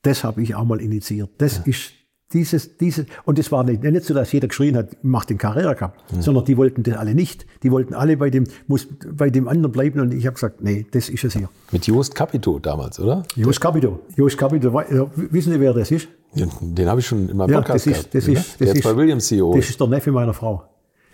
[0.02, 1.30] das habe ich auch mal initiiert.
[1.38, 1.64] Das ja.
[1.66, 1.94] ist
[2.34, 5.94] dieses, dieses, und es war nicht, nicht so, dass jeder geschrien hat, mach den Carrera
[6.12, 6.22] mhm.
[6.22, 7.46] sondern die wollten das alle nicht.
[7.64, 10.86] Die wollten alle bei dem, muss bei dem anderen bleiben und ich habe gesagt, nee,
[10.92, 11.50] das ist es hier.
[11.72, 13.24] Mit Jost Capito damals, oder?
[13.36, 14.00] Jost Capito.
[14.16, 14.74] Jost Capito,
[15.16, 16.10] wissen Sie, wer das ist?
[16.34, 18.46] Den, den habe ich schon in meinem ja, Podcast das ist, das gehabt.
[18.46, 19.56] Ist, das der ist, bei Williams CEO.
[19.56, 20.64] Das ist der Neffe meiner Frau.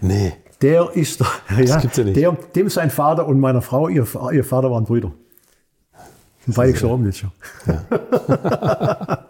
[0.02, 0.34] Nee.
[0.61, 1.27] Der ist der,
[1.60, 2.15] das ja, gibt's ja nicht.
[2.15, 5.11] Der, dem sein Vater und meiner Frau, ihr, ihr Vater waren Brüder.
[6.45, 7.31] Sind beide gestorben jetzt schon.
[7.65, 7.85] Ja.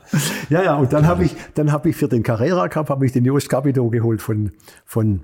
[0.49, 3.11] ja, ja, und dann habe ich, dann habe ich für den Carrera Cup habe ich
[3.11, 4.51] den Jost Capito geholt von,
[4.85, 5.21] von,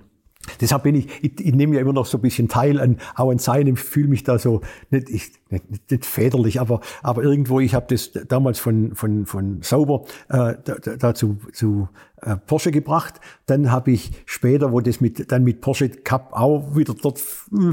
[0.61, 3.29] Deshalb bin ich, ich, ich nehme ja immer noch so ein bisschen teil an, auch
[3.29, 7.73] an seinem, fühle mich da so, nicht, ich, nicht, nicht väterlich, aber, aber irgendwo, ich
[7.73, 10.55] habe das damals von, von, von Sauber äh,
[10.97, 12.08] dazu zu äh,
[12.47, 13.15] Porsche gebracht.
[13.45, 17.21] Dann habe ich später, wo das mit, dann mit Porsche Cup auch wieder dort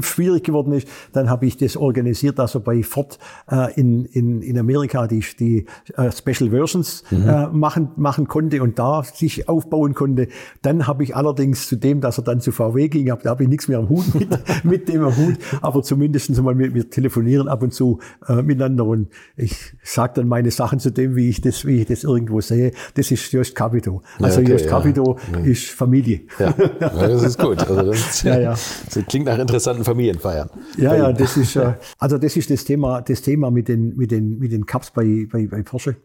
[0.01, 3.19] schwierig geworden ist, dann habe ich das organisiert, dass er bei Ford
[3.49, 5.65] äh, in, in, in Amerika die, die
[5.95, 7.27] äh, Special Versions mhm.
[7.27, 10.27] äh, machen, machen konnte und da sich aufbauen konnte.
[10.61, 13.43] Dann habe ich allerdings zu dem, dass er dann zu VW ging, hab, da habe
[13.43, 14.29] ich nichts mehr am Hut mit,
[14.63, 18.85] mit dem am Hut, aber zumindest mal wir, wir telefonieren ab und zu äh, miteinander
[18.85, 22.41] und ich sage dann meine Sachen zu dem, wie ich das, wie ich das irgendwo
[22.41, 22.71] sehe.
[22.95, 24.01] Das ist Jost Capito.
[24.19, 25.39] Also Jost Capito ja.
[25.39, 26.21] ist Familie.
[26.39, 26.53] Ja.
[26.79, 26.89] ja.
[26.89, 27.59] das ist gut.
[27.59, 28.51] Also das, ja, ja.
[28.51, 30.49] das klingt nach interessanten Familienfeiern.
[30.77, 34.11] Ja, ja, das ist, äh, also das ist das Thema, das Thema mit den, mit
[34.11, 35.97] den, mit den Cups bei, bei, bei Porsche.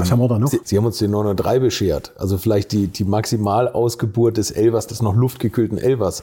[0.00, 0.48] Was haben wir da noch?
[0.48, 2.12] Sie, Sie haben uns den 903 beschert.
[2.18, 6.22] Also vielleicht die, die Maximalausgeburt des Elvers, des noch luftgekühlten Elvers.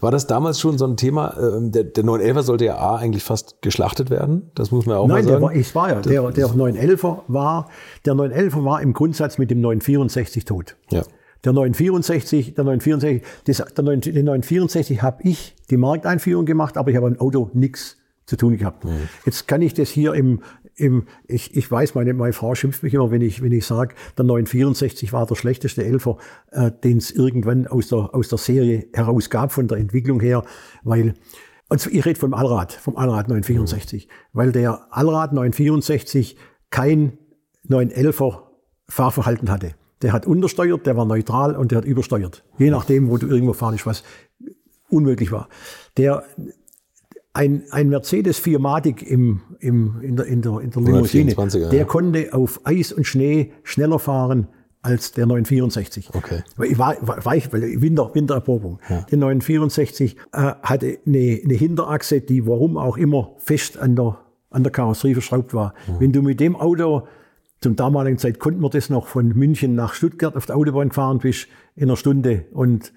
[0.00, 1.34] War das damals schon so ein Thema?
[1.38, 4.50] Ähm, Der, der 911er sollte ja A eigentlich fast geschlachtet werden.
[4.54, 5.42] Das muss man ja auch Nein, mal der sagen.
[5.44, 7.68] war, es war ja, der, der 911er war,
[8.04, 10.76] der 911er war im Grundsatz mit dem 964 tot.
[10.90, 11.02] ja.
[11.44, 16.90] Der 964, der 964, das, der 9, den 964 habe ich die Markteinführung gemacht, aber
[16.90, 17.96] ich habe am Auto nichts
[18.26, 18.84] zu tun gehabt.
[19.24, 20.42] Jetzt kann ich das hier im,
[20.78, 23.94] im ich, ich weiß, meine, meine Frau schimpft mich immer, wenn ich, wenn ich sage,
[24.16, 26.16] der 964 war der schlechteste Elfer,
[26.50, 30.44] äh, den es irgendwann aus der, aus der Serie heraus gab, von der Entwicklung her,
[30.84, 31.14] weil,
[31.68, 36.36] und ich rede vom Allrad, vom Allrad 964, weil der Allrad 964
[36.70, 37.18] kein
[37.68, 38.42] 911er
[38.88, 39.72] Fahrverhalten hatte.
[40.02, 42.44] Der hat untersteuert, der war neutral und der hat übersteuert.
[42.56, 44.04] Je nachdem, wo du irgendwo fahren ist, was
[44.88, 45.48] unmöglich war.
[45.96, 46.24] Der,
[47.38, 51.78] ein, ein Mercedes 4matic im, im, in der, in der, in der Limousine, 124er, der
[51.78, 51.84] ja.
[51.84, 54.48] konnte auf Eis und Schnee schneller fahren
[54.82, 56.10] als der 964.
[56.14, 56.42] Okay.
[56.64, 58.80] Ich war, war, ich, weil Winter, Wintererprobung.
[58.88, 64.18] Der 964 äh, hatte eine, eine Hinterachse, die warum auch immer fest an der,
[64.50, 65.74] an der Karosserie verschraubt war.
[66.00, 67.06] Wenn du mit dem Auto
[67.60, 71.18] zum damaligen Zeit konnten wir das noch von München nach Stuttgart auf der Autobahn gefahren
[71.18, 71.46] bist
[71.76, 72.92] in einer Stunde und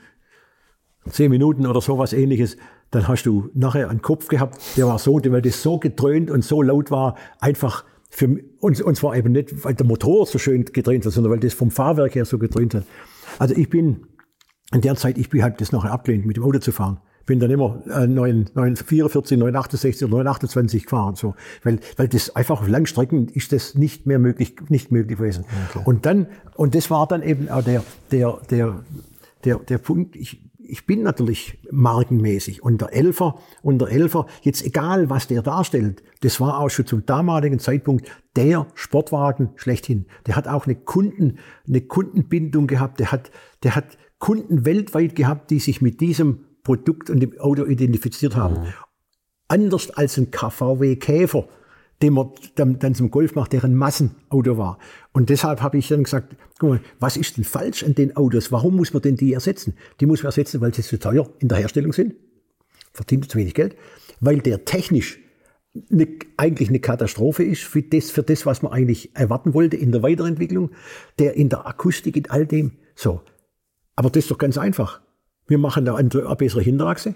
[1.09, 2.57] zehn Minuten oder sowas ähnliches,
[2.91, 6.43] dann hast du nachher einen Kopf gehabt, der war so, weil das so gedröhnt und
[6.43, 10.65] so laut war, einfach für mi- und, zwar eben nicht, weil der Motor so schön
[10.65, 12.84] gedreht hat, sondern weil das vom Fahrwerk her so gedröhnt hat.
[13.39, 14.05] Also ich bin
[14.73, 16.99] in der Zeit, ich bin halt das nachher abgelehnt, mit dem Auto zu fahren.
[17.26, 21.35] Bin dann immer äh, 9, 944, 968 oder 928 gefahren, so.
[21.63, 25.45] Weil, weil das einfach auf Langstrecken ist das nicht mehr möglich, nicht möglich gewesen.
[25.85, 28.84] Und dann, und das war dann eben auch der, der, der,
[29.45, 30.41] der, der Punkt, ich,
[30.72, 36.02] ich bin natürlich markenmäßig und der Elfer und der Elfer, jetzt egal was der darstellt,
[36.22, 40.06] das war auch schon zum damaligen Zeitpunkt der Sportwagen schlechthin.
[40.27, 43.31] Der hat auch eine Kunden, eine Kundenbindung gehabt, der hat,
[43.64, 48.73] der hat Kunden weltweit gehabt, die sich mit diesem Produkt und dem Auto identifiziert haben.
[49.49, 51.49] Anders als ein KVW Käfer,
[52.02, 54.80] den man dann, dann zum Golf macht, der ein Massenauto war.
[55.14, 58.52] Und deshalb habe ich dann gesagt, guck mal, was ist denn falsch an den Autos?
[58.52, 59.76] Warum muss man denn die ersetzen?
[59.99, 62.15] Die muss man ersetzen, weil sie zu teuer in der Herstellung sind,
[62.94, 63.76] verdient zu wenig Geld,
[64.19, 65.19] weil der technisch
[65.91, 66.07] eine,
[66.38, 70.03] eigentlich eine Katastrophe ist für das, für das, was man eigentlich erwarten wollte in der
[70.03, 70.72] Weiterentwicklung,
[71.19, 72.73] der in der Akustik, in all dem.
[72.95, 73.22] So.
[73.95, 75.02] Aber das ist doch ganz einfach.
[75.48, 77.15] Wir machen da eine, eine bessere Hinterachse.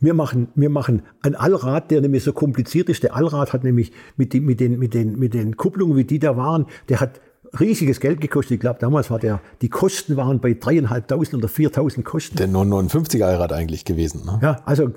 [0.00, 3.02] Wir machen, wir machen ein Allrad, der nämlich so kompliziert ist.
[3.02, 6.18] Der Allrad hat nämlich mit, die, mit, den, mit, den, mit den Kupplungen, wie die
[6.18, 7.20] da waren, der hat
[7.58, 8.52] riesiges Geld gekostet.
[8.52, 12.36] Ich glaube, damals war der, die Kosten waren bei dreieinhalbtausend oder viertausend Kosten.
[12.36, 14.24] Der 959er Allrad eigentlich gewesen.
[14.24, 14.38] Ne?
[14.42, 14.90] Ja, also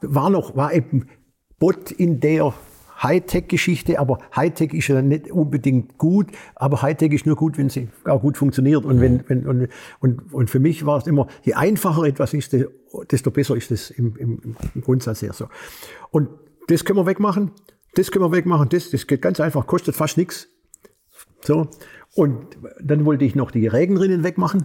[0.00, 1.06] war noch, war eben
[1.58, 2.52] Bot in der
[3.04, 6.26] Hightech-Geschichte, aber Hightech ist ja nicht unbedingt gut,
[6.56, 8.84] aber Hightech ist nur gut, wenn sie auch gut funktioniert.
[8.84, 9.68] Und, wenn, wenn, und,
[10.00, 12.66] und, und für mich war es immer, je einfacher etwas ist, de-
[13.10, 15.46] desto besser ist es im, im, im Grundsatz her so.
[16.10, 16.28] Und
[16.68, 17.50] das können wir wegmachen,
[17.94, 20.48] das können wir wegmachen, das, das geht ganz einfach, kostet fast nichts.
[21.42, 21.68] So.
[22.14, 24.64] Und dann wollte ich noch die Regenrinnen wegmachen.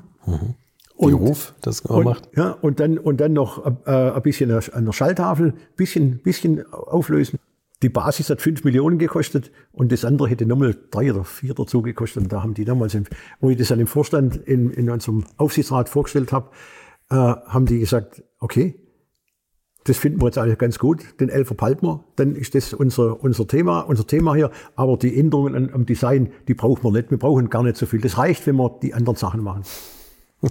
[1.02, 2.30] Die Ruf, das Und, macht.
[2.36, 7.40] ja, und dann, und dann noch äh, ein bisschen an der Schalltafel, bisschen, bisschen auflösen.
[7.82, 11.82] Die Basis hat 5 Millionen gekostet und das andere hätte nochmal drei oder vier dazu
[11.82, 12.24] gekostet.
[12.24, 12.98] Und da haben die damals,
[13.40, 16.50] wo ich das dann im Vorstand in, in unserem Aufsichtsrat vorgestellt habe,
[17.10, 18.76] äh, haben die gesagt, okay,
[19.86, 23.48] das finden wir jetzt alle ganz gut, den Elfer Paltmer, dann ist das unser, unser
[23.48, 24.52] Thema, unser Thema hier.
[24.76, 27.12] Aber die Änderungen am Design, die brauchen wir nicht.
[27.12, 28.02] Wir brauchen gar nicht so viel.
[28.02, 29.64] Das reicht, wenn wir die anderen Sachen machen.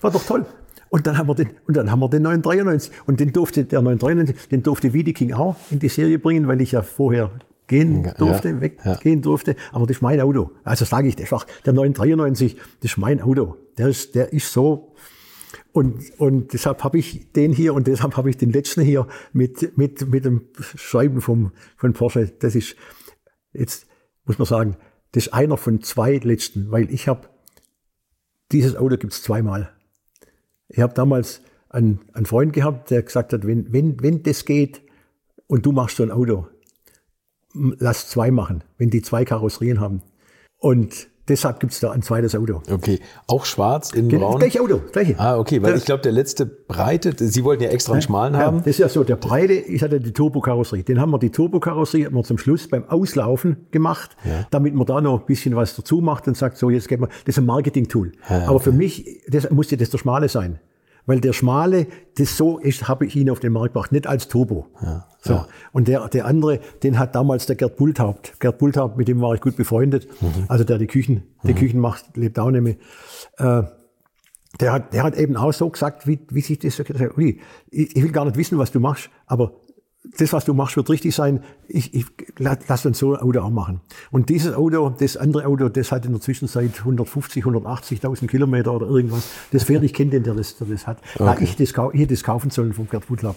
[0.00, 0.46] War doch toll.
[0.90, 2.92] Und dann haben wir den, und dann haben wir den 993.
[3.06, 6.72] Und den durfte, der 993, den durfte Wiedeking auch in die Serie bringen, weil ich
[6.72, 7.30] ja vorher
[7.68, 8.60] gehen Ja, durfte, ja.
[8.60, 9.54] weggehen durfte.
[9.70, 10.50] Aber das ist mein Auto.
[10.64, 13.56] Also sage ich einfach, der 993, das ist mein Auto.
[13.78, 14.92] Der ist, der ist so.
[15.72, 19.78] Und, und deshalb habe ich den hier und deshalb habe ich den letzten hier mit,
[19.78, 22.32] mit, mit dem Schreiben vom, von Porsche.
[22.40, 22.74] Das ist,
[23.52, 23.86] jetzt
[24.24, 24.76] muss man sagen,
[25.12, 27.28] das ist einer von zwei letzten, weil ich habe
[28.50, 29.72] dieses Auto gibt's zweimal.
[30.70, 34.82] Ich habe damals einen, einen Freund gehabt, der gesagt hat, wenn, wenn, wenn das geht
[35.46, 36.48] und du machst so ein Auto,
[37.52, 40.02] lass zwei machen, wenn die zwei Karosserien haben.
[40.58, 42.60] Und deshalb gibt's da ein zweites Auto.
[42.70, 44.40] Okay, auch schwarz in Genau, braun.
[44.40, 45.14] Gleiche Auto, gleiche.
[45.18, 48.34] Ah, okay, weil Das- ich glaube, der letzte breite, Sie wollten ja extra einen schmalen
[48.34, 48.58] Ja, haben.
[48.58, 50.82] das ist ja so, der breite, ich hatte die Turbokarosserie.
[50.84, 54.16] Den haben wir, die Turbokarosserie haben wir zum Schluss beim Auslaufen gemacht,
[54.50, 57.08] damit man da noch ein bisschen was dazu macht und sagt, so, jetzt geht man,
[57.24, 58.12] das ist ein Marketing-Tool.
[58.46, 60.58] Aber für mich, das musste das der Schmale sein.
[61.10, 61.88] Weil der schmale,
[62.18, 64.68] das so ist, habe ich ihn auf den Markt gebracht, nicht als Turbo.
[64.80, 65.32] Ja, so.
[65.32, 65.48] Ja.
[65.72, 68.38] Und der, der andere, den hat damals der Gerd Bulthaupt.
[68.38, 70.06] Gerd Bulthaupt, mit dem war ich gut befreundet.
[70.22, 70.44] Mhm.
[70.46, 71.56] Also der die Küchen, die mhm.
[71.56, 72.76] Küchen macht, lebt auch nicht mehr.
[73.38, 73.66] Äh,
[74.60, 77.40] der hat, der hat eben auch so gesagt, wie, wie sich das so gesagt Uli,
[77.70, 79.59] ich, ich will gar nicht wissen, was du machst, aber
[80.02, 81.42] das, was du machst, wird richtig sein.
[81.68, 82.06] Ich, ich
[82.38, 83.80] lass uns so ein Auto auch machen.
[84.10, 88.86] Und dieses Auto, das andere Auto, das hat in der Zwischenzeit 150, 180.000 Kilometer oder
[88.86, 89.28] irgendwas.
[89.52, 90.98] Das fährt, ich kenne den, der das, der das hat.
[91.14, 91.24] Okay.
[91.24, 93.36] Da ich das, ich hätte das kaufen sollen vom Gerd Woodlab.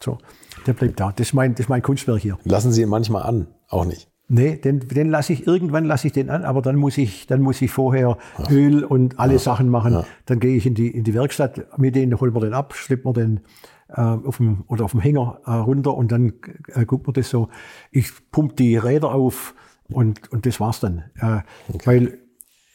[0.00, 0.18] so,
[0.66, 1.10] der bleibt da.
[1.10, 2.38] Das ist mein, das ist mein Kunstwerk hier.
[2.44, 4.08] Lassen Sie ihn manchmal an, auch nicht.
[4.26, 7.42] Nee, den, den lasse ich, irgendwann lasse ich den an, aber dann muss ich, dann
[7.42, 8.50] muss ich vorher ja.
[8.50, 9.38] Öl und alle ja.
[9.38, 9.92] Sachen machen.
[9.92, 10.04] Ja.
[10.24, 13.10] Dann gehe ich in die, in die Werkstatt mit denen, holen wir den ab, schleppen
[13.10, 13.40] wir den
[13.88, 16.32] äh, auf dem, oder auf dem Hänger äh, runter und dann
[16.68, 17.48] äh, guckt man das so.
[17.90, 19.54] Ich pumpe die Räder auf
[19.90, 21.04] und, und das war's dann.
[21.20, 21.80] Äh, okay.
[21.84, 22.18] Weil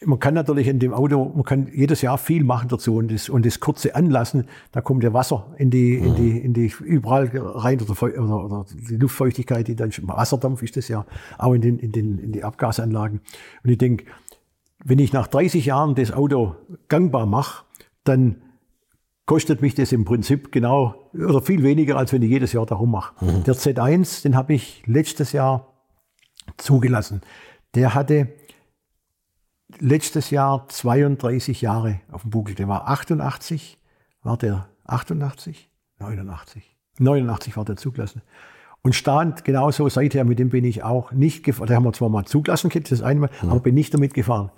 [0.05, 3.27] man kann natürlich in dem Auto, man kann jedes Jahr viel machen dazu und das,
[3.27, 7.29] und das kurze Anlassen, da kommt ja Wasser in die, in die, in die, überall
[7.33, 11.05] rein oder, oder, oder die Luftfeuchtigkeit, die dann, Wasserdampf ist das ja,
[11.37, 13.19] auch in den, in den, in die Abgasanlagen.
[13.63, 14.05] Und ich denke,
[14.85, 16.55] wenn ich nach 30 Jahren das Auto
[16.87, 17.65] gangbar mache,
[18.05, 18.37] dann
[19.25, 22.91] kostet mich das im Prinzip genau oder viel weniger, als wenn ich jedes Jahr darum
[22.91, 23.13] mache.
[23.23, 23.43] Mhm.
[23.43, 25.73] Der Z1, den habe ich letztes Jahr
[26.57, 27.21] zugelassen.
[27.75, 28.29] Der hatte
[29.77, 32.55] letztes Jahr 32 Jahre auf dem Buckel.
[32.55, 33.77] Der war 88,
[34.23, 35.69] war der 88?
[35.99, 36.75] 89.
[36.97, 38.21] 89 war der zugelassen.
[38.81, 41.67] Und stand genauso seither, mit dem bin ich auch nicht gefahren.
[41.67, 43.49] Da haben wir zwar mal zugelassen, das einmal, mhm.
[43.49, 44.51] aber bin nicht damit gefahren.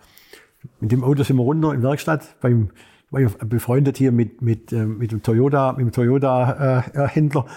[0.80, 2.70] Mit dem Auto sind wir runter in Werkstatt, beim,
[3.10, 7.46] befreundet hier mit, mit, äh, mit dem Toyota, mit dem Toyota-Händler.
[7.48, 7.52] Äh,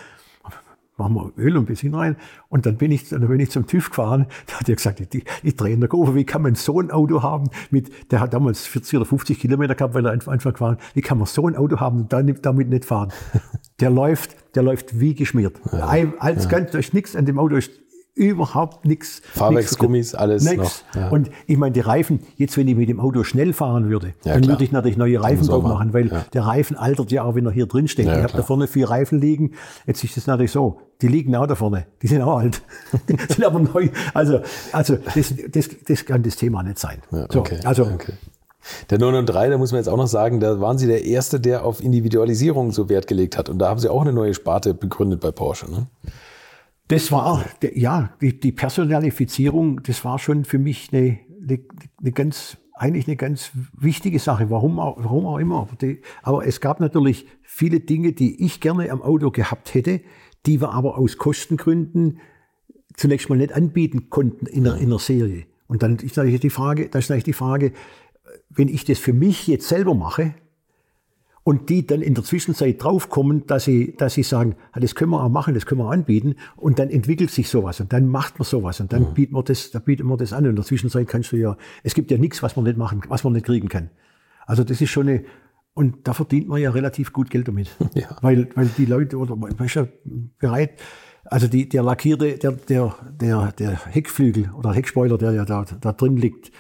[0.96, 2.16] machen wir Öl und Benzin rein.
[2.48, 4.26] Und dann bin ich, dann bin ich zum TÜV gefahren.
[4.46, 6.90] Da hat er gesagt, ich, ich drehe in der Kurve, wie kann man so ein
[6.90, 7.50] Auto haben?
[7.70, 10.78] Mit, der hat damals 40 oder 50 Kilometer gehabt, weil er einfach gefahren.
[10.94, 13.12] Wie kann man so ein Auto haben und dann, damit nicht fahren?
[13.80, 15.60] Der läuft, der läuft wie geschmiert.
[15.72, 15.88] Ja,
[16.20, 16.50] als ja.
[16.50, 17.72] ganz, da ist nichts an dem Auto, ist
[18.14, 19.22] überhaupt nichts.
[19.32, 20.56] Fahrwerksgummis, alles nix.
[20.56, 21.00] noch.
[21.00, 21.08] Ja.
[21.08, 24.34] Und ich meine, die Reifen, jetzt wenn ich mit dem Auto schnell fahren würde, ja,
[24.34, 24.54] dann klar.
[24.54, 26.24] würde ich natürlich neue Reifen drauf machen, weil ja.
[26.32, 28.06] der Reifen altert ja auch, wenn er hier drin steht.
[28.06, 29.52] ich habe da vorne vier Reifen liegen.
[29.86, 31.86] Jetzt ist es natürlich so, die liegen auch da vorne.
[32.02, 32.62] Die sind auch alt.
[33.08, 33.88] die sind aber neu.
[34.12, 34.40] Also,
[34.72, 37.02] also das, das, das kann das Thema nicht sein.
[37.10, 37.58] so, okay.
[37.64, 38.12] Also, okay.
[38.90, 41.64] Der 903, da muss man jetzt auch noch sagen, da waren Sie der Erste, der
[41.64, 43.48] auf Individualisierung so Wert gelegt hat.
[43.48, 45.70] Und da haben Sie auch eine neue Sparte begründet bei Porsche.
[45.70, 45.86] Ne?
[46.94, 47.44] Das war,
[47.74, 51.58] ja, die, die Personalifizierung, das war schon für mich eine, eine,
[52.00, 54.48] eine ganz, eigentlich eine ganz wichtige Sache.
[54.48, 55.66] Warum auch, warum auch immer.
[56.22, 60.02] Aber, es gab natürlich viele Dinge, die ich gerne am Auto gehabt hätte,
[60.46, 62.20] die wir aber aus Kostengründen
[62.94, 65.46] zunächst mal nicht anbieten konnten in der, in der Serie.
[65.66, 67.72] Und dann ist natürlich die Frage, da ist natürlich die Frage,
[68.50, 70.36] wenn ich das für mich jetzt selber mache,
[71.44, 75.22] und die dann in der Zwischenzeit draufkommen, dass sie, dass sie sagen, das können wir
[75.22, 78.46] auch machen, das können wir anbieten und dann entwickelt sich sowas und dann macht man
[78.46, 79.14] sowas und dann mhm.
[79.14, 81.56] bieten wir das, da bieten wir das an und in der Zwischenzeit kannst du ja,
[81.82, 83.90] es gibt ja nichts, was man nicht machen, was man nicht kriegen kann.
[84.46, 85.24] Also das ist schon eine,
[85.74, 87.68] und da verdient man ja relativ gut Geld damit.
[87.94, 88.16] Ja.
[88.22, 89.86] Weil, weil die Leute, oder man ist ja
[90.38, 90.80] bereit,
[91.26, 95.92] also die, der lackierte, der, der, der, der Heckflügel oder Heckspoiler, der ja da, da
[95.92, 96.50] drin liegt,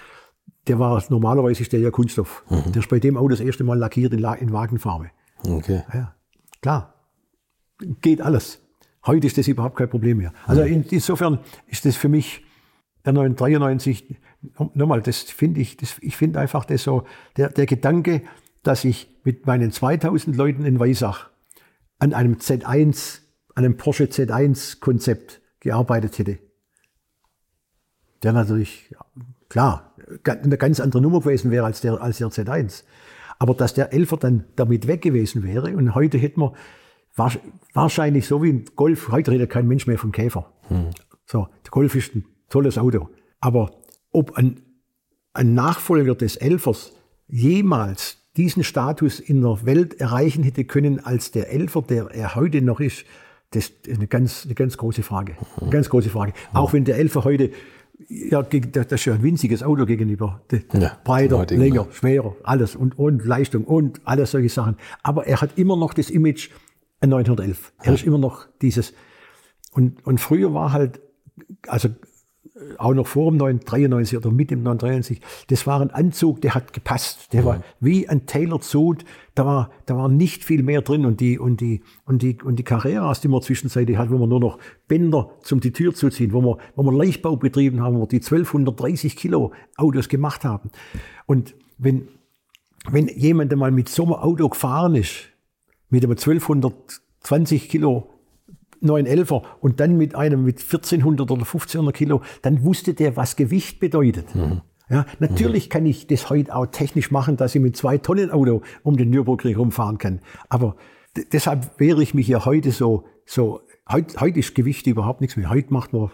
[0.66, 2.44] der war normalerweise ist der ja Kunststoff.
[2.48, 2.72] Mhm.
[2.72, 5.10] Der ist bei dem Auto das erste Mal lackiert in, in Wagenfarbe.
[5.46, 5.82] Okay.
[5.92, 6.14] Ja,
[6.62, 6.94] klar.
[8.00, 8.60] Geht alles.
[9.06, 10.32] Heute ist das überhaupt kein Problem mehr.
[10.46, 12.42] Also in, insofern ist das für mich
[13.04, 14.16] der 993,
[14.74, 17.04] nochmal, das finde ich, das, ich finde einfach das so,
[17.36, 18.22] der, der Gedanke,
[18.62, 21.28] dass ich mit meinen 2000 Leuten in Weisach
[21.98, 23.20] an einem Z1,
[23.54, 26.38] an einem Porsche Z1 Konzept gearbeitet hätte.
[28.22, 28.94] Der natürlich,
[29.50, 29.93] klar,
[30.24, 32.84] eine ganz andere Nummer gewesen wäre als der, als der Z1.
[33.38, 36.52] Aber dass der Elfer dann damit weg gewesen wäre und heute hätten wir
[37.72, 40.52] wahrscheinlich so wie ein Golf, heute redet kein Mensch mehr vom Käfer.
[40.68, 40.90] Hm.
[41.26, 43.08] So, der Golf ist ein tolles Auto.
[43.40, 43.72] Aber
[44.10, 44.60] ob ein,
[45.32, 46.92] ein Nachfolger des Elfers
[47.28, 52.62] jemals diesen Status in der Welt erreichen hätte können als der Elfer, der er heute
[52.62, 53.04] noch ist,
[53.50, 55.36] das ist eine ganz, eine ganz große Frage.
[55.60, 56.32] Eine ganz große Frage.
[56.52, 57.50] Auch wenn der Elfer heute
[58.08, 60.42] ja, das ist ja ein winziges Auto gegenüber.
[60.72, 64.76] Ja, Breiter, länger, schwerer, alles und, und Leistung und alles solche Sachen.
[65.02, 66.50] Aber er hat immer noch das Image
[67.04, 67.72] 911.
[67.78, 67.92] Er ja.
[67.92, 68.94] ist immer noch dieses.
[69.72, 71.00] Und, und früher war halt,
[71.66, 71.88] also
[72.78, 76.72] auch noch vor dem 993 oder mit dem 993, das war ein Anzug, der hat
[76.72, 77.32] gepasst.
[77.32, 77.46] Der ja.
[77.46, 79.04] war wie ein Taylor Suit.
[79.34, 81.04] Da war, da war nicht viel mehr drin.
[81.04, 84.28] Und die, und die, und die, und die Carreras, die man zwischenzeitlich hat, wo man
[84.28, 88.02] nur noch Bänder zum die Tür zuziehen, wo wir, wo wir Leichtbau betrieben haben, wo
[88.02, 90.70] wir die 1230 Kilo Autos gemacht haben.
[91.26, 92.08] Und wenn,
[92.88, 95.30] wenn jemand einmal mit so einem Auto gefahren ist,
[95.90, 98.13] mit einem 1220 Kilo
[98.84, 103.80] 911er und dann mit einem mit 1400 oder 1500 Kilo, dann wusste der, was Gewicht
[103.80, 104.34] bedeutet.
[104.34, 104.60] Mhm.
[104.90, 105.70] Ja, natürlich mhm.
[105.70, 109.10] kann ich das heute auch technisch machen, dass ich mit zwei Tonnen Auto um den
[109.10, 110.20] Nürburgring rumfahren kann.
[110.48, 110.76] Aber
[111.32, 115.48] deshalb wehre ich mich ja heute so, so, heute, heute ist Gewicht überhaupt nichts mehr.
[115.48, 116.10] Heute macht man,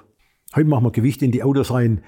[0.54, 2.02] heute machen wir Gewicht in die Autos rein,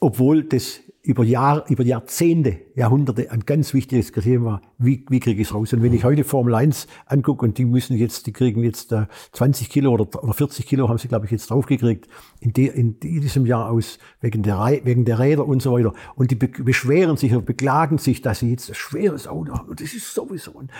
[0.00, 5.40] obwohl das über, Jahr, über Jahrzehnte, Jahrhunderte ein ganz wichtiges Kriterium war, wie, wie kriege
[5.40, 5.72] ich es raus?
[5.72, 9.06] Und wenn ich heute Formel 1 angucke und die müssen jetzt, die kriegen jetzt äh,
[9.32, 12.08] 20 Kilo oder, oder 40 Kilo haben sie, glaube ich, jetzt draufgekriegt
[12.40, 15.92] in, de, in diesem Jahr aus, wegen der, wegen der Räder und so weiter.
[16.16, 19.68] Und die be beschweren sich und beklagen sich, dass sie jetzt ein schweres Auto haben.
[19.68, 20.70] Und das ist sowieso ein,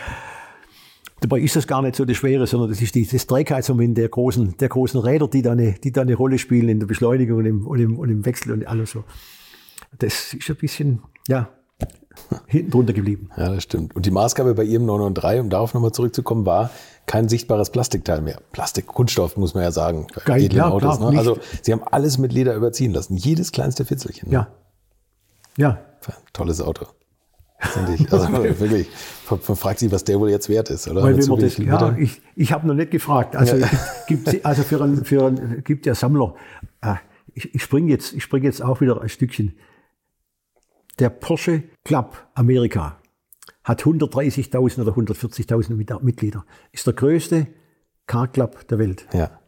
[1.21, 4.11] Dabei ist das gar nicht so das Schwere, sondern das ist die, das Trägheitsmoment der
[4.11, 7.39] großen, der großen Räder, die da eine, die da eine Rolle spielen in der Beschleunigung
[7.39, 9.05] und im, und im, und im Wechsel und alles so
[9.99, 11.49] das ist ein bisschen, ja,
[12.47, 13.31] hinten drunter geblieben.
[13.37, 13.95] Ja, das stimmt.
[13.95, 16.71] Und die Maßgabe bei Ihrem 993, um darauf nochmal zurückzukommen, war
[17.07, 18.41] kein sichtbares Plastikteil mehr.
[18.53, 20.07] Plastik, Kunststoff, muss man ja sagen.
[20.25, 21.19] Geil, ja, Autos, klar, ne?
[21.19, 23.17] Also Sie haben alles mit Leder überziehen lassen.
[23.17, 24.31] Jedes kleinste Fitzelchen.
[24.31, 24.35] Ne?
[24.35, 24.49] Ja.
[25.57, 25.79] Ja.
[26.33, 26.87] Tolles Auto.
[27.95, 28.13] Ich.
[28.13, 28.29] Also
[28.61, 28.89] wirklich,
[29.31, 31.03] man fragt sich, was der wohl jetzt wert ist, oder?
[31.03, 33.35] Weil man das, ja, ich, ich habe noch nicht gefragt.
[33.35, 33.69] Also, ja.
[34.07, 36.35] gibt, also für einen, für einen, gibt der Sammler,
[36.83, 36.97] äh,
[37.33, 39.55] ich, ich springe jetzt, ich spring jetzt auch wieder ein Stückchen.
[40.99, 42.99] Der Porsche Club Amerika
[43.65, 46.45] hat 130.000 oder 140.000 Mitglieder.
[46.73, 47.49] Ist der größte
[48.07, 49.07] Car Club der Welt.
[49.13, 49.41] Ja.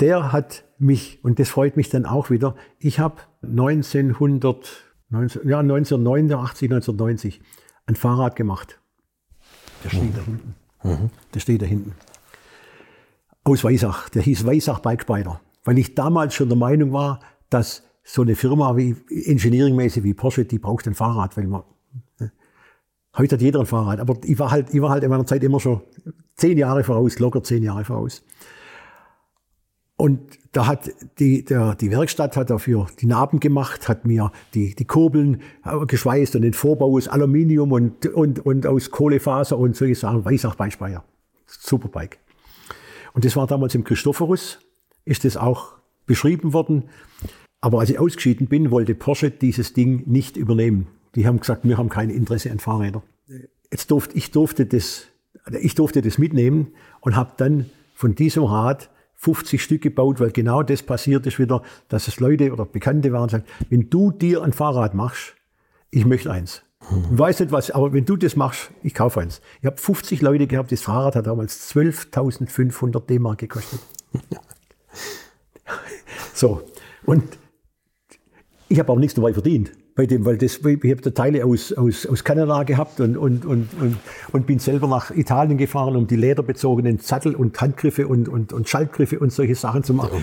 [0.00, 5.58] Der hat mich, und das freut mich dann auch wieder, ich habe 1900, 19, ja,
[5.60, 7.40] 1989, 1990
[7.86, 8.78] ein Fahrrad gemacht.
[9.82, 10.14] Der steht mhm.
[10.14, 10.54] da hinten.
[10.84, 11.10] Mhm.
[11.34, 11.94] Der steht da hinten.
[13.42, 14.08] Aus Weisach.
[14.10, 17.20] Der hieß Weisach Bike Spider weil ich damals schon der Meinung war,
[17.50, 21.62] dass so eine Firma wie engineeringmäßig wie Porsche, die braucht ein Fahrrad, weil man
[22.18, 22.32] ne?
[23.18, 25.44] heute hat jeder ein Fahrrad, aber ich war halt, ich war halt in meiner Zeit
[25.44, 25.82] immer schon
[26.34, 28.24] zehn Jahre voraus, locker zehn Jahre voraus.
[29.98, 34.74] Und da hat die, der, die Werkstatt hat dafür die Narben gemacht, hat mir die,
[34.74, 35.42] die Kurbeln
[35.86, 40.24] geschweißt und den Vorbau aus Aluminium und, und, und aus Kohlefaser und solche Sachen.
[40.24, 41.04] Weissach Beispeier.
[41.46, 42.18] Super Bike.
[43.12, 44.60] Und das war damals im Christophorus,
[45.04, 45.72] ist das auch
[46.06, 46.84] beschrieben worden.
[47.60, 50.86] Aber als ich ausgeschieden bin, wollte Porsche dieses Ding nicht übernehmen.
[51.14, 53.02] Die haben gesagt, wir haben kein Interesse an Fahrrädern.
[53.70, 55.06] Jetzt durfte ich durfte das,
[55.60, 56.68] ich durfte das mitnehmen
[57.00, 61.62] und habe dann von diesem Rad 50 Stück gebaut, weil genau das passiert ist wieder,
[61.88, 65.34] dass es Leute oder Bekannte waren und sagen, wenn du dir ein Fahrrad machst,
[65.90, 66.62] ich möchte eins.
[66.80, 69.40] Ich weiß nicht was, aber wenn du das machst, ich kaufe eins.
[69.60, 73.80] Ich habe 50 Leute gehabt, das Fahrrad hat damals 12.500 D-Mark gekostet.
[76.34, 76.62] so,
[77.04, 77.24] und
[78.68, 81.72] ich habe auch nichts dabei verdient bei dem, weil das, ich habe da Teile aus,
[81.72, 83.96] aus, aus Kanada gehabt und, und, und, und,
[84.30, 88.68] und bin selber nach Italien gefahren, um die lederbezogenen Sattel und Handgriffe und, und, und
[88.68, 90.20] Schaltgriffe und solche Sachen zu machen.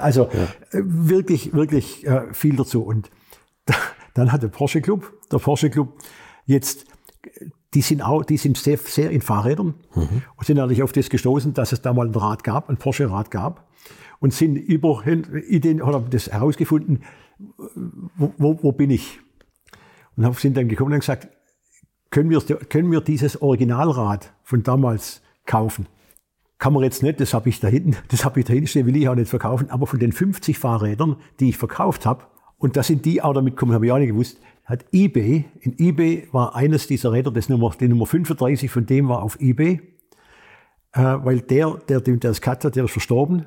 [0.00, 0.78] Also ja.
[0.78, 2.82] Äh, wirklich, wirklich äh, viel dazu.
[2.84, 3.10] Und
[3.66, 3.74] da,
[4.14, 5.88] dann hat der Porsche Club, der Porsche Club
[6.46, 6.86] jetzt
[7.74, 10.22] die sind auch, die sind sehr, sehr in Fahrrädern mhm.
[10.36, 13.32] und sind natürlich auf das gestoßen, dass es da mal ein Rad gab, ein Porsche-Rad
[13.32, 13.66] gab
[14.20, 17.02] und sind über Ideen, haben das herausgefunden,
[18.16, 19.20] wo, wo, wo bin ich?
[20.16, 21.28] Und sind dann gekommen und gesagt,
[22.10, 25.86] können wir, können wir dieses Originalrad von damals kaufen?
[26.58, 28.86] Kann man jetzt nicht, das habe ich da hinten, das habe ich da hinten stehen,
[28.86, 32.24] will ich auch nicht verkaufen, aber von den 50 Fahrrädern, die ich verkauft habe,
[32.58, 35.74] und da sind die auch damit gekommen, habe ich auch nicht gewusst, hat eBay, in
[35.78, 39.82] eBay war eines dieser Räder, das Nummer, die Nummer 35 von dem war auf eBay,
[40.92, 43.44] äh, weil der, der, der das gehabt hat, der ist verstorben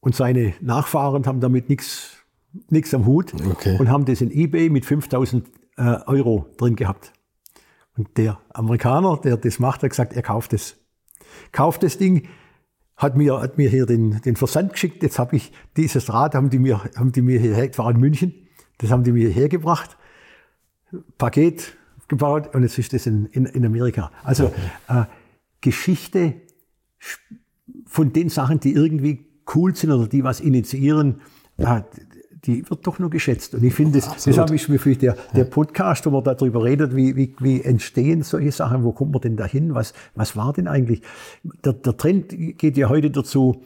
[0.00, 2.21] und seine Nachfahren haben damit nichts
[2.68, 3.76] nichts am Hut okay.
[3.78, 5.46] und haben das in eBay mit 5000
[5.76, 7.12] äh, Euro drin gehabt.
[7.96, 10.76] Und der Amerikaner, der das macht, hat gesagt, er kauft es.
[11.52, 12.28] Kauft das Ding,
[12.96, 15.02] hat mir, hat mir hier den, den Versand geschickt.
[15.02, 17.98] Jetzt habe ich dieses Rad, haben die mir, haben die mir hierher, ich war in
[17.98, 18.34] München,
[18.78, 19.96] das haben die mir hierher gebracht,
[21.18, 21.76] Paket
[22.08, 24.10] gebaut und jetzt ist das in, in, in Amerika.
[24.22, 24.60] Also okay.
[24.88, 25.04] äh,
[25.60, 26.34] Geschichte
[27.86, 31.22] von den Sachen, die irgendwie cool sind oder die was initiieren,
[31.56, 31.82] äh,
[32.44, 33.54] die wird doch nur geschätzt.
[33.54, 36.96] Und ich finde, das, deshalb ist mir für der, der Podcast, wo man darüber redet,
[36.96, 40.66] wie, wie, wie entstehen solche Sachen, wo kommt man denn dahin, was, was war denn
[40.66, 41.02] eigentlich?
[41.64, 43.62] Der, der Trend geht ja heute dazu,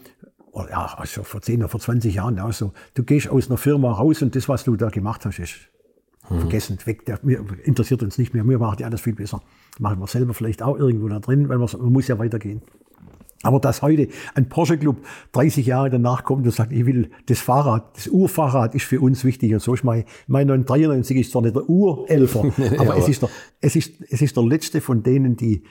[0.52, 3.56] oh ja, also vor 10 oder vor 20 Jahren auch so, du gehst aus einer
[3.56, 5.54] Firma raus und das, was du da gemacht hast, ist
[6.28, 6.40] mhm.
[6.40, 9.40] vergessen, weg, der, mir, interessiert uns nicht mehr, wir machen ja alles viel besser.
[9.78, 12.62] Machen wir selber vielleicht auch irgendwo da drin, weil man muss ja weitergehen.
[13.42, 14.96] Aber dass heute ein Porsche Club
[15.32, 19.24] 30 Jahre danach kommt und sagt, ich will das Fahrrad, das Urfahrrad ist für uns
[19.24, 19.52] wichtig.
[19.52, 23.22] Und so ist mein, mein 993 ist zwar nicht der Urelfer, aber, aber es, ist
[23.22, 23.28] der,
[23.60, 25.62] es, ist, es ist der letzte von denen, die,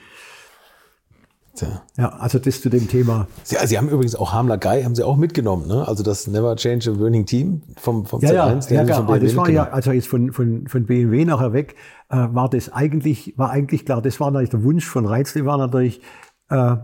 [1.56, 1.82] Tja.
[1.96, 3.28] Ja, also das zu dem Thema.
[3.42, 5.88] Sie, Sie haben übrigens auch Hamler Guy, haben Sie auch mitgenommen, ne?
[5.88, 8.70] Also das Never Change a Winning Team vom, vom ja, Z1.
[8.70, 11.74] Ja, ja, ja also das war ja, also jetzt von, von, von BMW nachher weg,
[12.10, 15.56] äh, war das eigentlich, war eigentlich klar, das war natürlich der Wunsch von Reizle, war
[15.56, 16.02] natürlich,
[16.50, 16.76] äh,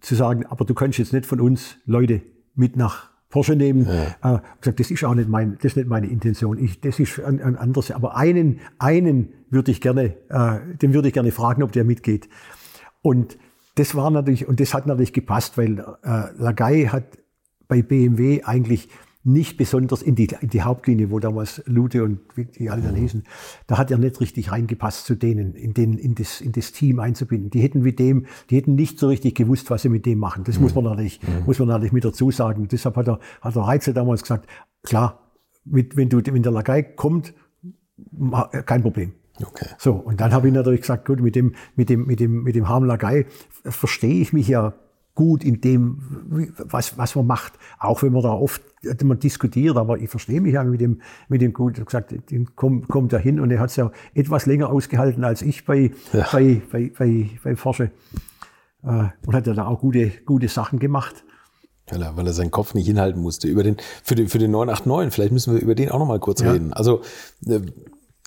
[0.00, 2.22] zu sagen, aber du kannst jetzt nicht von uns Leute
[2.54, 3.86] mit nach Porsche nehmen.
[3.86, 4.36] Ja.
[4.36, 6.58] Äh, gesagt, das ist auch nicht mein, das ist nicht meine Intention.
[6.58, 7.90] Ich, das ist ein, ein anderes.
[7.90, 12.28] Aber einen, einen würde ich gerne, äh, den würde ich gerne fragen, ob der mitgeht.
[13.02, 13.38] Und
[13.74, 17.18] das war natürlich, und das hat natürlich gepasst, weil äh, Lagai hat
[17.68, 18.88] bei BMW eigentlich
[19.24, 22.20] nicht besonders in die, in die Hauptlinie, wo damals Lute und
[22.58, 23.24] die alle dann hießen,
[23.66, 27.00] da hat er nicht richtig reingepasst zu denen, in, den, in, das, in das Team
[27.00, 27.50] einzubinden.
[27.50, 30.44] Die hätten mit dem, die hätten nicht so richtig gewusst, was sie mit dem machen.
[30.44, 30.62] Das mhm.
[30.62, 31.44] muss man natürlich, mhm.
[31.46, 32.68] muss man natürlich mit dazu sagen.
[32.68, 34.48] Deshalb hat er, hat der Reitzel damals gesagt,
[34.82, 35.32] klar,
[35.64, 37.34] mit, wenn du, wenn der Lagai kommt,
[38.64, 39.12] kein Problem.
[39.44, 39.66] Okay.
[39.78, 42.54] So, und dann habe ich natürlich gesagt, gut, mit dem, mit dem, mit dem, mit
[42.54, 43.26] dem Harm Lagai
[43.64, 44.74] verstehe ich mich ja
[45.14, 47.54] gut in dem, was, was man macht.
[47.78, 48.62] Auch wenn man da oft
[49.02, 51.78] man diskutiert, aber ich verstehe mich ja mit dem, mit dem gut.
[51.78, 55.24] Ich gesagt, den kommt, kommt er hin und er hat es ja etwas länger ausgehalten
[55.24, 56.26] als ich bei, ja.
[56.32, 57.90] bei, bei, bei, bei Forsche.
[58.82, 61.24] Äh, und hat ja da auch gute, gute Sachen gemacht.
[61.90, 63.48] Weil er, weil er seinen Kopf nicht hinhalten musste.
[63.48, 66.20] Über den, für, den, für den 989, vielleicht müssen wir über den auch noch mal
[66.20, 66.52] kurz ja.
[66.52, 66.72] reden.
[66.72, 67.00] Also
[67.46, 67.60] äh,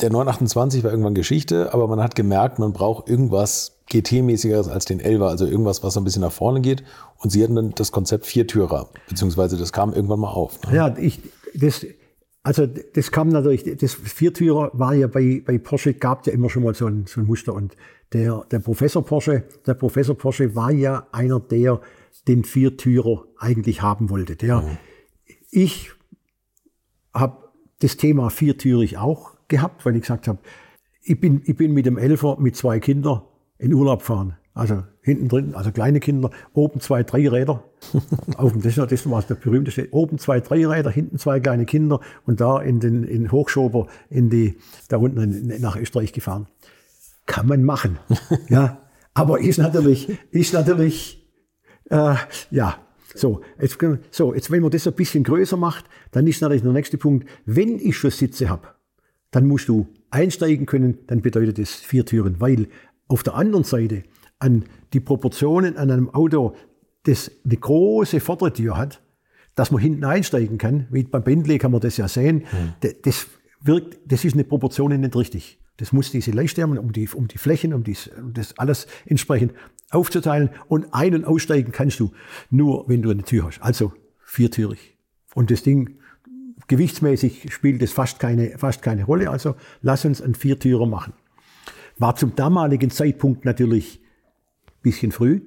[0.01, 5.01] der 928 war irgendwann Geschichte, aber man hat gemerkt, man braucht irgendwas GT-mäßigeres als den
[5.01, 6.83] 11er, also irgendwas, was ein bisschen nach vorne geht.
[7.17, 10.61] Und sie hatten dann das Konzept Viertürer, beziehungsweise das kam irgendwann mal auf.
[10.63, 10.75] Ne?
[10.75, 11.21] Ja, ich,
[11.53, 11.85] das,
[12.43, 16.63] also das kam natürlich, das Viertürer war ja bei, bei Porsche, gab ja immer schon
[16.63, 17.53] mal so ein, so ein Muster.
[17.53, 17.75] Und
[18.13, 21.81] der, der Professor Porsche, der Professor Porsche war ja einer, der
[22.27, 24.35] den Viertürer eigentlich haben wollte.
[24.35, 24.77] Der, mhm.
[25.49, 25.91] Ich
[27.13, 27.49] habe
[27.79, 30.39] das Thema viertürig auch gehabt, weil ich gesagt habe,
[31.03, 33.21] ich bin, ich bin mit dem Elfer mit zwei Kindern
[33.61, 34.35] in Urlaub fahren.
[34.53, 37.63] Also hinten drin, also kleine Kinder, oben zwei, drei Räder.
[38.35, 39.87] Auf dem, das, das war der berühmteste.
[39.91, 44.29] Oben zwei, drei Räder, hinten zwei kleine Kinder und da in den in Hochschober in
[44.29, 44.57] die,
[44.89, 46.47] da unten in, nach Österreich gefahren.
[47.27, 47.97] Kann man machen.
[48.49, 48.81] ja.
[49.13, 51.27] Aber ist natürlich, ist natürlich,
[51.89, 52.15] äh,
[52.49, 52.77] ja,
[53.13, 53.77] so, jetzt,
[54.09, 57.27] so, jetzt, wenn man das ein bisschen größer macht, dann ist natürlich der nächste Punkt,
[57.45, 58.69] wenn ich schon Sitze habe,
[59.31, 62.67] dann musst du einsteigen können, dann bedeutet das vier Türen, weil
[63.11, 64.03] auf der anderen Seite
[64.39, 64.63] an
[64.93, 66.55] die Proportionen an einem Auto,
[67.03, 69.01] das eine große Vordertür hat,
[69.55, 72.89] dass man hinten einsteigen kann, wie beim Bentley kann man das ja sehen, mhm.
[73.03, 73.27] das
[73.59, 75.59] wirkt, das ist eine Proportion nicht richtig.
[75.77, 79.53] Das muss diese Leichtärmen um die, um die Flächen, um, dies, um das alles entsprechend
[79.89, 82.11] aufzuteilen und ein- und aussteigen kannst du
[82.49, 83.61] nur, wenn du eine Tür hast.
[83.61, 83.91] Also
[84.23, 84.95] viertürig.
[85.33, 85.97] Und das Ding,
[86.67, 89.29] gewichtsmäßig spielt es fast keine, fast keine Rolle.
[89.29, 91.13] Also lass uns einen Viertürer machen.
[92.01, 94.01] War zum damaligen Zeitpunkt natürlich
[94.67, 95.41] ein bisschen früh.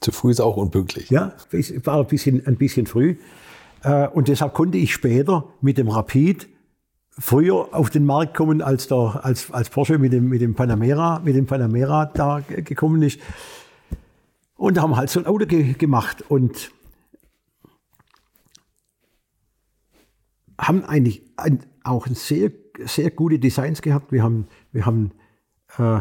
[0.00, 1.08] Zu früh ist auch unpünktlich.
[1.08, 3.16] Ja, es war ein bisschen, ein bisschen früh.
[3.82, 6.48] Äh, und deshalb konnte ich später mit dem Rapid
[7.18, 11.20] früher auf den Markt kommen, als, der, als, als Porsche mit dem, mit dem Panamera,
[11.20, 13.18] mit dem Panamera da gekommen ist.
[14.56, 16.70] Und da haben wir halt so ein Auto ge gemacht und
[20.58, 22.50] haben eigentlich ein, auch sehr,
[22.84, 24.12] sehr gute Designs gehabt.
[24.12, 25.12] Wir haben, wir haben
[25.78, 26.00] äh,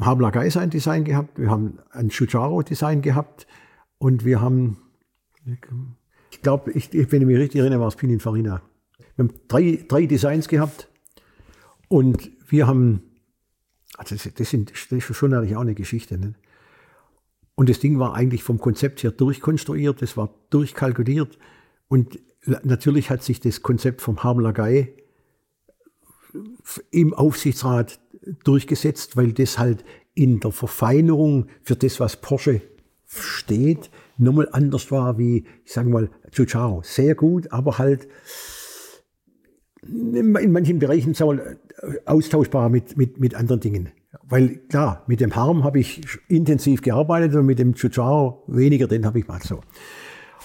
[0.00, 3.46] Habla Geis ein Design gehabt, wir haben ein Chucharo Design gehabt
[3.98, 4.78] und wir haben,
[6.30, 8.62] ich glaube, ich, wenn ich mich richtig erinnere, war es Pininfarina.
[9.16, 10.88] Wir haben drei, drei Designs gehabt
[11.88, 13.02] und wir haben,
[13.98, 16.18] also das, das, sind, das ist schon eigentlich auch eine Geschichte.
[16.18, 16.34] Ne?
[17.54, 21.38] Und das Ding war eigentlich vom Konzept her durchkonstruiert, das war durchkalkuliert
[21.88, 24.94] und natürlich hat sich das Konzept vom Harmlagei
[26.90, 28.00] im Aufsichtsrat
[28.44, 29.84] durchgesetzt, weil das halt
[30.14, 32.62] in der Verfeinerung für das, was Porsche
[33.06, 36.82] steht, nochmal anders war wie, ich sage mal, Giugiaro.
[36.84, 38.08] Sehr gut, aber halt
[39.82, 41.58] in manchen Bereichen mal,
[42.06, 43.90] austauschbar mit, mit, mit anderen Dingen.
[44.28, 49.06] Weil klar, mit dem Harm habe ich intensiv gearbeitet und mit dem Giugiaro weniger, den
[49.06, 49.60] habe ich mal so.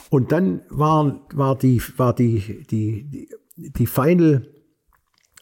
[0.09, 3.29] Und dann war, war, die, war die, die, die,
[3.71, 4.47] die Final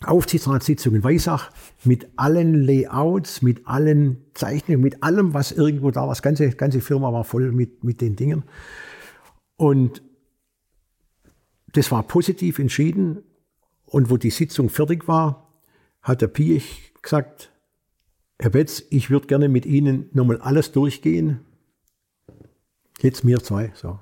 [0.06, 1.52] Aufsichtsratssitzung in Weissach
[1.84, 6.10] mit allen Layouts, mit allen Zeichnungen, mit allem, was irgendwo da war.
[6.10, 8.44] Das ganze, ganze Firma war voll mit, mit den Dingen.
[9.58, 10.02] Und
[11.74, 13.24] das war positiv entschieden.
[13.86, 15.52] Und wo die Sitzung fertig war,
[16.02, 17.52] hat der Piech gesagt,
[18.40, 21.42] Herr Betz, ich würde gerne mit Ihnen nochmal alles durchgehen.
[23.02, 23.72] Jetzt mir zwei.
[23.76, 24.00] So.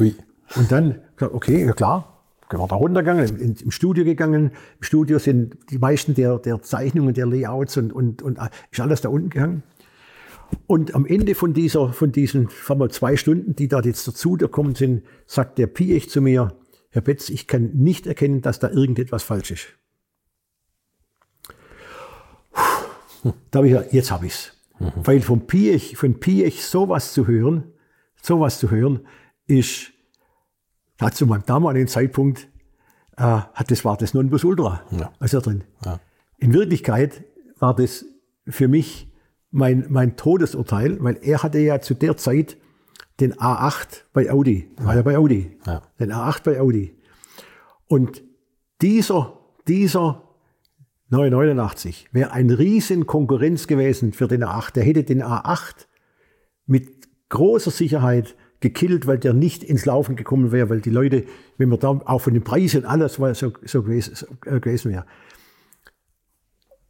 [0.00, 0.14] Ui.
[0.56, 2.13] Und dann, okay, ja klar,
[2.50, 4.52] war da runtergegangen, im Studio gegangen.
[4.78, 8.80] Im Studio sind die meisten der, der Zeichnungen, der Layouts und, und, und äh, ist
[8.80, 9.62] alles da unten gegangen.
[10.66, 14.32] Und am Ende von dieser, von diesen, sagen wir, zwei Stunden, die da jetzt dazu
[14.32, 16.56] gekommen sind, sagt der Piech zu mir,
[16.90, 19.66] Herr Betz, ich kann nicht erkennen, dass da irgendetwas falsch ist.
[23.50, 24.52] Da habe ich gesagt, jetzt habe ich's.
[24.78, 24.92] Mhm.
[25.02, 27.72] Weil vom Piech, von Piech sowas zu hören,
[28.20, 29.06] sowas zu hören,
[29.46, 29.93] ist
[31.00, 32.48] hat zu meinem damaligen Zeitpunkt,
[33.16, 35.12] äh, hat das war das Nonplusultra, ja.
[35.18, 35.64] also drin.
[35.84, 36.00] Ja.
[36.38, 37.24] In Wirklichkeit
[37.58, 38.04] war das
[38.46, 39.12] für mich
[39.50, 42.56] mein, mein Todesurteil, weil er hatte ja zu der Zeit
[43.20, 44.84] den A8 bei Audi, ja.
[44.84, 45.82] war ja bei Audi, ja.
[46.00, 46.94] den A8 bei Audi.
[47.86, 48.22] Und
[48.82, 49.38] dieser,
[49.68, 50.22] dieser
[51.10, 54.72] 989 wäre ein riesen Konkurrenz gewesen für den A8.
[54.72, 55.86] Der hätte den A8
[56.66, 61.24] mit großer Sicherheit gekillt, weil der nicht ins Laufen gekommen wäre, weil die Leute,
[61.58, 64.90] wenn man da auch von den Preisen alles war so, so gewesen, so äh, gewesen
[64.90, 65.04] wäre.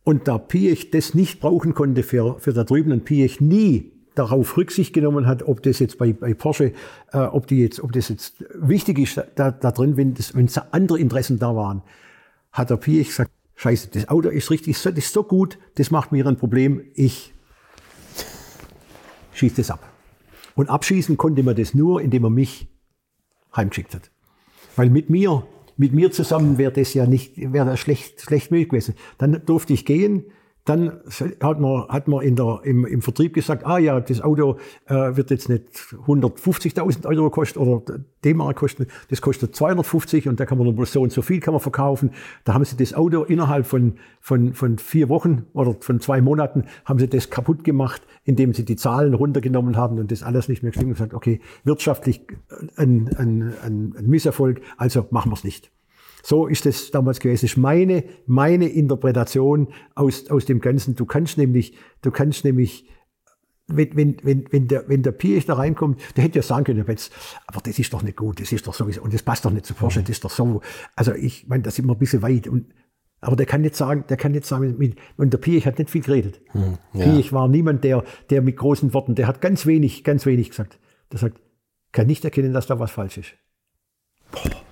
[0.04, 4.56] Und da Piech das nicht brauchen konnte für, für da drüben und Piech nie darauf
[4.56, 6.72] Rücksicht genommen hat, ob das jetzt bei, bei Porsche,
[7.12, 10.48] äh, ob, die jetzt, ob das jetzt wichtig ist da, da drin, wenn, das, wenn
[10.70, 11.82] andere Interessen da waren,
[12.52, 16.12] hat der Piech gesagt, scheiße, das Auto ist richtig, das ist so gut, das macht
[16.12, 17.34] mir ein Problem, ich
[19.32, 19.93] schieße das ab.
[20.54, 22.68] Und abschießen konnte man das nur, indem er mich
[23.54, 24.10] heimgeschickt hat.
[24.76, 28.68] Weil mit mir, mit mir zusammen wäre das ja nicht, wäre das schlecht, schlecht möglich
[28.68, 28.94] gewesen.
[29.18, 30.24] Dann durfte ich gehen,
[30.64, 31.00] dann
[31.42, 34.94] hat man, hat man in der, im, im Vertrieb gesagt, ah ja, das Auto äh,
[35.14, 35.64] wird jetzt nicht
[36.06, 41.02] 150.000 Euro kosten oder D-Mark kosten, das kostet 250 und da kann man nur so
[41.02, 42.12] und so viel kann man verkaufen.
[42.44, 46.64] Da haben sie das Auto innerhalb von, von, von vier Wochen oder von zwei Monaten
[46.86, 50.62] haben sie das kaputt gemacht, indem sie die Zahlen runtergenommen haben und das alles nicht
[50.62, 52.22] mehr gestimmt und gesagt, okay, wirtschaftlich
[52.76, 55.70] ein, ein, ein, ein Misserfolg, also machen wir es nicht.
[56.24, 57.44] So ist es damals gewesen.
[57.44, 60.96] Das ist meine, meine Interpretation aus, aus dem Ganzen.
[60.96, 62.88] Du kannst nämlich, du kannst nämlich
[63.66, 66.84] wenn, wenn, wenn, wenn, der, wenn der Piech da reinkommt, der hätte ja sagen können,
[66.88, 67.12] jetzt,
[67.46, 69.64] aber das ist doch nicht gut, das ist doch sowieso, und das passt doch nicht
[69.64, 70.60] zu Porsche, das ist doch so.
[70.96, 72.46] Also ich meine, das ist immer ein bisschen weit.
[72.46, 72.72] Und,
[73.20, 75.90] aber der kann nicht sagen, der kann nicht sagen, mit, und der Piech hat nicht
[75.90, 76.40] viel geredet.
[76.52, 77.04] Hm, ja.
[77.04, 80.78] Piech war niemand, der, der mit großen Worten, der hat ganz wenig, ganz wenig gesagt.
[81.12, 81.40] Der sagt,
[81.92, 83.34] kann nicht erkennen, dass da was falsch ist.
[84.30, 84.63] Boah.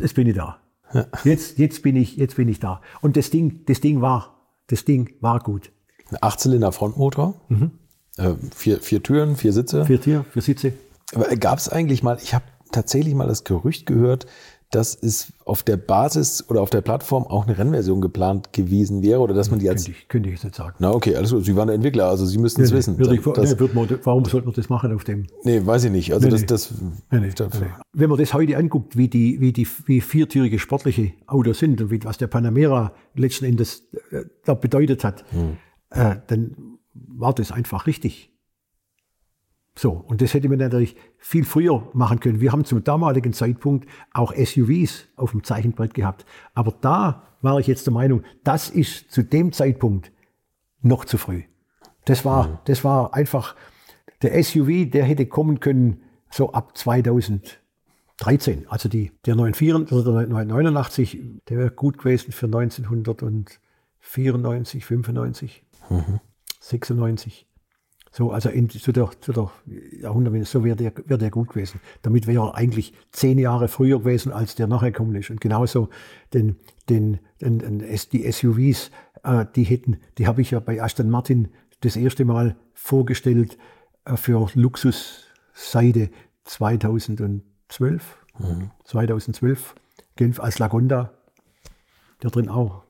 [0.00, 0.58] Jetzt bin ich da.
[0.92, 1.06] Ja.
[1.24, 2.80] Jetzt, jetzt bin ich, jetzt bin ich da.
[3.00, 5.70] Und das Ding, das Ding war, das Ding war gut.
[6.10, 7.40] Ein Achtzylinder Frontmotor.
[7.48, 7.70] Mhm.
[8.18, 9.86] Äh, vier, vier Türen, vier Sitze.
[9.86, 10.72] Vier Türen, vier Sitze.
[11.40, 14.26] Gab es eigentlich mal, ich habe tatsächlich mal das Gerücht gehört,
[14.72, 19.20] dass es auf der Basis oder auf der Plattform auch eine Rennversion geplant gewesen wäre
[19.20, 19.84] oder dass man die als.
[19.84, 20.74] Könnte ich, könnte ich jetzt nicht sagen.
[20.78, 21.44] Na, okay, alles gut.
[21.44, 22.98] Sie waren der Entwickler, also Sie müssten es nee, wissen.
[22.98, 25.26] Ich, das, nee, man, warum sollte man das machen auf dem?
[25.44, 26.14] Nee, weiß ich nicht.
[26.14, 26.72] Also nee, das, das,
[27.10, 27.62] das
[27.92, 31.90] Wenn man das heute anguckt, wie die, wie die wie viertürige sportliche Autos sind und
[31.90, 35.58] wie, was der Panamera letzten Endes äh, da bedeutet hat, hm.
[35.90, 38.31] äh, dann war das einfach richtig.
[39.74, 42.40] So, und das hätte man natürlich viel früher machen können.
[42.40, 46.26] Wir haben zum damaligen Zeitpunkt auch SUVs auf dem Zeichenbrett gehabt.
[46.54, 50.12] Aber da war ich jetzt der Meinung, das ist zu dem Zeitpunkt
[50.82, 51.44] noch zu früh.
[52.04, 52.58] Das war, mhm.
[52.66, 53.56] das war einfach,
[54.20, 58.66] der SUV, der hätte kommen können so ab 2013.
[58.68, 61.18] Also die, der 984 oder der 989,
[61.48, 66.18] der wäre gut gewesen für 1994, 95, mhm.
[66.60, 67.46] 96.
[68.14, 69.50] So, also in, zu der, zu der
[70.02, 71.80] Jahrhundertwende, so wäre der, wär der gut gewesen.
[72.02, 75.30] Damit wäre er eigentlich zehn Jahre früher gewesen, als der nachher gekommen ist.
[75.30, 75.88] Und genauso
[76.34, 76.56] den,
[76.90, 78.90] den, den, den die SUVs,
[79.24, 81.48] äh, die hätten, die habe ich ja bei Aston Martin
[81.80, 83.56] das erste Mal vorgestellt
[84.04, 86.10] äh, für Luxusseite
[86.44, 87.42] 2012.
[88.38, 88.70] Mhm.
[88.84, 89.74] 2012,
[90.16, 91.14] Genf als Lagonda.
[92.22, 92.82] Der drin auch.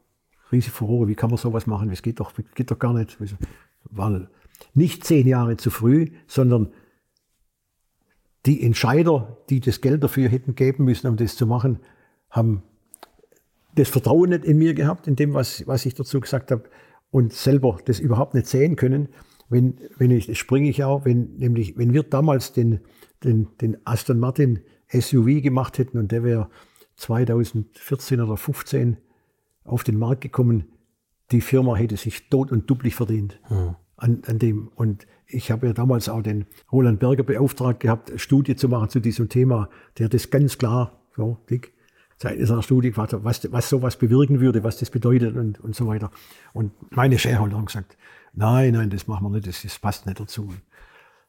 [0.51, 1.89] Riesig Furore, wie kann man sowas machen?
[1.91, 3.17] Das geht doch, geht doch gar nicht.
[3.85, 4.29] War
[4.75, 6.73] nicht zehn Jahre zu früh, sondern
[8.47, 11.79] die Entscheider, die das Geld dafür hätten geben müssen, um das zu machen,
[12.31, 12.63] haben
[13.75, 16.65] das Vertrauen nicht in mir gehabt, in dem, was, was ich dazu gesagt habe,
[17.11, 19.09] und selber das überhaupt nicht sehen können.
[19.49, 22.81] Wenn, wenn ich, das springe ich auch, wenn, nämlich, wenn wir damals den,
[23.23, 26.49] den, den Aston Martin SUV gemacht hätten und der wäre
[26.97, 28.97] 2014 oder 2015
[29.65, 30.73] auf den Markt gekommen,
[31.31, 33.39] die Firma hätte sich tot und dublich verdient.
[33.51, 34.69] Mhm an, an dem.
[34.75, 38.91] Und ich habe ja damals auch den Roland Berger beauftragt gehabt, eine Studie zu machen
[38.91, 39.69] zu diesem Thema,
[39.99, 41.73] der das ganz klar, so dick,
[42.25, 45.89] in seiner Studie gefragt was, was sowas bewirken würde, was das bedeutet und, und so
[45.89, 46.11] weiter.
[46.53, 47.97] Und meine Shareholder haben gesagt,
[48.33, 50.49] nein, nein, das machen wir nicht, das, das passt nicht dazu.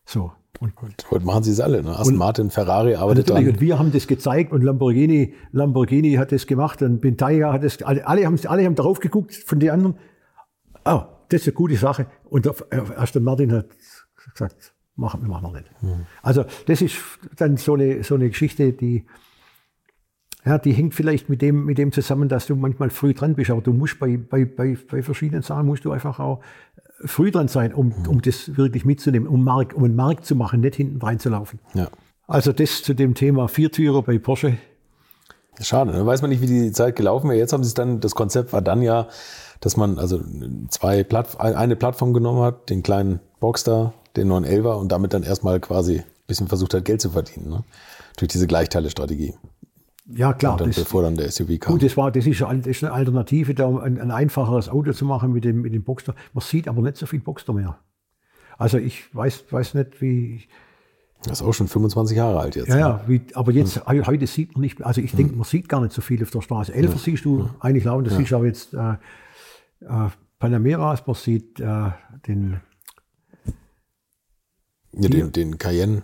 [0.06, 0.34] So.
[0.60, 0.74] Und,
[1.10, 1.98] Heute machen sie es alle, ne?
[1.98, 3.48] Aston Martin, Ferrari arbeitet dran.
[3.48, 7.82] Und wir haben das gezeigt und Lamborghini, Lamborghini hat das gemacht und Bentayga hat das,
[7.82, 9.96] alle, alle haben, alle haben drauf geguckt von den anderen.
[10.86, 12.08] Oh, das ist eine gute Sache.
[12.26, 12.56] Und der
[12.98, 13.68] Aston Martin hat
[14.34, 15.84] gesagt, machen wir machen wir nicht.
[15.84, 16.06] Mhm.
[16.22, 16.96] Also das ist
[17.36, 19.06] dann so eine, so eine Geschichte, die,
[20.46, 23.50] ja, die hängt vielleicht mit dem, mit dem zusammen, dass du manchmal früh dran bist,
[23.50, 26.42] aber du musst bei, bei, bei, bei verschiedenen Sachen musst du einfach auch
[27.06, 28.08] früh dran sein, um, mhm.
[28.08, 31.60] um das wirklich mitzunehmen, um, Markt, um einen Markt zu machen, nicht hinten reinzulaufen.
[31.74, 31.90] Ja.
[32.28, 34.58] Also das zu dem Thema Viertürer bei Porsche.
[35.62, 36.06] Schade, da ne?
[36.06, 37.38] weiß man nicht, wie die Zeit gelaufen wäre.
[37.38, 39.08] Jetzt haben sie es dann, das Konzept war dann ja,
[39.64, 40.20] dass man also
[40.68, 45.62] zwei Platt, eine Plattform genommen hat, den kleinen Boxster, den 911er und damit dann erstmal
[45.62, 47.50] quasi ein bisschen versucht hat, Geld zu verdienen.
[47.50, 47.64] Ne?
[48.18, 49.36] Durch diese Gleichteile-Strategie.
[50.06, 50.54] Ja, klar.
[50.54, 51.72] Und dann, das, bevor dann der SUV kam.
[51.72, 55.06] Gut, das, war, das, ist, das ist eine Alternative, da ein, ein, einfacheres Auto zu
[55.06, 56.14] machen mit dem, mit dem Boxster.
[56.34, 57.78] Man sieht aber nicht so viel Boxster mehr.
[58.58, 60.42] Also ich weiß, weiß nicht, wie.
[61.24, 62.68] Das ist auch schon 25 Jahre alt jetzt.
[62.68, 64.06] Ja, ja, wie, aber jetzt, hm.
[64.06, 65.18] heute sieht man nicht mehr, also ich hm.
[65.18, 66.74] denke, man sieht gar nicht so viel auf der Straße.
[66.74, 67.00] Elfer ja.
[67.00, 67.50] siehst du hm.
[67.62, 68.20] eigentlich laufen, das ja.
[68.20, 68.96] siehst du aber jetzt äh,
[69.88, 71.92] äh, Panameras, man sieht äh,
[72.28, 72.60] den,
[74.94, 76.04] ja, den, den Cayenne.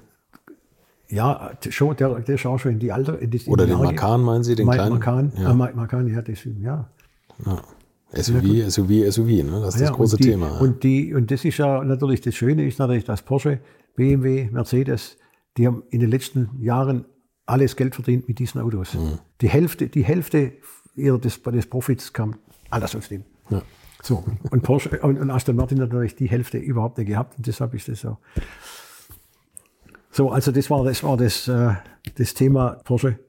[1.10, 3.14] Ja, schon, der, der auch schon in die alte.
[3.14, 3.86] In die, Oder den Jahre.
[3.86, 4.94] Macan, meinen Sie, den Ma kleinen?
[4.94, 5.52] Macan, ja.
[5.52, 6.90] Äh, Macan, ja, das, ja.
[7.46, 7.62] ja.
[8.12, 9.62] SUV, SUV, SUV, ne?
[9.62, 10.60] das ist ja, das große und die, Thema.
[10.60, 13.60] Und, die, und das ist ja natürlich das Schöne, ist natürlich, dass Porsche,
[13.96, 15.18] BMW, Mercedes,
[15.58, 17.06] die haben in den letzten Jahren
[17.46, 18.94] alles Geld verdient mit diesen Autos.
[18.94, 19.20] Mhm.
[19.42, 20.54] Die Hälfte, die Hälfte
[20.96, 22.36] ihrer des, des Profits kam
[22.70, 23.24] alles aus dem.
[23.50, 23.62] Ja.
[24.02, 27.48] So, und Porsche und, und Aston Martin hat natürlich die Hälfte überhaupt nicht gehabt und
[27.48, 28.18] deshalb ist das so.
[30.12, 31.74] So, also das war das, war das, äh,
[32.16, 33.20] das Thema Porsche.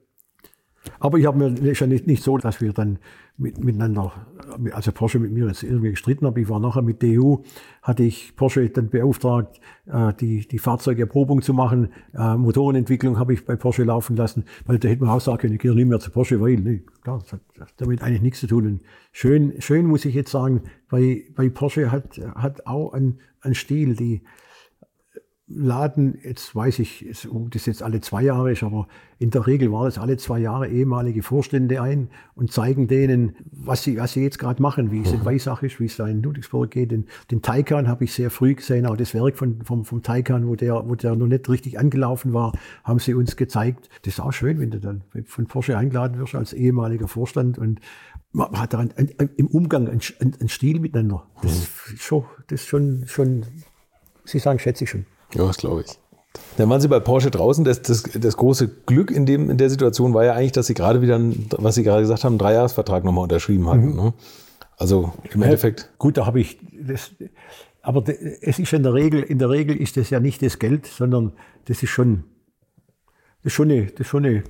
[0.99, 2.99] Aber ich habe mir ja nicht, nicht so, dass wir dann
[3.41, 4.13] mit, miteinander,
[4.73, 6.41] also Porsche mit mir jetzt irgendwie gestritten habe.
[6.41, 7.43] Ich war nachher mit DU,
[7.83, 11.89] hatte ich Porsche dann beauftragt, äh, die, die Fahrzeugerprobung zu machen.
[12.13, 15.55] Äh, Motorenentwicklung habe ich bei Porsche laufen lassen, weil da hätte man auch sagen können,
[15.55, 18.47] ich gehe nie mehr zu Porsche, weil, nee, klar, das hat damit eigentlich nichts zu
[18.47, 18.67] tun.
[18.67, 23.55] Und schön, schön muss ich jetzt sagen, bei, bei Porsche hat, hat auch ein, ein
[23.55, 24.23] Stil, die,
[25.53, 28.87] laden, jetzt weiß ich, ob das jetzt alle zwei Jahre ist, aber
[29.19, 33.83] in der Regel war das alle zwei Jahre ehemalige Vorstände ein und zeigen denen, was
[33.83, 36.23] sie, was sie jetzt gerade machen, wie es in Weissach ist, wie es da in
[36.23, 36.93] Ludwigsburg geht.
[36.93, 40.47] Den, den Taycan habe ich sehr früh gesehen, auch das Werk von, vom, vom Taycan,
[40.47, 42.53] wo der, wo der noch nicht richtig angelaufen war,
[42.85, 43.89] haben sie uns gezeigt.
[44.03, 47.81] Das ist auch schön, wenn du dann von Porsche eingeladen wirst als ehemaliger Vorstand und
[48.33, 50.01] man hat da ein, ein, im Umgang einen
[50.41, 51.27] ein Stil miteinander.
[51.43, 53.45] Das ist schon, das ist schon, schon,
[54.25, 55.05] Sie sagen, schätze ich schon.
[55.35, 55.99] Ja, das glaube ich.
[56.57, 57.65] Dann waren Sie bei Porsche draußen.
[57.65, 60.75] Das, das, das große Glück in, dem, in der Situation war ja eigentlich, dass Sie
[60.75, 61.19] gerade wieder,
[61.59, 63.91] was Sie gerade gesagt haben, einen Dreijahresvertrag nochmal unterschrieben hatten.
[63.91, 63.97] Mhm.
[63.97, 64.15] Ne?
[64.77, 65.81] Also im Endeffekt.
[65.81, 67.11] Ja, gut, da habe ich das.
[67.83, 68.05] Aber
[68.43, 71.33] es ist in der Regel, in der Regel ist das ja nicht das Geld, sondern
[71.65, 72.25] das ist schon,
[73.43, 74.45] das ist schon eine, das ist schon eine,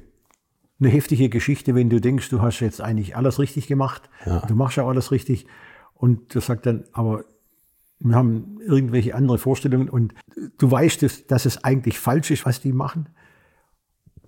[0.81, 4.11] eine heftige Geschichte, wenn du denkst, du hast jetzt eigentlich alles richtig gemacht.
[4.27, 4.41] Ja.
[4.47, 5.47] Du machst ja alles richtig.
[5.95, 7.25] Und du sagst dann, aber
[8.01, 10.15] wir haben irgendwelche andere Vorstellungen und
[10.59, 13.09] du weißt, dass, dass es eigentlich falsch ist, was die machen.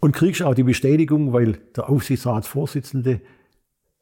[0.01, 3.21] Und kriegst auch die Bestätigung, weil der Aufsichtsratsvorsitzende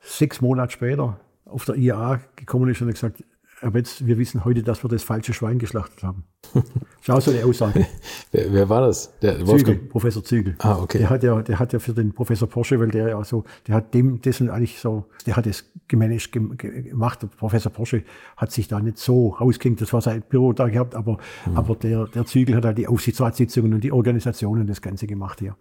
[0.01, 3.23] sechs Monate später auf der IAA gekommen ist und gesagt,
[3.63, 6.25] aber jetzt, wir wissen heute, dass wir das falsche Schwein geschlachtet haben.
[7.07, 7.87] Das auch so eine Aussage.
[8.31, 9.19] wer, wer, war das?
[9.23, 10.55] Der Zügel, Professor Zügel.
[10.59, 10.99] Ah, okay.
[10.99, 13.77] Der hat ja, der hat ja für den Professor Porsche, weil der ja so, der
[13.77, 17.23] hat dem dessen eigentlich so, der hat es gemanagt gemacht.
[17.23, 18.05] Der Professor Porsche
[18.37, 21.57] hat sich da nicht so rausgehängt, das war sein Büro da gehabt, aber, mhm.
[21.57, 25.57] aber der, der Zügel hat halt die Aufsichtsratssitzungen und die Organisationen das Ganze gemacht hier.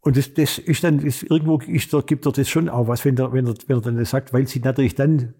[0.00, 3.16] Und das, das ist dann, ist, irgendwo ist, gibt er das schon auch was, wenn
[3.18, 5.34] er, wenn er, wenn er dann sagt, weil sie natürlich dann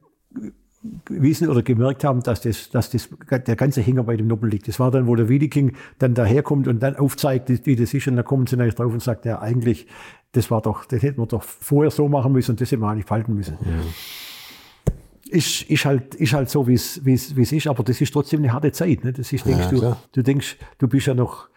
[1.08, 4.66] wissen oder gemerkt haben, dass, das, dass das, der ganze Hänger bei dem Nobel liegt.
[4.66, 8.08] Das war dann, wo der Wiedeking dann daherkommt und dann aufzeigt, wie das ist.
[8.08, 9.86] Und dann kommen sie natürlich drauf und sagt, ja, eigentlich,
[10.32, 12.88] das war doch, das hätten wir doch vorher so machen müssen und das hätten wir
[12.88, 13.56] eigentlich falten müssen.
[13.60, 15.36] Ja.
[15.36, 18.72] Ist, ist, halt, ist halt so, wie es, ist, aber das ist trotzdem eine harte
[18.72, 19.04] Zeit.
[19.04, 19.12] Ne?
[19.12, 21.48] Das ist, denkst ja, du, du denkst, du bist ja noch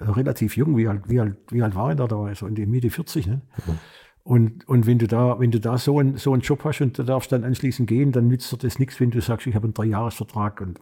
[0.00, 2.06] relativ jung, wie alt, wie alt, wie alt war er da?
[2.06, 3.26] da also in die Mitte 40.
[3.26, 3.42] Ne?
[3.66, 3.78] Mhm.
[4.24, 6.96] Und, und wenn du da, wenn du da so, ein, so einen Job hast und
[6.96, 9.64] du darfst dann anschließend gehen, dann nützt dir das nichts, wenn du sagst, ich habe
[9.64, 10.80] einen Dreijahresvertrag, und,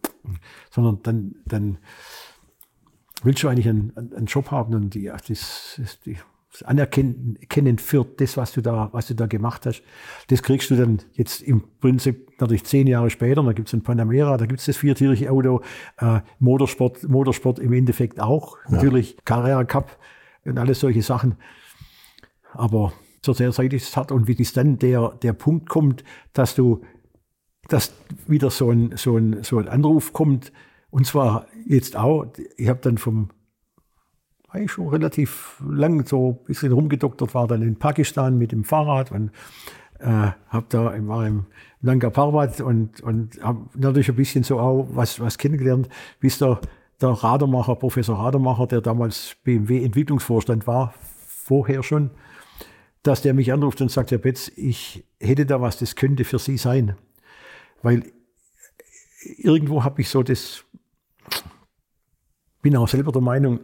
[0.71, 1.79] sondern dann, dann
[3.23, 5.99] willst du eigentlich einen, einen Job haben und die, das, das,
[6.53, 9.83] das Anerkennen für das, was du da, was du da gemacht hast.
[10.29, 13.43] Das kriegst du dann jetzt im Prinzip natürlich zehn Jahre später.
[13.43, 15.63] Da gibt es ein Panamera, da gibt es das viertürige Auto,
[15.99, 18.77] äh, Motorsport, Motorsport im Endeffekt auch, ja.
[18.77, 19.97] natürlich Carrera Cup
[20.45, 21.37] und alles solche Sachen.
[22.53, 22.93] Aber
[23.23, 26.81] zur ist hat und wie das dann der, der Punkt kommt, dass du,
[27.69, 27.93] dass
[28.27, 30.53] wieder so ein, so ein, so ein Anruf kommt,
[30.91, 32.27] und zwar jetzt auch,
[32.57, 33.31] ich habe dann vom,
[34.49, 39.13] eigentlich schon relativ lang so ein bisschen rumgedoktert, war dann in Pakistan mit dem Fahrrad
[39.13, 39.31] und
[40.01, 41.47] äh, habe da, war im
[41.81, 45.89] Nanga Parbat und, und habe natürlich ein bisschen so auch was, was kennengelernt,
[46.19, 46.61] bis der,
[47.01, 50.95] der Radermacher, Professor Radermacher, der damals BMW Entwicklungsvorstand war,
[51.27, 52.11] vorher schon,
[53.03, 56.39] dass der mich anruft und sagt, Herr Betz, ich hätte da was, das könnte für
[56.39, 56.97] Sie sein.
[57.83, 58.13] Weil
[59.39, 60.65] irgendwo habe ich so das,
[62.63, 63.61] bin auch selber der Meinung,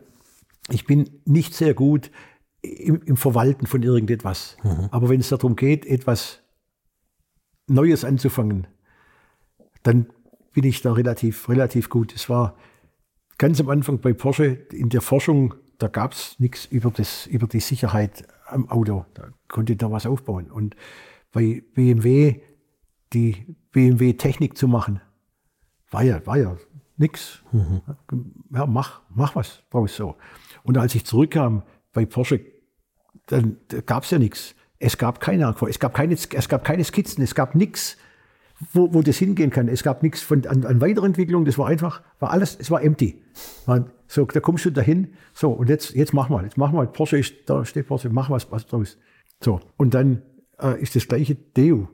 [0.70, 2.10] ich bin nicht sehr gut
[2.62, 4.56] im, im Verwalten von irgendetwas.
[4.62, 4.88] Mhm.
[4.90, 6.40] Aber wenn es darum geht, etwas
[7.66, 8.66] Neues anzufangen,
[9.82, 10.06] dann
[10.52, 12.14] bin ich da relativ, relativ gut.
[12.14, 12.56] Es war
[13.38, 16.92] ganz am Anfang bei Porsche in der Forschung, da gab es nichts über,
[17.28, 19.04] über die Sicherheit am Auto.
[19.14, 20.50] Da konnte ich da was aufbauen.
[20.50, 20.76] Und
[21.32, 22.40] bei BMW
[23.12, 25.00] die BMW-Technik zu machen,
[25.90, 26.56] war ja, war ja
[26.96, 27.42] nix.
[27.52, 27.82] Mhm.
[28.50, 30.16] Ja, mach, mach was draus so.
[30.62, 31.62] Und als ich zurückkam
[31.92, 32.40] bei Porsche,
[33.26, 34.54] dann gab es ja nichts.
[34.78, 37.96] Es gab keine es gab keine, es gab keine Skizzen, es gab nichts,
[38.72, 39.68] wo, wo das hingehen kann.
[39.68, 43.22] Es gab nichts von an, an Weiterentwicklung, das war einfach, war alles, es war empty.
[43.66, 46.86] Man, so, da kommst du dahin, so, und jetzt, jetzt mach mal, jetzt mach mal,
[46.86, 48.98] Porsche ist, da steht Porsche, mach was, was draus.
[49.42, 50.22] So, und dann
[50.58, 51.88] äh, ist das gleiche Deo.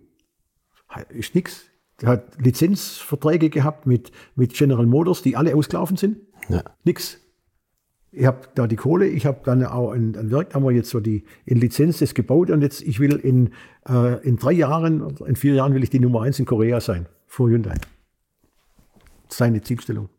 [1.09, 1.64] Ist nix.
[2.01, 6.18] Der hat Lizenzverträge gehabt mit, mit General Motors, die alle ausgelaufen sind.
[6.48, 6.62] Ja.
[6.84, 7.18] Nix.
[8.14, 10.90] Ich habe da die Kohle, ich habe dann auch ein, ein Werk, haben wir jetzt
[10.90, 13.52] so die in Lizenz das gebaut und jetzt, ich will in,
[13.89, 17.06] äh, in drei Jahren, in vier Jahren will ich die Nummer eins in Korea sein,
[17.26, 17.74] vor Hyundai.
[19.28, 20.10] Seine Zielstellung.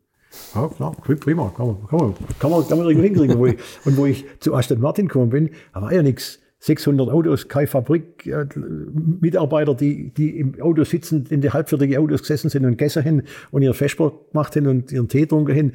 [0.56, 3.38] Ja, klar, prima, kann man, kann man, kann man, kann man irgendwo hinkriegen.
[3.38, 6.40] wo ich, und wo ich zu Aston Martin gekommen bin, da war ja nichts.
[6.64, 12.22] 600 Autos, keine Fabrik, äh, Mitarbeiter, die, die im Auto sitzen, in die halbfertigen Autos
[12.22, 15.72] gesessen sind und gegessen haben und ihren Vesper gemacht haben und ihren Tee getrunken haben.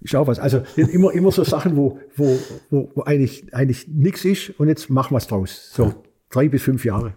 [0.00, 0.38] Ist auch was.
[0.38, 2.38] Also immer, immer so Sachen, wo, wo,
[2.70, 5.70] wo, eigentlich, eigentlich nichts ist und jetzt machen wir es draus.
[5.74, 5.94] So
[6.30, 7.14] drei bis fünf Jahre.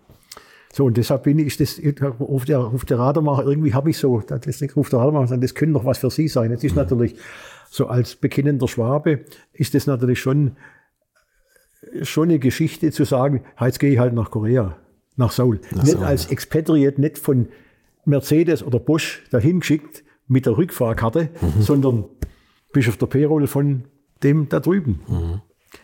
[0.73, 1.79] So, und deshalb bin ich das
[2.19, 5.53] auf der, auf der Radarmacher, irgendwie habe ich so, das nicht auf der Radarmacher, das
[5.53, 6.49] könnte doch was für Sie sein.
[6.49, 7.15] Jetzt ist natürlich
[7.69, 9.21] so als bekennender Schwabe,
[9.53, 10.57] ist das natürlich schon,
[12.01, 14.75] schon eine Geschichte zu sagen, jetzt gehe ich halt nach Korea,
[15.15, 15.59] nach Seoul.
[15.71, 17.49] Nach nicht Seoul, als Expatriate, nicht von
[18.05, 21.29] Mercedes oder Bosch dahin geschickt mit der Rückfahrkarte,
[21.59, 22.05] sondern
[22.73, 23.85] bist auf der Payroll von
[24.23, 24.99] dem da drüben.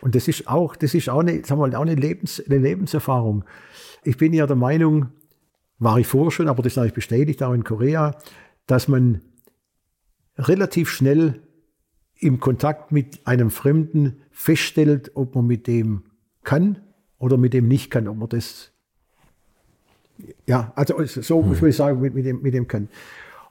[0.00, 2.58] Und das ist auch, das ist auch eine, sagen wir mal, auch eine, Lebens, eine
[2.58, 3.44] Lebenserfahrung.
[4.04, 5.06] Ich bin ja der Meinung,
[5.78, 8.16] war ich vorher schon, aber das ist eigentlich bestätigt auch in Korea,
[8.66, 9.22] dass man
[10.36, 11.42] relativ schnell
[12.18, 16.04] im Kontakt mit einem Fremden feststellt, ob man mit dem
[16.44, 16.80] kann
[17.18, 18.72] oder mit dem nicht kann, ob man das,
[20.46, 22.88] ja, also so muss ich sagen, mit, mit, dem, mit dem kann.